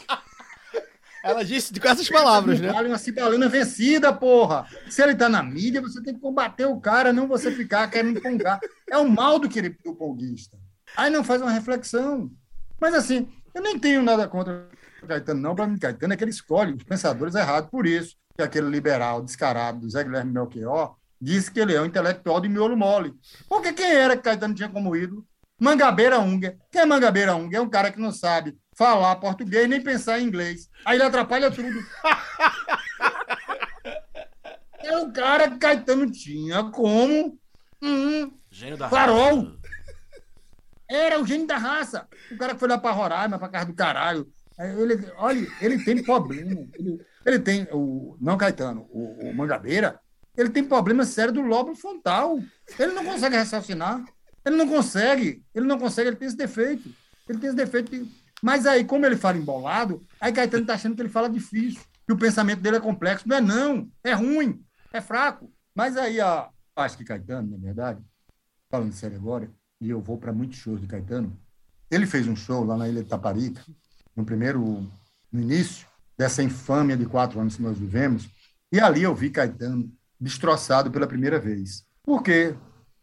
[1.23, 2.71] Ela disse com essas palavras, né?
[2.71, 4.65] Vale uma cibalina vencida, porra.
[4.89, 8.21] Se ele tá na mídia, você tem que combater o cara, não você ficar querendo
[8.21, 8.59] pongar.
[8.89, 10.57] É o mal do querer do polguista.
[10.95, 12.31] Aí não faz uma reflexão.
[12.79, 14.69] Mas assim, eu nem tenho nada contra
[15.07, 15.55] Caetano, não.
[15.55, 17.69] Para mim, Caetano é que ele escolhe os pensadores errados.
[17.69, 21.85] Por isso que aquele liberal descarado do Zé Guilherme Melchior disse que ele é um
[21.85, 23.13] intelectual de miolo mole.
[23.47, 25.25] Porque quem era que Caetano tinha como ídolo?
[25.59, 26.57] Mangabeira Unger.
[26.71, 27.59] Quem é Mangabeira Unger?
[27.59, 30.69] É um cara que não sabe falar português nem pensar em inglês.
[30.85, 31.67] Aí ele atrapalha tudo.
[34.81, 37.37] É o cara que Caetano tinha como
[37.81, 39.43] um Gênio da farol.
[39.43, 39.59] raça.
[40.89, 42.07] Era o gênio da raça.
[42.31, 44.27] O cara que foi lá para Roraima, para casa do caralho.
[44.59, 46.67] Ele, olha, ele tem problema.
[46.73, 49.99] Ele, ele tem, o, não Caetano, o, o Mangabeira,
[50.37, 52.37] ele tem problema sério do lóbulo frontal.
[52.77, 54.03] Ele não consegue raciocinar.
[54.45, 55.43] Ele não consegue.
[55.55, 56.89] Ele não consegue, ele tem esse defeito.
[57.27, 57.91] Ele tem esse defeito.
[57.91, 58.09] de-
[58.41, 62.13] Mas aí, como ele fala embolado, aí Caetano está achando que ele fala difícil, que
[62.13, 63.27] o pensamento dele é complexo.
[63.27, 65.51] Não é não, é ruim, é fraco.
[65.75, 68.01] Mas aí, a, acho que Caetano, na verdade,
[68.69, 69.49] falando sério agora,
[69.79, 71.37] e eu vou para muitos shows de Caetano,
[71.89, 73.61] ele fez um show lá na Ilha de Taparica,
[74.19, 74.85] no primeiro,
[75.31, 78.29] no início dessa infâmia de quatro anos que nós vivemos,
[78.71, 79.89] e ali eu vi Caetano
[80.19, 81.85] destroçado pela primeira vez.
[82.03, 82.53] Porque,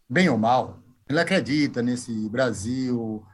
[0.09, 3.25] bem ou mal, ele acredita nesse Brasil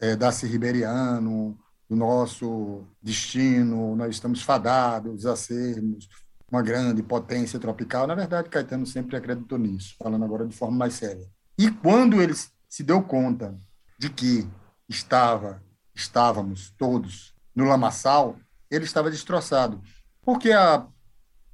[0.00, 1.58] é, Darcy Ribeiriano,
[1.88, 6.08] do nosso destino, nós estamos fadados a sermos
[6.50, 8.06] uma grande potência tropical.
[8.06, 11.28] Na verdade, Caetano sempre acreditou nisso, falando agora de forma mais séria.
[11.58, 12.34] E quando ele
[12.68, 13.54] se deu conta
[13.98, 14.48] de que
[14.88, 15.62] estava,
[15.96, 18.38] estávamos todos no lamaçal,
[18.70, 19.80] ele estava destroçado.
[20.22, 20.86] Porque a,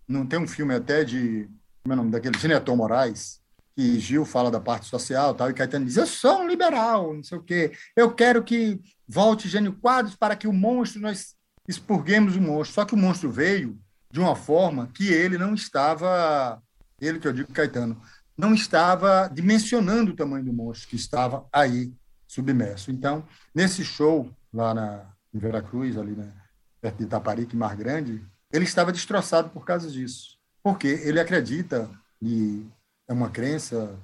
[0.07, 1.49] não tem um filme até de,
[1.83, 3.41] como é o nome daquele, Gineton Moraes,
[3.75, 7.23] que Gil fala da parte social tal, e Caetano diz, eu sou um liberal, não
[7.23, 8.79] sei o quê, eu quero que
[9.09, 11.35] volte Gênio Quadros para que o monstro, nós
[11.69, 12.75] expurguemos o monstro.
[12.75, 13.79] Só que o monstro veio
[14.11, 16.61] de uma forma que ele não estava,
[17.01, 18.01] ele que eu digo Caetano,
[18.37, 21.93] não estava dimensionando o tamanho do monstro que estava aí
[22.33, 22.91] submerso.
[22.91, 23.25] Então,
[23.55, 26.33] nesse show lá na, em Veracruz, ali né,
[26.81, 30.39] perto de Itaparica, Mar Grande, ele estava destroçado por causa disso.
[30.63, 31.91] Porque ele acredita,
[32.23, 32.67] e
[33.07, 33.99] é uma crença,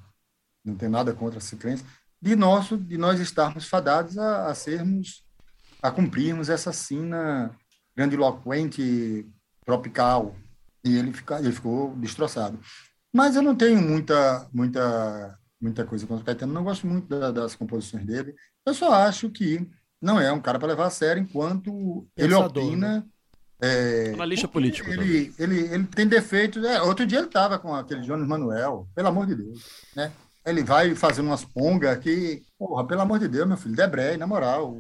[0.63, 1.85] não tem nada contra essa crença,
[2.21, 5.25] de, nosso, de nós estarmos fadados a, a sermos,
[5.83, 7.51] a cumprirmos essa sina
[7.97, 9.27] grandiloquente,
[9.65, 10.37] tropical.
[10.85, 12.59] E ele, fica, ele ficou destroçado.
[13.11, 17.31] Mas eu não tenho muita, muita, muita coisa contra o Caetano, não gosto muito da-
[17.31, 18.35] das composições dele.
[18.65, 19.69] Eu só acho que
[20.01, 23.07] não é um cara para levar a sério enquanto ele Pensador, opina.
[23.61, 24.89] É, Analista político.
[24.89, 26.65] ele, ele, ele tem defeitos.
[26.65, 29.65] É, outro dia ele estava com aquele Jones Manuel, pelo amor de Deus.
[29.97, 30.13] Né?
[30.47, 34.27] Ele vai fazendo umas pongas que, porra, pelo amor de Deus, meu filho, Debré, na
[34.29, 34.77] moral.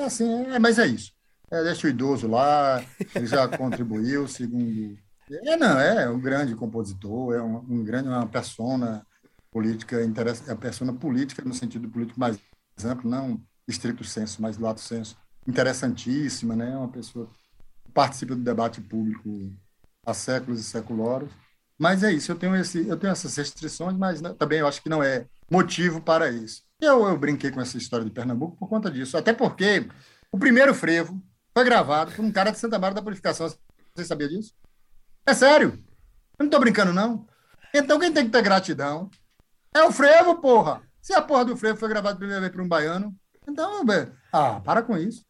[0.00, 1.12] É assim, é, mas é isso.
[1.50, 2.82] É, deixa o idoso lá,
[3.14, 4.96] ele já contribuiu, segundo.
[5.30, 9.06] É, não, é um grande compositor, é um, um grande, uma persona
[9.54, 12.36] política, interessa, uma persona política no sentido político mais
[12.84, 15.16] amplo, não estrito senso, mas lato senso.
[15.46, 16.76] Interessantíssima, né?
[16.76, 17.30] Uma pessoa
[17.84, 19.52] que participa do debate público
[20.04, 21.30] há séculos e seculoros.
[21.78, 24.82] Mas é isso, eu tenho, esse, eu tenho essas restrições, mas né, também eu acho
[24.82, 26.62] que não é motivo para isso.
[26.80, 29.88] Eu, eu brinquei com essa história de Pernambuco por conta disso, até porque
[30.30, 31.20] o primeiro frevo
[31.52, 33.48] foi gravado por um cara de Santa Maria da Purificação.
[33.48, 34.52] Você sabia disso?
[35.26, 35.78] É sério.
[36.38, 37.26] Eu não estou brincando, não.
[37.72, 39.10] Então quem tem que ter gratidão
[39.74, 40.82] é o frevo, porra.
[41.02, 43.14] Se a porra do frevo foi gravada a primeira vez por um baiano,
[43.46, 43.82] então,
[44.32, 45.24] ah, para com isso.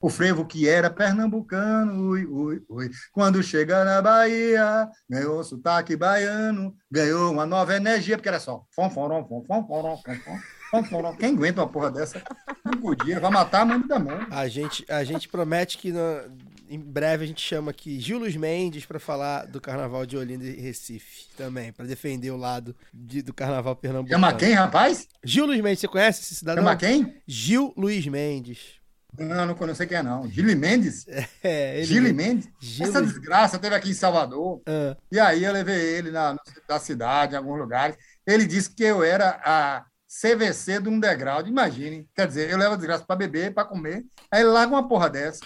[0.00, 2.90] O frevo que era pernambucano, ui, ui, ui.
[3.12, 8.90] Quando chega na Bahia, ganhou sotaque baiano, ganhou uma nova energia, porque era só fom,
[8.90, 11.16] fom, fom, fom, fom.
[11.16, 12.20] Quem aguenta uma porra dessa?
[12.64, 14.18] Não podia, vai matar a mãe da mão.
[14.30, 16.36] A gente, a gente promete que no-
[16.68, 20.44] em breve a gente chama aqui Gil Luiz Mendes para falar do Carnaval de Olinda
[20.44, 24.20] e Recife também, para defender o lado de- do Carnaval pernambucano.
[24.20, 25.06] Chama quem, rapaz?
[25.24, 26.62] Gil Luiz Mendes, você conhece esse cidadão?
[26.64, 27.16] Chama quem?
[27.26, 28.82] Gil Luiz Mendes.
[29.16, 30.28] Não, não conheço quem é, não.
[30.28, 31.06] Gili Mendes?
[31.42, 32.12] É, ele Gili.
[32.12, 32.48] Mendes?
[32.80, 34.60] Essa desgraça teve aqui em Salvador.
[34.66, 34.96] Ah.
[35.12, 36.36] E aí eu levei ele na,
[36.66, 37.96] da cidade, em alguns lugares.
[38.26, 41.46] Ele disse que eu era a CVC de um degrau.
[41.46, 42.08] Imagine.
[42.14, 44.04] Quer dizer, eu levo a desgraça para beber, para comer.
[44.32, 45.40] Aí ele larga uma porra dessa.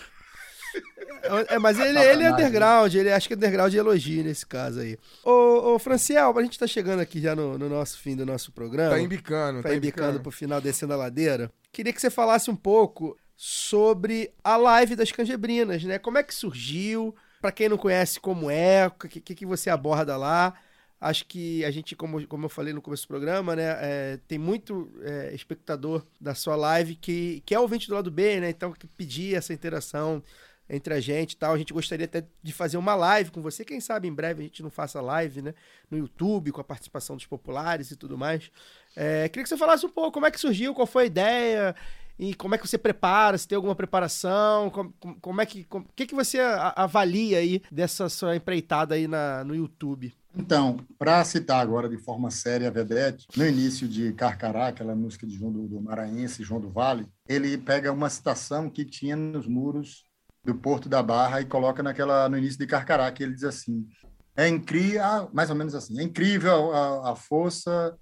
[1.49, 4.81] É, mas ele, ele é underground, ele acho que é underground de elogio nesse caso
[4.81, 4.99] aí.
[5.25, 8.53] Ô, ô Franciel, a gente tá chegando aqui já no, no nosso fim do nosso
[8.53, 8.91] programa.
[8.91, 10.21] Tá embicando, Tá tá embicando embicando.
[10.23, 11.51] pro final, descendo a ladeira.
[11.73, 15.99] Queria que você falasse um pouco sobre a live das canjebrinas, né?
[15.99, 17.15] Como é que surgiu?
[17.41, 20.55] Pra quem não conhece como é, o que, que, que você aborda lá?
[21.01, 23.77] Acho que a gente, como, como eu falei no começo do programa, né?
[23.81, 28.41] é, tem muito é, espectador da sua live que, que é ouvinte do lado B,
[28.41, 28.51] né?
[28.51, 30.21] Então, que pedia essa interação
[30.69, 31.55] entre a gente e tal.
[31.55, 33.65] A gente gostaria até de fazer uma live com você.
[33.65, 35.55] Quem sabe em breve a gente não faça live, né?
[35.91, 38.51] No YouTube, com a participação dos populares e tudo mais.
[38.97, 41.75] É, queria que você falasse um pouco como é que surgiu, qual foi a ideia
[42.19, 45.65] e como é que você prepara, se tem alguma preparação, como, como- é que.
[45.71, 46.41] O que, que você
[46.75, 50.13] avalia aí dessa sua empreitada aí na, no YouTube?
[50.37, 55.27] Então, para citar agora de forma séria a Vedete, no início de Carcará, aquela música
[55.27, 59.47] de João do, do Maranhense, João do Vale, ele pega uma citação que tinha nos
[59.47, 60.05] muros
[60.49, 63.87] do Porto da Barra e coloca naquela no início de Carcará, que ele diz assim:
[64.35, 67.95] é incrível, ah, mais ou menos assim, é incrível a, a força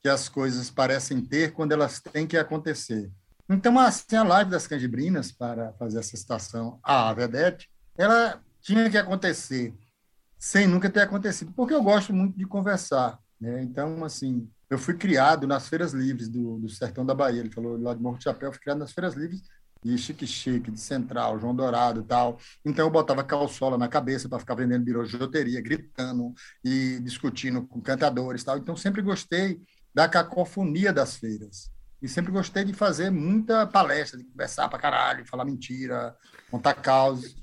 [0.00, 3.08] que as coisas parecem ter quando elas têm que acontecer.
[3.48, 8.98] Então, assim, a live das canjibrinas, para fazer essa citação à Vedete, ela tinha que
[8.98, 9.72] acontecer
[10.36, 13.16] sem nunca ter acontecido, porque eu gosto muito de conversar.
[13.40, 13.62] Né?
[13.62, 17.40] Então, assim, eu fui criado nas feiras livres do, do sertão da Bahia.
[17.40, 19.42] Ele falou lá de Morro de Chapéu, eu fui criado nas feiras livres
[19.84, 22.38] de Chique Chique, de Central, João Dourado e tal.
[22.64, 26.32] Então, eu botava calçola na cabeça para ficar vendendo birojoteria, gritando
[26.64, 28.58] e discutindo com cantadores e tal.
[28.58, 29.60] Então, sempre gostei
[29.94, 31.70] da cacofonia das feiras.
[32.00, 36.16] E sempre gostei de fazer muita palestra, de conversar para caralho, falar mentira,
[36.50, 37.36] contar caos.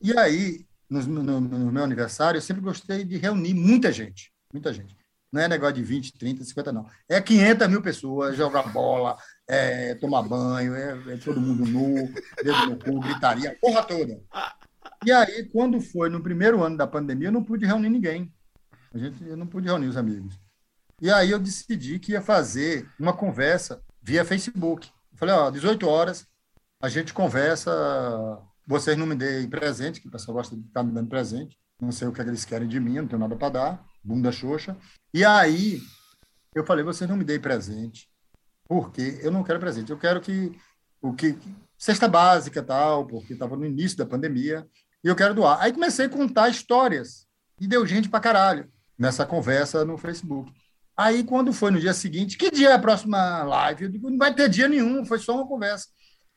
[0.00, 4.72] E aí, no, no- no meu aniversário, eu sempre gostei de reunir muita gente, muita
[4.72, 4.96] gente.
[5.32, 6.86] Não é negócio de 20, 30, 50, não.
[7.08, 9.16] É 500 mil pessoas, jogar bola,
[9.50, 11.94] é, tomar banho, é, é todo mundo nu,
[12.42, 14.22] dedo no cu, gritaria, porra toda.
[15.04, 18.32] E aí, quando foi no primeiro ano da pandemia, eu não pude reunir ninguém.
[18.94, 20.38] A gente, eu não pude reunir os amigos.
[21.02, 24.88] E aí eu decidi que ia fazer uma conversa via Facebook.
[25.14, 26.28] Falei, ó, 18 horas,
[26.80, 27.72] a gente conversa,
[28.64, 31.90] vocês não me deem presente, que o pessoal gosta de ficar me dando presente, não
[31.90, 34.30] sei o que, é que eles querem de mim, não tenho nada para dar, bunda
[34.30, 34.76] xoxa.
[35.12, 35.80] E aí
[36.54, 38.08] eu falei, vocês não me deem presente,
[38.70, 40.56] porque eu não quero presente, eu quero que
[41.02, 41.36] o que
[41.76, 44.64] cesta básica tal, porque estava no início da pandemia,
[45.02, 45.60] e eu quero doar.
[45.60, 47.26] Aí comecei a contar histórias
[47.60, 50.52] e deu gente para caralho nessa conversa no Facebook.
[50.96, 53.86] Aí quando foi no dia seguinte, que dia é a próxima live?
[53.86, 55.88] Eu digo, não vai ter dia nenhum, foi só uma conversa.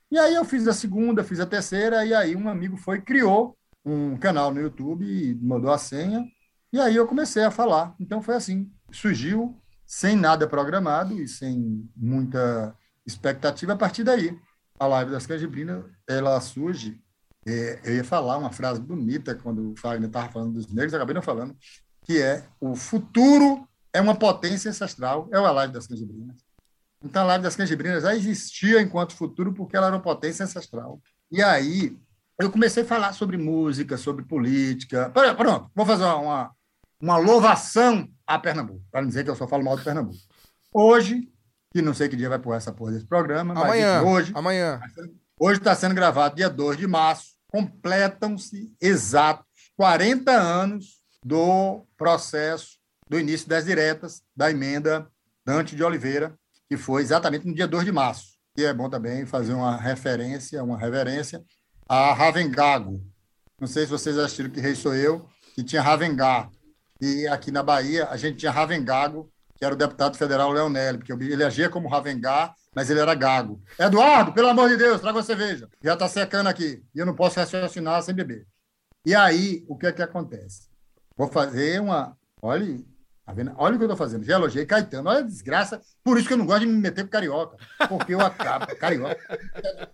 [0.09, 3.55] E aí eu fiz a segunda, fiz a terceira, e aí um amigo foi criou
[3.85, 6.25] um canal no YouTube, mandou a senha,
[6.71, 7.93] e aí eu comecei a falar.
[7.99, 9.55] Então foi assim, surgiu
[9.85, 14.37] sem nada programado e sem muita expectativa a partir daí.
[14.79, 17.01] A live das canjibrinas, ela surge,
[17.45, 21.13] é, eu ia falar uma frase bonita quando o Fagner estava falando dos negros, acabei
[21.13, 21.55] não falando,
[22.03, 26.43] que é o futuro é uma potência ancestral, é a live das canjibrinas.
[27.03, 31.01] Então, a live das canjibrinas já existia enquanto futuro porque ela era uma potência ancestral.
[31.29, 31.97] E aí,
[32.39, 35.11] eu comecei a falar sobre música, sobre política.
[35.11, 36.51] Pronto, vou fazer uma,
[37.03, 40.17] uma, louvação a Pernambuco, para não dizer que eu só falo mal de Pernambuco.
[40.73, 41.29] Hoje,
[41.71, 44.31] que não sei que dia vai pôr essa porra desse programa, mas Amanhã, enfim, hoje,
[44.35, 44.81] amanhã.
[45.39, 47.33] Hoje está sendo gravado dia 2 de março.
[47.47, 52.77] Completam-se exatos 40 anos do processo
[53.09, 55.07] do início das diretas da emenda
[55.45, 56.33] Dante de Oliveira,
[56.69, 58.33] que foi exatamente no dia 2 de março.
[58.57, 61.43] E é bom também fazer uma referência, uma reverência
[61.87, 63.03] a Ravengago.
[63.59, 66.49] Não sei se vocês assistiram que Rei Sou Eu, que tinha Ravengá.
[67.03, 71.11] E aqui na Bahia a gente tinha Ravengago, que era o deputado federal Leonelli, porque
[71.11, 73.61] ele agia como Ravengá, mas ele era gago.
[73.77, 75.67] Eduardo, pelo amor de Deus, traga uma cerveja.
[75.83, 76.81] Já está secando aqui.
[76.95, 78.47] E eu não posso raciocinar sem beber.
[79.05, 80.69] E aí, o que é que acontece?
[81.17, 82.17] Vou fazer uma.
[82.41, 82.79] Olha,
[83.25, 83.33] tá?
[83.57, 84.23] Olha o que eu estou fazendo.
[84.23, 85.09] Já elogiei Caetano.
[85.09, 85.81] Olha a desgraça.
[86.05, 87.57] Por isso que eu não gosto de me meter com carioca.
[87.89, 88.73] Porque eu acabo.
[88.77, 89.19] Carioca.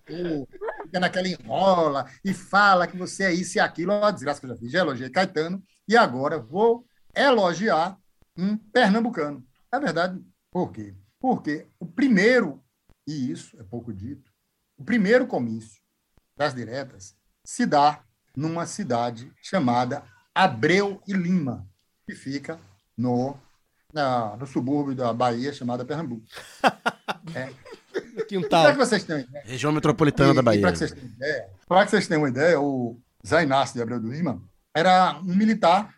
[0.05, 3.93] Fica naquela enrola e fala que você é isso e aquilo.
[3.93, 4.71] Olha a desgraça que eu já fiz.
[4.71, 7.97] Já elogiei Caetano e agora vou elogiar
[8.37, 9.45] um pernambucano.
[9.71, 10.23] É verdade.
[10.51, 10.95] Por quê?
[11.19, 12.63] Porque o primeiro,
[13.07, 14.31] e isso é pouco dito,
[14.77, 15.81] o primeiro comício
[16.37, 17.15] das diretas
[17.45, 18.01] se dá
[18.35, 20.03] numa cidade chamada
[20.33, 21.67] Abreu e Lima,
[22.05, 22.59] que fica
[22.97, 23.35] no,
[23.93, 26.25] na, no subúrbio da Bahia, chamada Pernambuco.
[27.35, 27.51] É.
[28.25, 28.63] Quintal.
[28.63, 30.61] Para que vocês ideia, Região metropolitana da Bahia.
[30.61, 33.81] Para que, vocês tenham ideia, pra que vocês tenham uma ideia, o Zé Inácio de
[33.81, 34.41] Abreu do Lima
[34.75, 35.93] era um militar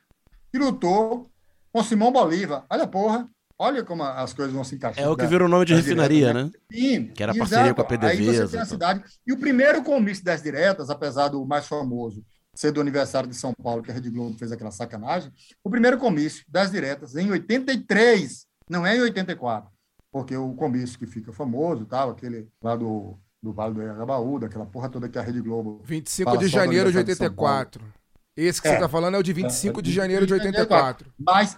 [0.52, 1.30] que lutou
[1.72, 2.66] com Simão Bolívar.
[2.70, 5.08] Olha, porra, olha como as coisas vão se encaixando.
[5.08, 6.60] É o que virou nome de refinaria, diretas, né?
[6.72, 7.50] Sim, Que era exato.
[7.50, 8.48] parceria com a Aí você PDVSA.
[8.52, 9.04] tem a cidade.
[9.26, 12.24] E o primeiro comício das diretas, apesar do mais famoso
[12.54, 15.32] ser do aniversário de São Paulo, que a Rede Globo fez aquela sacanagem,
[15.64, 19.72] o primeiro comício das diretas em 83, não é em 84,
[20.12, 24.66] porque o comício que fica famoso, tal, aquele lá do, do Vale do Anhangabaú, daquela
[24.66, 27.60] porra toda que a Rede Globo 25 fala de janeiro de aniversário São Paulo.
[27.60, 28.01] 84.
[28.36, 28.74] Esse que É.
[28.74, 31.12] você tá falando é o de 25 É, de janeiro de 84.
[31.20, 31.58] Mas,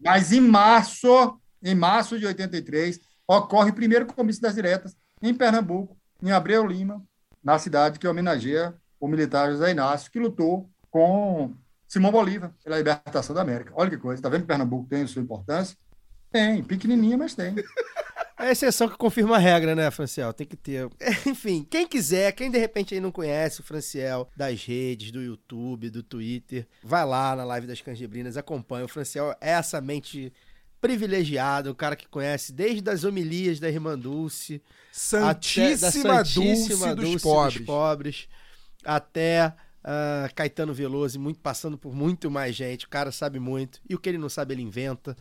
[0.00, 5.96] mas em março, em março de 83, ocorre o primeiro comício das diretas em Pernambuco,
[6.22, 7.02] em Abreu Lima,
[7.42, 11.54] na cidade que homenageia o militar José Inácio, que lutou com
[11.88, 13.72] Simão Bolívar pela libertação da América.
[13.74, 15.76] Olha que coisa, tá vendo que Pernambuco tem sua importância?
[16.30, 17.54] Tem, pequenininha, mas tem.
[18.38, 20.32] É a exceção que confirma a regra, né, Franciel?
[20.32, 20.88] Tem que ter.
[21.26, 25.90] Enfim, quem quiser, quem de repente aí não conhece o Franciel das redes, do YouTube,
[25.90, 28.84] do Twitter, vai lá na live das Canjibrinas, acompanha.
[28.84, 30.32] O Franciel é essa mente
[30.80, 34.60] privilegiada, o cara que conhece desde as homilias da Irmã Dulce,
[34.90, 37.66] Santíssima até, da Santíssima Dulce dos pobres.
[37.66, 38.28] pobres,
[38.84, 39.54] até
[39.84, 42.86] ah, Caetano Veloso, muito, passando por muito mais gente.
[42.86, 43.80] O cara sabe muito.
[43.88, 45.16] E o que ele não sabe, ele inventa.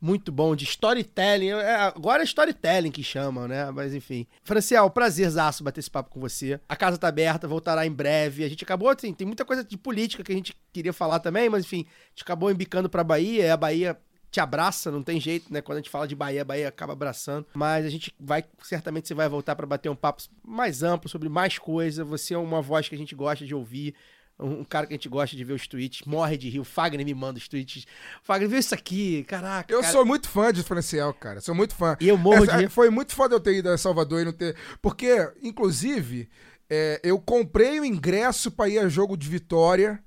[0.00, 1.50] Muito bom de storytelling.
[1.50, 3.70] É, agora é storytelling que chamam, né?
[3.70, 4.26] Mas enfim.
[4.44, 6.60] Franciel, prazerzaço bater esse papo com você.
[6.68, 8.44] A casa tá aberta, voltará em breve.
[8.44, 11.48] A gente acabou, assim, tem muita coisa de política que a gente queria falar também,
[11.48, 13.46] mas enfim, a gente acabou embicando pra Bahia.
[13.46, 13.98] E a Bahia
[14.30, 15.62] te abraça, não tem jeito, né?
[15.62, 17.46] Quando a gente fala de Bahia, Bahia acaba abraçando.
[17.54, 21.28] Mas a gente vai, certamente você vai voltar pra bater um papo mais amplo sobre
[21.28, 22.04] mais coisa.
[22.04, 23.94] Você é uma voz que a gente gosta de ouvir.
[24.38, 26.60] Um cara que a gente gosta de ver os tweets, morre de rir.
[26.60, 27.86] O Fagner me manda os tweets.
[28.22, 29.24] Fagner, viu isso aqui?
[29.24, 29.72] Caraca.
[29.72, 29.92] Eu cara.
[29.92, 31.40] sou muito fã de Franciel, cara.
[31.40, 31.96] Sou muito fã.
[32.00, 32.68] E eu morro Essa- de rir.
[32.68, 34.54] Foi muito foda eu ter ido a Salvador e não ter.
[34.82, 36.28] Porque, inclusive,
[36.68, 40.02] é, eu comprei o ingresso pra ir a jogo de vitória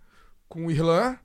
[0.47, 1.17] com o Irlan.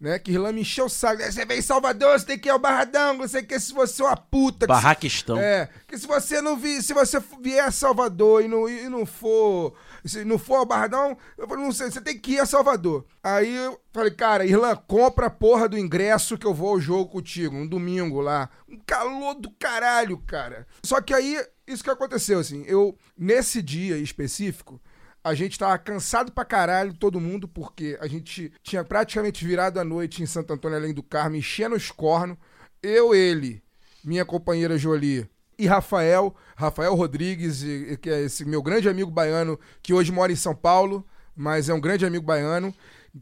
[0.00, 1.22] Né, que Irlan me encheu o saco.
[1.22, 3.74] Você vem em Salvador, você tem que ir ao Barradão, não sei o que, se
[3.74, 4.66] você é uma puta.
[4.66, 5.38] que se- Barraquistão.
[5.38, 9.04] É, que se você não vi, se você vier a Salvador e não, e não
[9.04, 12.46] for, se não for ao Barradão, eu falei, não sei, você tem que ir a
[12.46, 13.04] Salvador.
[13.22, 17.10] Aí eu falei, cara, Irlan, compra a porra do ingresso que eu vou ao jogo
[17.12, 18.48] contigo, um domingo lá.
[18.66, 20.66] Um calor do caralho, cara.
[20.82, 24.80] Só que aí, isso que aconteceu, assim, eu, nesse dia específico,
[25.22, 29.84] a gente tava cansado pra caralho, todo mundo, porque a gente tinha praticamente virado a
[29.84, 32.36] noite em Santo Antônio Além do Carmo, enchendo os cornos.
[32.82, 33.62] Eu, ele,
[34.02, 35.28] minha companheira Jolie
[35.58, 37.62] e Rafael, Rafael Rodrigues,
[38.00, 41.06] que é esse meu grande amigo baiano, que hoje mora em São Paulo,
[41.36, 42.74] mas é um grande amigo baiano,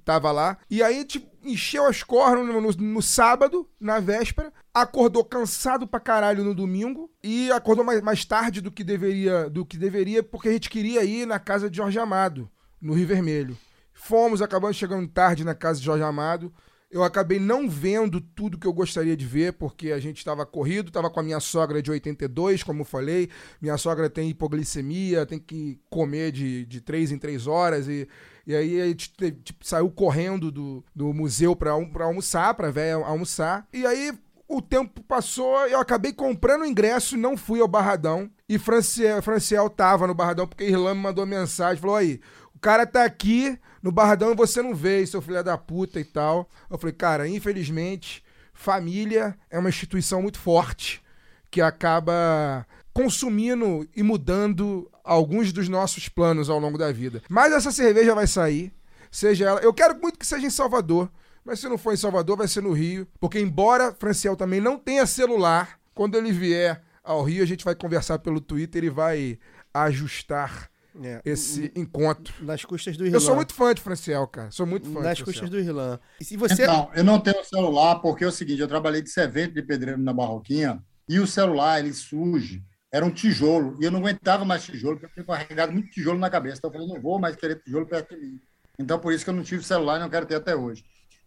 [0.04, 0.58] tava lá.
[0.70, 6.00] E aí, tipo, encheu as cornos no, no- no sábado, na véspera, acordou cansado pra
[6.00, 10.48] caralho no domingo e acordou mais, mais tarde do que deveria, do que deveria, porque
[10.48, 12.50] a gente queria ir na casa de Jorge Amado,
[12.80, 13.56] no Rio Vermelho.
[13.92, 16.52] Fomos, acabamos chegando tarde na casa de Jorge Amado.
[16.90, 20.88] Eu acabei não vendo tudo que eu gostaria de ver, porque a gente estava corrido,
[20.88, 23.28] estava com a minha sogra de 82, como eu falei.
[23.60, 27.88] Minha sogra tem hipoglicemia, tem que comer de, de 3 em 3 horas.
[27.88, 28.08] E,
[28.48, 31.72] e aí a gente te- tipo, saiu correndo do, do museu para
[32.02, 33.68] almoçar, para velha almoçar.
[33.70, 34.10] E aí
[34.48, 38.30] o tempo passou, eu acabei comprando o ingresso, não fui ao Barradão.
[38.48, 42.22] E Franciel, Franciel tava no Barradão, porque Irlan me mandou mensagem, falou, aí,
[42.54, 46.04] o cara tá aqui no Barradão e você não veio, seu filho da puta e
[46.04, 46.48] tal.
[46.70, 51.02] Eu falei, cara, infelizmente, família é uma instituição muito forte
[51.50, 57.22] que acaba consumindo e mudando alguns dos nossos planos ao longo da vida.
[57.28, 58.72] Mas essa cerveja vai sair,
[59.10, 59.60] seja ela.
[59.60, 61.10] Eu quero muito que seja em Salvador,
[61.44, 63.06] mas se não for em Salvador, vai ser no Rio.
[63.18, 67.74] Porque, embora Franciel também não tenha celular, quando ele vier ao Rio, a gente vai
[67.74, 69.38] conversar pelo Twitter e vai
[69.72, 70.70] ajustar
[71.02, 72.34] É, esse encontro.
[72.44, 73.20] Nas custas do Eu Irlan.
[73.20, 74.50] sou muito fã de Franciel, cara.
[74.50, 75.64] Sou muito fã Nas de custas Franciel.
[75.64, 75.98] do Irlan.
[76.20, 76.62] E se você.
[76.64, 80.00] Então, eu não tenho celular porque é o seguinte, eu trabalhei de servente de pedreiro
[80.00, 82.62] na Barroquinha e o celular, ele surge,
[82.92, 86.18] era um tijolo, e eu não aguentava mais tijolo, porque eu tinha carregado muito tijolo
[86.18, 86.58] na cabeça.
[86.58, 88.40] Então eu falei, não vou mais querer tijolo perto de mim.
[88.78, 90.84] Então, por isso que eu não tive celular e não quero ter até hoje.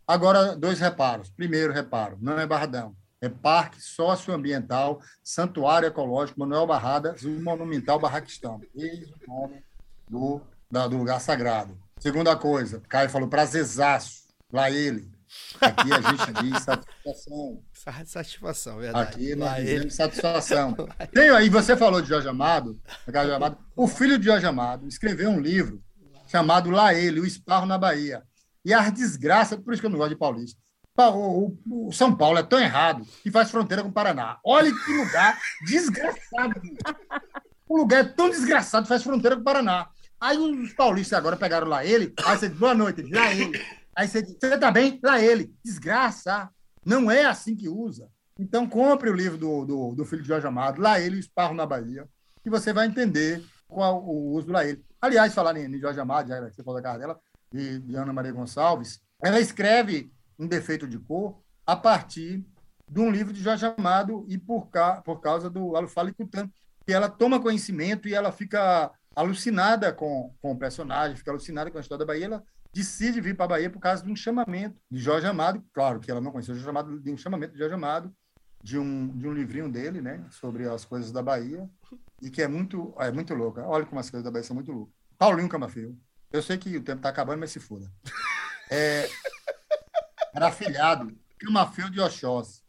[0.08, 1.30] Agora, dois reparos.
[1.30, 2.96] Primeiro reparo, não é Barradão.
[3.22, 8.60] É Parque Socioambiental, Santuário Ecológico Manuel Barradas, o Monumental Barraquistão.
[8.76, 9.64] Eis o nome
[10.10, 11.78] do da- do lugar sagrado.
[12.00, 15.08] Segunda coisa, Caio falou prazerzaço, lá ele.
[15.60, 17.62] Aqui a gente diz satisfação.
[17.74, 19.10] Sa- Satisfação, verdade.
[19.14, 19.91] Aqui nós Lá dizemos ele.
[19.91, 20.76] satisfação.
[21.14, 23.58] Tem aí, você falou de Jorge Amado, Jorge Amado.
[23.76, 25.82] O filho de Jorge Amado escreveu um livro
[26.28, 28.24] chamado Lá Ele, o Esparro na Bahia.
[28.64, 30.60] E as desgraças, por isso que eu não gosto de paulista.
[30.95, 34.38] Pa- O, o- o São Paulo é tão errado que faz fronteira com o Paraná.
[34.45, 36.62] Olha que lugar desgraçado.
[37.68, 39.88] O lugar é tão desgraçado que faz fronteira com o Paraná.
[40.20, 43.60] Aí os paulistas agora pegaram lá ele, aí você diz, boa noite, lá ele.
[43.95, 44.99] Aí você diz, você tá bem?
[45.03, 45.53] Lá ele.
[45.63, 46.49] Desgraça.
[46.85, 48.09] Não é assim que usa.
[48.39, 51.53] Então compre o livro do, do, do filho de Jorge Amado, Lá Ele, o Esparro
[51.53, 52.07] na Bahia,
[52.43, 54.84] que você vai entender qual o uso do Lá Ele.
[54.99, 57.19] Aliás, falar em, Jorge Amado, já que você falou da cara dela,
[57.53, 62.43] e de Ana Maria Gonçalves, ela escreve um defeito de cor a partir
[62.89, 66.49] de um livro de Jorge Amado e por, ca, por causa do Alufala e Cutan,
[66.85, 71.77] que ela toma conhecimento e ela fica alucinada com, com o personagem, fica alucinada com
[71.77, 72.43] a história da Bahia, ela
[72.73, 76.10] decide vir para a Bahia por causa de um chamamento de Jorge Amado, claro que
[76.10, 78.14] ela não conheceu Amado, de um chamamento de Jorge Amado,
[78.64, 81.69] de um, de um livrinho dele, né, sobre as coisas da Bahia,
[82.22, 83.65] e que é muito, é muito louca.
[83.65, 84.93] Olha como as coisas da Bahia são muito loucas.
[85.18, 85.98] Paulinho Camafeu.
[86.31, 87.91] Eu sei que o tempo está acabando, mas se foda.
[88.69, 89.10] É,
[90.34, 92.61] era afilhado Camafeu de Oxóssi.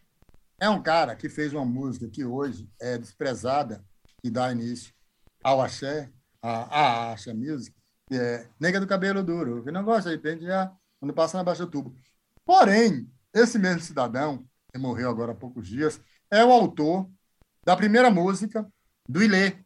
[0.59, 3.85] É um cara que fez uma música que hoje é desprezada,
[4.21, 4.93] que dá início
[5.43, 6.11] ao axé,
[6.41, 7.77] a, a axé music,
[8.19, 11.95] é Nega do Cabelo Duro, que não gosta de pentear quando passa na Baixa Tubo.
[12.45, 17.09] Porém, esse mesmo cidadão, que morreu agora há poucos dias, é o autor
[17.65, 18.67] da primeira música
[19.09, 19.57] do Ilê.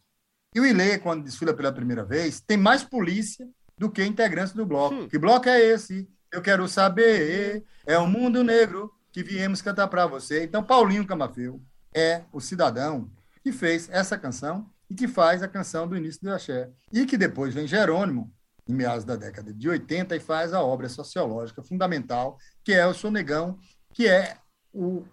[0.54, 4.64] E o Ilê, quando desfila pela primeira vez, tem mais polícia do que integrantes do
[4.64, 5.08] bloco.
[5.08, 6.08] Que bloco é esse?
[6.32, 7.64] Eu quero saber.
[7.86, 10.44] É o mundo negro que viemos cantar para você.
[10.44, 11.60] Então, Paulinho Camafeu
[11.94, 13.10] é o cidadão
[13.42, 16.70] que fez essa canção e que faz a canção do início do Axé.
[16.92, 18.32] E que depois vem Jerônimo,
[18.68, 22.94] em meados da década de 80, e faz a obra sociológica fundamental, que é o
[22.94, 23.58] Sonegão,
[23.94, 24.36] que é
[24.72, 25.04] o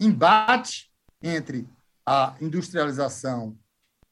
[0.00, 0.90] embate
[1.22, 1.68] entre
[2.06, 3.56] a industrialização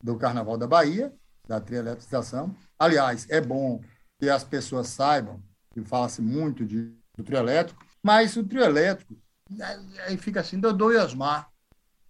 [0.02, 1.12] do Carnaval da Bahia,
[1.46, 2.54] da trieletrização.
[2.78, 3.80] Aliás, é bom
[4.20, 5.42] que as pessoas saibam,
[5.72, 9.16] que fala-se muito de, do trio elétrico, mas o trio elétrico,
[9.60, 11.50] aí- aí fica assim, Dodô e Osmar.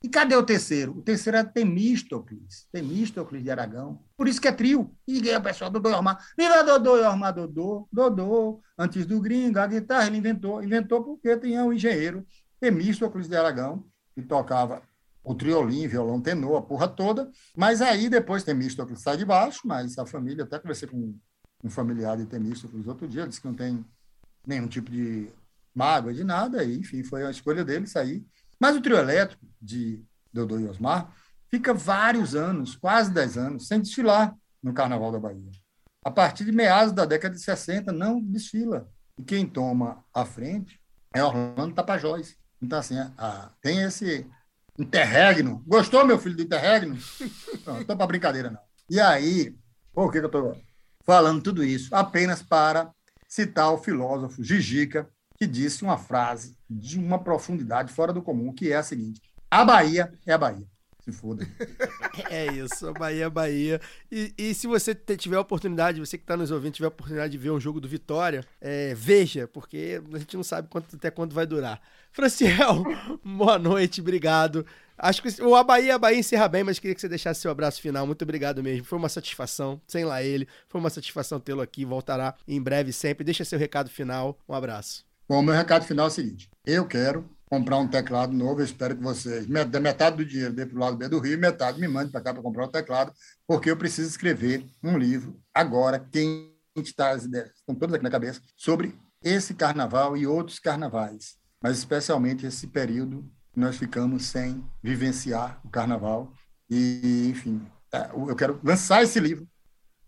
[0.03, 0.97] E cadê o terceiro?
[0.97, 4.01] O terceiro é Temístocles, Temístocles de Aragão.
[4.17, 4.95] Por isso que é trio.
[5.07, 6.25] E aí o pessoal, Dodô e Osmar.
[6.37, 8.61] Viva Dodô e Osmar, Dodô, Dodô.
[8.79, 10.63] Antes do gringo, a guitarra ele inventou.
[10.63, 12.25] Inventou porque tinha um engenheiro,
[12.61, 13.85] Temístocles de Aragão,
[14.15, 14.83] que tocava
[15.25, 17.29] o triolim, violão tenor, a porra toda.
[17.57, 21.19] Mas aí depois Temístocles sai de baixo, mas a família, até conversei com
[21.63, 23.85] um familiar de Temístocles outro dia, disse que não tem
[24.47, 25.29] nenhum tipo de
[25.75, 28.25] mágoa, de nada, e, enfim, foi a escolha dele sair.
[28.61, 31.13] Mas o trio elétrico de Dodô e Osmar
[31.51, 35.51] fica vários anos, quase 10 anos, sem desfilar no Carnaval da Bahia.
[36.05, 38.89] A partir de meados da década de 60, não desfila.
[39.19, 40.81] E quem toma a frente
[41.15, 42.37] é Orlando Tapajós.
[42.61, 44.27] Então, assim, a- tem esse
[44.79, 45.63] interregno.
[45.67, 46.97] Gostou, meu filho, do interregno?
[47.67, 48.61] Não, estou para brincadeira, não.
[48.91, 49.55] E aí,
[49.93, 50.57] por que, que eu estou
[51.05, 51.95] falando tudo isso?
[51.95, 52.91] Apenas para
[53.29, 55.09] citar o filósofo Gigica,
[55.39, 59.65] que disse uma frase de uma profundidade fora do comum, que é a seguinte: a
[59.65, 60.67] Bahia é a Bahia.
[61.01, 61.47] Se foda.
[62.31, 63.81] É isso, a Bahia é Bahia.
[64.11, 67.31] E, e se você tiver a oportunidade, você que está nos ouvindo, tiver a oportunidade
[67.31, 71.11] de ver um jogo do Vitória, é, veja, porque a gente não sabe quanto, até
[71.13, 71.81] quanto vai durar.
[72.11, 72.83] Franciel,
[73.25, 74.67] boa noite, obrigado.
[74.99, 77.53] Acho que o A Bahia, a Bahia encerra bem, mas queria que você deixasse seu
[77.53, 78.05] abraço final.
[78.05, 78.85] Muito obrigado mesmo.
[78.85, 80.49] Foi uma satisfação, sem lá ele.
[80.69, 81.85] Foi uma satisfação tê-lo aqui.
[81.85, 83.23] Voltará em breve sempre.
[83.23, 84.37] Deixa seu recado final.
[84.49, 85.08] Um abraço.
[85.29, 88.61] Bom, meu recado final é o seguinte: eu quero comprar um teclado novo.
[88.61, 91.79] Eu espero que vocês, metade do dinheiro dê para o lado B do Rio metade
[91.79, 93.13] me mande para cá para comprar um teclado,
[93.47, 98.11] porque eu preciso escrever um livro agora, quem está as ideias, estão todas aqui na
[98.11, 104.65] cabeça, sobre esse carnaval e outros carnavais, mas especialmente esse período que nós ficamos sem
[104.83, 106.33] vivenciar o carnaval.
[106.71, 107.61] E, enfim,
[107.93, 109.47] é, eu quero lançar esse livro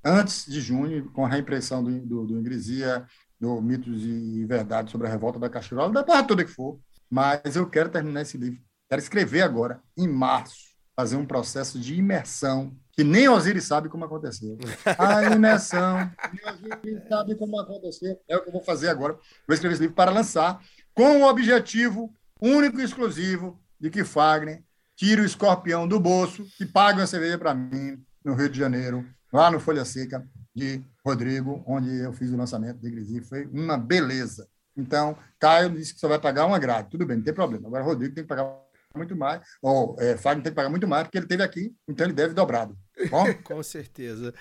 [0.03, 3.05] antes de junho, com a reimpressão do, do, do Ingresia,
[3.41, 6.79] do Mitos e Verdade sobre a Revolta da Cachoeira, da barra toda que for.
[7.09, 8.61] Mas eu quero terminar esse livro.
[8.89, 14.05] Quero escrever agora, em março, fazer um processo de imersão, que nem Osiris sabe como
[14.05, 14.59] aconteceu.
[14.99, 18.21] A imersão, nem Osiris sabe como aconteceu.
[18.29, 19.15] É o que eu vou fazer agora.
[19.47, 20.61] Vou escrever esse livro para lançar,
[20.95, 24.62] com o objetivo único e exclusivo de que Fagner
[24.95, 29.07] tire o escorpião do bolso e pague uma cerveja para mim no Rio de Janeiro,
[29.33, 33.20] lá no Folha Seca de Rodrigo, onde eu fiz o lançamento de Grisi.
[33.20, 34.48] Foi uma beleza.
[34.77, 36.90] Então, Caio disse que só vai pagar uma grade.
[36.90, 37.68] Tudo bem, não tem problema.
[37.68, 38.59] Agora, Rodrigo tem que pagar
[38.94, 42.06] muito mais, ou é, Fagner tem que pagar muito mais, porque ele teve aqui, então
[42.06, 42.77] ele deve dobrado.
[43.09, 43.24] Bom?
[43.44, 44.35] Com certeza.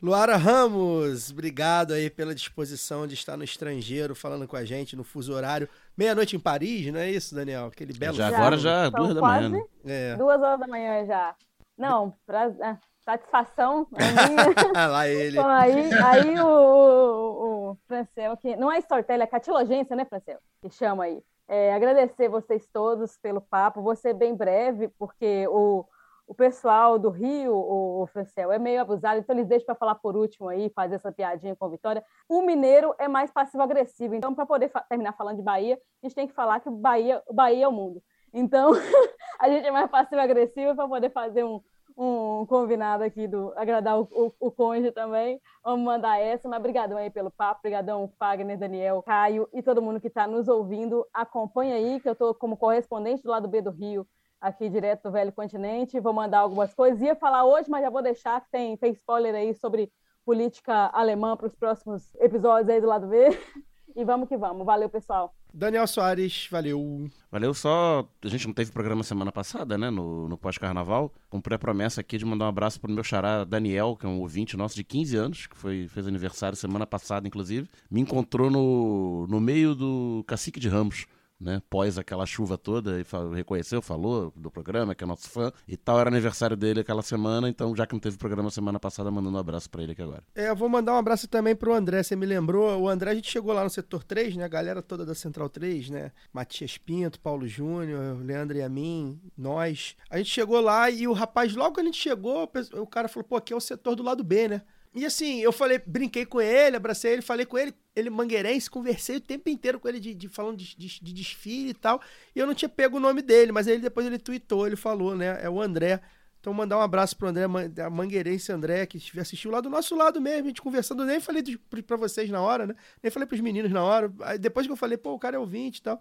[0.00, 5.02] Luara Ramos, obrigado aí pela disposição de estar no estrangeiro falando com a gente no
[5.02, 5.68] fuso horário.
[5.96, 7.66] Meia-noite em Paris, não é isso, Daniel?
[7.66, 9.48] Aquele belo Já agora já duas da manhã.
[9.48, 9.62] né?
[9.86, 10.16] É.
[10.16, 11.34] Duas horas da manhã já.
[11.78, 14.74] Não, pra, é, satisfação minha.
[14.90, 15.38] Lá ele.
[15.38, 20.40] Então, aí, aí o, o, o Francel, que não é storytelling, é catilogência, né, Francel?
[20.60, 21.22] Que chama aí.
[21.48, 23.80] É, agradecer vocês todos pelo papo.
[23.80, 25.84] Vou ser bem breve, porque o,
[26.26, 29.94] o pessoal do Rio, o, o Francel, é meio abusado, então eles deixam para falar
[29.94, 32.02] por último aí, fazer essa piadinha com a Vitória.
[32.28, 36.16] O mineiro é mais passivo-agressivo, então, para poder fa- terminar falando de Bahia, a gente
[36.16, 38.02] tem que falar que Bahia, Bahia é o mundo.
[38.34, 38.72] Então,
[39.38, 41.62] a gente é mais passivo-agressivo para poder fazer um,
[41.96, 45.40] um combinado aqui do agradar o, o, o também.
[45.64, 50.00] Vamos mandar essa, mas brigadão aí pelo papo, brigadão Fagner, Daniel, Caio e todo mundo
[50.00, 51.06] que está nos ouvindo.
[51.12, 54.06] Acompanha aí, que eu estou como correspondente do lado B do Rio,
[54.40, 55.98] aqui direto do Velho Continente.
[55.98, 57.00] Vou mandar algumas coisas.
[57.00, 59.90] Ia falar hoje, mas já vou deixar que tem, tem spoiler aí sobre
[60.24, 63.28] política alemã para os próximos episódios aí do lado B.
[63.94, 64.64] E vamos que vamos.
[64.66, 65.34] Valeu, pessoal.
[65.52, 67.08] Daniel Soares, valeu.
[67.30, 68.06] Valeu só.
[68.22, 69.88] A gente não teve programa semana passada, né?
[69.88, 71.12] No, no pós-carnaval.
[71.30, 74.20] Cumpri a promessa aqui de mandar um abraço pro meu xará Daniel, que é um
[74.20, 77.68] ouvinte nosso de 15 anos, que foi, fez aniversário semana passada, inclusive.
[77.90, 81.06] Me encontrou no, no meio do Cacique de Ramos.
[81.38, 83.04] Né, pós aquela chuva toda, e
[83.34, 86.00] reconheceu, falou do programa, que é nosso fã e tal.
[86.00, 89.40] Era aniversário dele aquela semana, então já que não teve programa semana passada, mandando um
[89.40, 90.24] abraço pra ele aqui agora.
[90.34, 92.80] É, eu vou mandar um abraço também pro André, você me lembrou.
[92.80, 94.44] O André, a gente chegou lá no setor 3, né?
[94.44, 96.10] A galera toda da Central 3, né?
[96.32, 99.94] Matias Pinto, Paulo Júnior, Leandro e a mim, nós.
[100.08, 103.28] A gente chegou lá e o rapaz, logo que a gente chegou, o cara falou,
[103.28, 104.62] pô, aqui é o setor do lado B, né?
[104.96, 109.16] E assim, eu falei, brinquei com ele, abracei ele, falei com ele, ele mangueirense, conversei
[109.16, 112.00] o tempo inteiro com ele de, de- falando de, de- de desfile e tal.
[112.34, 115.14] E eu não tinha pego o nome dele, mas ele depois ele tweetou, ele falou,
[115.14, 115.38] né?
[115.42, 116.00] É o André.
[116.40, 120.20] Então, mandar um abraço pro André, da Mangueirense André, que assistiu lá do nosso lado
[120.20, 121.42] mesmo, a gente conversando, nem falei
[121.86, 122.74] pra vocês na hora, né?
[123.02, 124.12] Nem falei pros meninos na hora.
[124.22, 126.00] Aí depois que eu falei, pô, o cara é ouvinte e tal.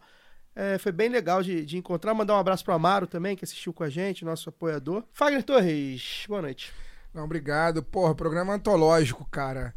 [0.56, 2.14] É, foi bem legal de, de encontrar.
[2.14, 5.04] Mandar um abraço pro Amaro também, que assistiu com a gente, nosso apoiador.
[5.12, 6.72] Fagner Torres, boa noite.
[7.16, 7.82] Não, obrigado.
[7.82, 9.74] Porra, programa antológico, cara.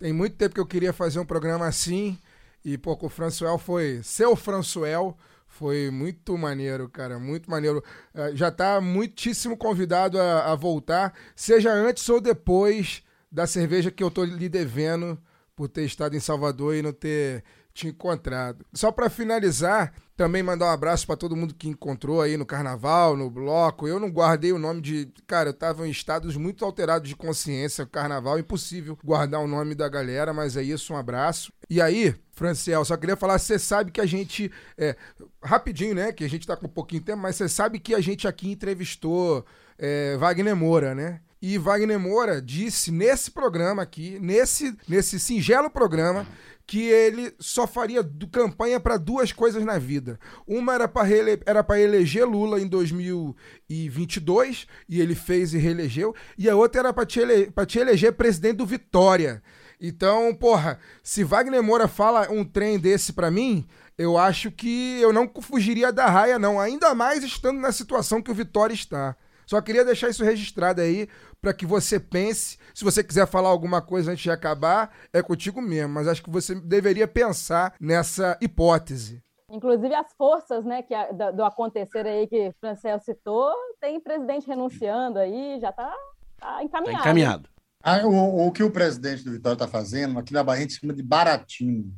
[0.00, 2.18] Tem muito tempo que eu queria fazer um programa assim.
[2.64, 4.00] E, pô, com o Françoel foi.
[4.02, 7.16] Seu Françoel foi muito maneiro, cara.
[7.18, 7.84] Muito maneiro.
[8.12, 14.02] Eh, Já tá muitíssimo convidado a, a voltar, seja antes ou depois da cerveja que
[14.02, 15.16] eu tô lhe devendo
[15.54, 18.64] por ter estado em Salvador e não ter te encontrado.
[18.72, 23.16] Só pra finalizar, também mandar um abraço pra todo mundo que encontrou aí no carnaval,
[23.16, 23.88] no bloco.
[23.88, 25.12] Eu não guardei o nome de.
[25.26, 27.86] Cara, eu tava em estados muito alterados de consciência.
[27.86, 31.52] Carnaval, impossível guardar o nome da galera, mas é isso, um abraço.
[31.68, 34.52] E aí, Franciel, só queria falar, você sabe que a gente.
[34.76, 34.96] É,
[35.42, 36.12] rapidinho, né?
[36.12, 38.28] Que a gente tá com um pouquinho de tempo, mas você sabe que a gente
[38.28, 39.44] aqui entrevistou
[39.78, 41.20] é, Wagner Moura, né?
[41.42, 46.26] E Wagner Moura disse nesse programa aqui, nesse, nesse singelo programa,
[46.70, 50.20] que ele só faria campanha para duas coisas na vida.
[50.46, 56.54] Uma era para para eleger Lula em 2022 e ele fez e reelegeu, e a
[56.54, 59.42] outra era para te, ele te eleger presidente do Vitória.
[59.80, 63.66] Então, porra, se Wagner Moura fala um trem desse pra mim,
[63.98, 68.30] eu acho que eu não fugiria da raia não, ainda mais estando na situação que
[68.30, 69.16] o Vitória está.
[69.50, 71.08] Só queria deixar isso registrado aí
[71.42, 72.56] para que você pense.
[72.72, 75.92] Se você quiser falar alguma coisa antes de acabar, é contigo mesmo.
[75.92, 79.20] Mas acho que você deveria pensar nessa hipótese.
[79.50, 83.98] Inclusive as forças, né, que a- da- do acontecer aí que o Francel citou, tem
[83.98, 85.92] presidente renunciando aí, já tá,
[86.38, 87.48] tá encaminhado.
[87.82, 90.78] Ah, o, o que o presidente do Vitória está fazendo, aqui na Bahia, a gente
[90.78, 91.92] chama de baratinho.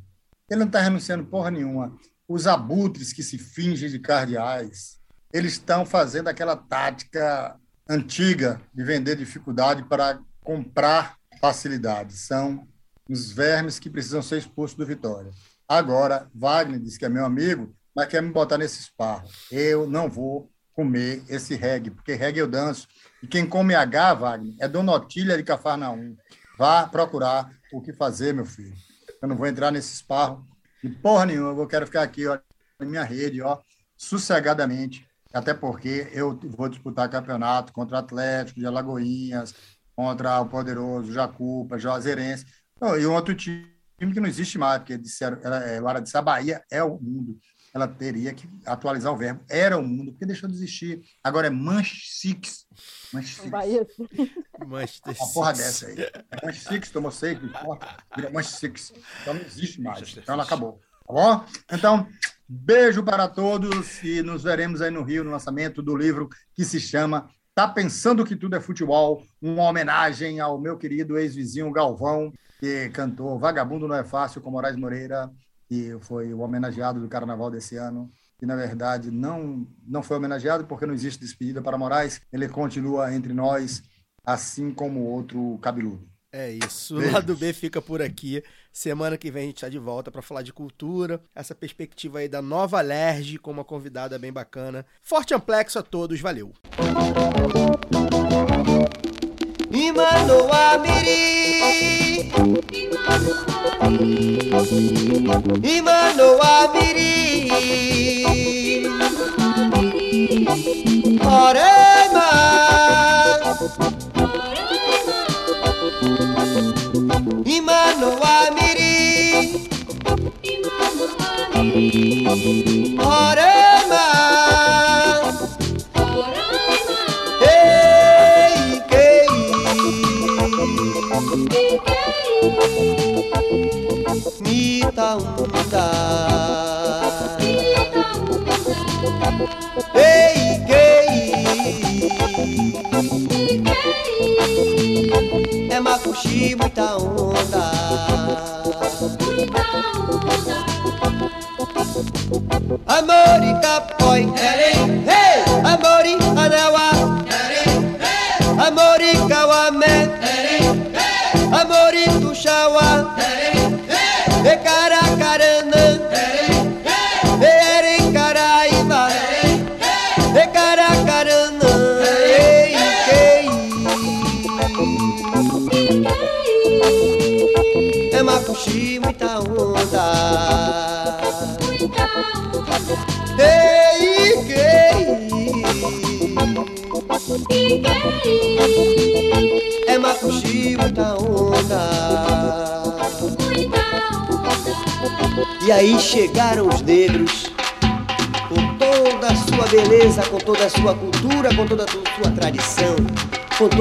[0.49, 1.95] Ele não está renunciando porra nenhuma.
[2.27, 4.99] Os abutres que se fingem de cardeais,
[5.33, 12.13] eles estão fazendo aquela tática antiga de vender dificuldade para comprar facilidade.
[12.13, 12.67] São
[13.09, 15.31] os vermes que precisam ser expostos do Vitória.
[15.67, 19.27] Agora, Wagner disse que é meu amigo, mas quer me botar nesse esparro.
[19.51, 22.87] Eu não vou comer esse reggae, porque reggae eu danço.
[23.21, 26.15] E quem come H, Wagner, é Dona de Cafarnaum.
[26.57, 28.73] Vá procurar o que fazer, meu filho.
[29.21, 30.45] Eu não vou entrar nesse esparro
[30.83, 31.59] de porra nenhuma.
[31.59, 32.37] Eu quero ficar aqui, ó,
[32.79, 33.59] na minha rede, ó,
[33.97, 35.07] sossegadamente.
[35.33, 39.53] Até porque eu vou disputar campeonato contra o Atlético de Alagoinhas,
[39.95, 42.45] contra o poderoso Jacupa, Juazeirense.
[42.79, 46.21] Não, E um outro time que não existe mais, porque disseram, ela, Lara disse, a
[46.21, 47.39] Bahia é o mundo.
[47.73, 49.43] Ela teria que atualizar o verbo.
[49.49, 51.01] Era o mundo, porque deixou de existir.
[51.23, 52.67] Agora é Manchix.
[53.11, 53.49] Manchix.
[53.49, 53.87] Bahia,
[54.67, 55.79] Manchester Uma porra Six.
[55.81, 56.25] dessa aí.
[56.29, 57.87] É Manchix, tomou seis, não importa.
[58.15, 58.93] Vira Manchix.
[59.21, 60.15] Então não existe mais.
[60.15, 60.79] Então ela acabou.
[61.07, 61.45] Tá bom?
[61.71, 62.07] Então,
[62.47, 66.79] beijo para todos e nos veremos aí no Rio no lançamento do livro que se
[66.79, 69.23] chama Tá pensando que tudo é futebol?
[69.39, 74.75] Uma homenagem ao meu querido ex-vizinho Galvão, que cantou Vagabundo Não É Fácil com Moraes
[74.75, 75.29] Moreira,
[75.69, 78.11] que foi o homenageado do carnaval desse ano.
[78.41, 82.21] E, na verdade, não, não foi homenageado porque não existe despedida para Moraes.
[82.31, 83.83] Ele continua entre nós,
[84.25, 86.09] assim como outro cabeludo.
[86.31, 86.97] É isso.
[86.97, 88.43] O lado B fica por aqui.
[88.73, 92.27] Semana que vem a gente tá de volta para falar de cultura, essa perspectiva aí
[92.27, 94.83] da nova Lerge com uma convidada bem bacana.
[94.99, 96.51] Forte amplexo a todos, valeu.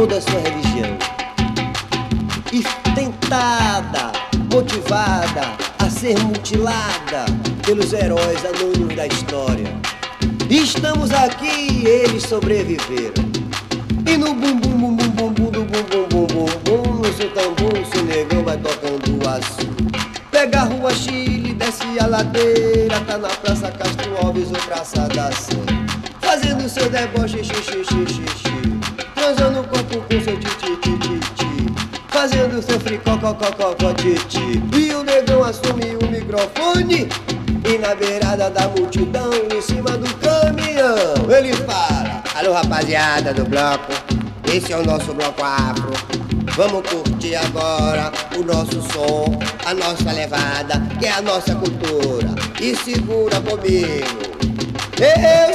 [0.03, 0.99] Toda a sua religião.
[2.53, 2.61] E
[2.93, 4.11] tentada,
[4.53, 5.43] motivada
[5.79, 7.25] a ser mutilada
[7.65, 8.72] Pelos heróis anônimos
[44.53, 45.93] Esse é o nosso bloco afro
[46.55, 52.29] Vamos curtir agora o nosso som, a nossa levada, que é a nossa cultura.
[52.61, 54.21] E segura comigo.
[55.01, 55.55] Eu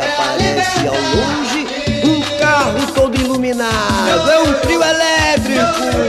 [0.00, 1.66] repente aparece ao longe
[2.04, 4.30] um carro todo iluminado.
[4.30, 6.00] É um trio elétrico.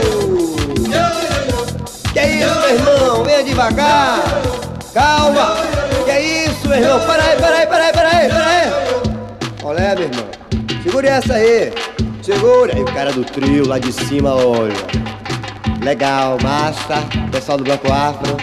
[2.12, 3.24] Que é isso, meu irmão?
[3.24, 4.20] Venha devagar.
[4.92, 5.56] Calma.
[6.04, 7.00] Que é isso, meu irmão?
[7.00, 8.70] Para aí, para aí, para aí, para aí, para aí.
[9.64, 10.24] Olha, meu irmão.
[10.82, 11.72] Segure essa aí.
[12.22, 12.74] Segura.
[12.74, 14.74] Aí o cara do trio lá de cima, olha.
[15.82, 17.02] Legal, massa.
[17.30, 18.36] Pessoal do Bloco Afro.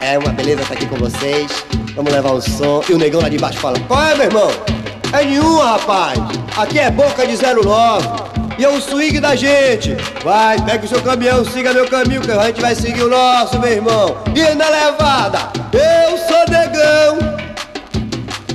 [0.00, 1.64] É uma beleza estar aqui com vocês.
[1.94, 2.82] Vamos levar o som.
[2.88, 4.50] E o negão lá de baixo fala: Qual é, meu irmão?
[5.12, 6.18] É nenhuma, rapaz.
[6.56, 8.08] Aqui é boca de 09.
[8.58, 9.96] e é o swing da gente.
[10.24, 13.58] Vai, pega o seu caminhão, siga meu caminho, que a gente vai seguir o nosso,
[13.58, 14.16] meu irmão.
[14.34, 17.18] E na levada, eu sou negão,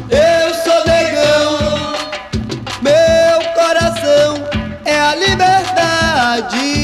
[0.09, 1.57] eu sou negão.
[2.81, 4.47] Meu coração
[4.83, 6.76] é a liberdade,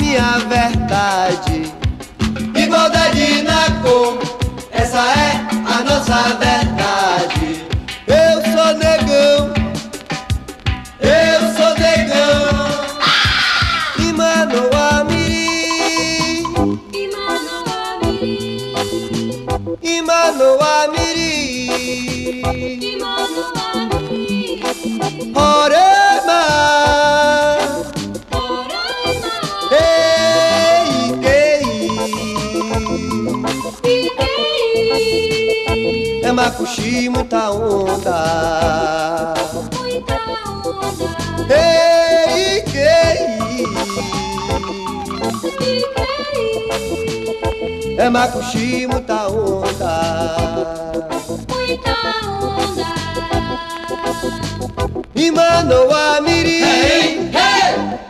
[0.00, 1.72] minha verdade.
[2.54, 4.18] Igualdade na cor,
[4.70, 5.32] essa é
[5.66, 7.66] a nossa verdade.
[8.06, 9.52] Eu sou negão,
[11.00, 12.48] eu sou negão.
[13.98, 16.42] Imanoa Miri,
[19.82, 22.42] Imanoa Miri,
[25.34, 26.40] Orema,
[36.48, 39.34] Ei, é macuxi, muita onda.
[41.50, 42.64] Ei,
[47.98, 50.36] É macuxi, muita onda.
[55.14, 57.30] E Manoa Mirim,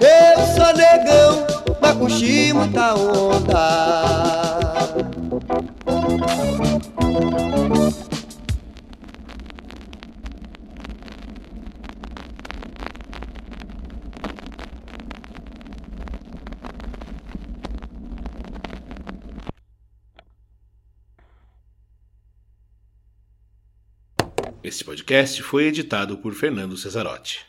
[0.01, 1.45] eu sou negão,
[1.81, 4.58] macuxi, muita onda.
[24.69, 27.41] Esse podcast foi editado por Fernando Cesarotti.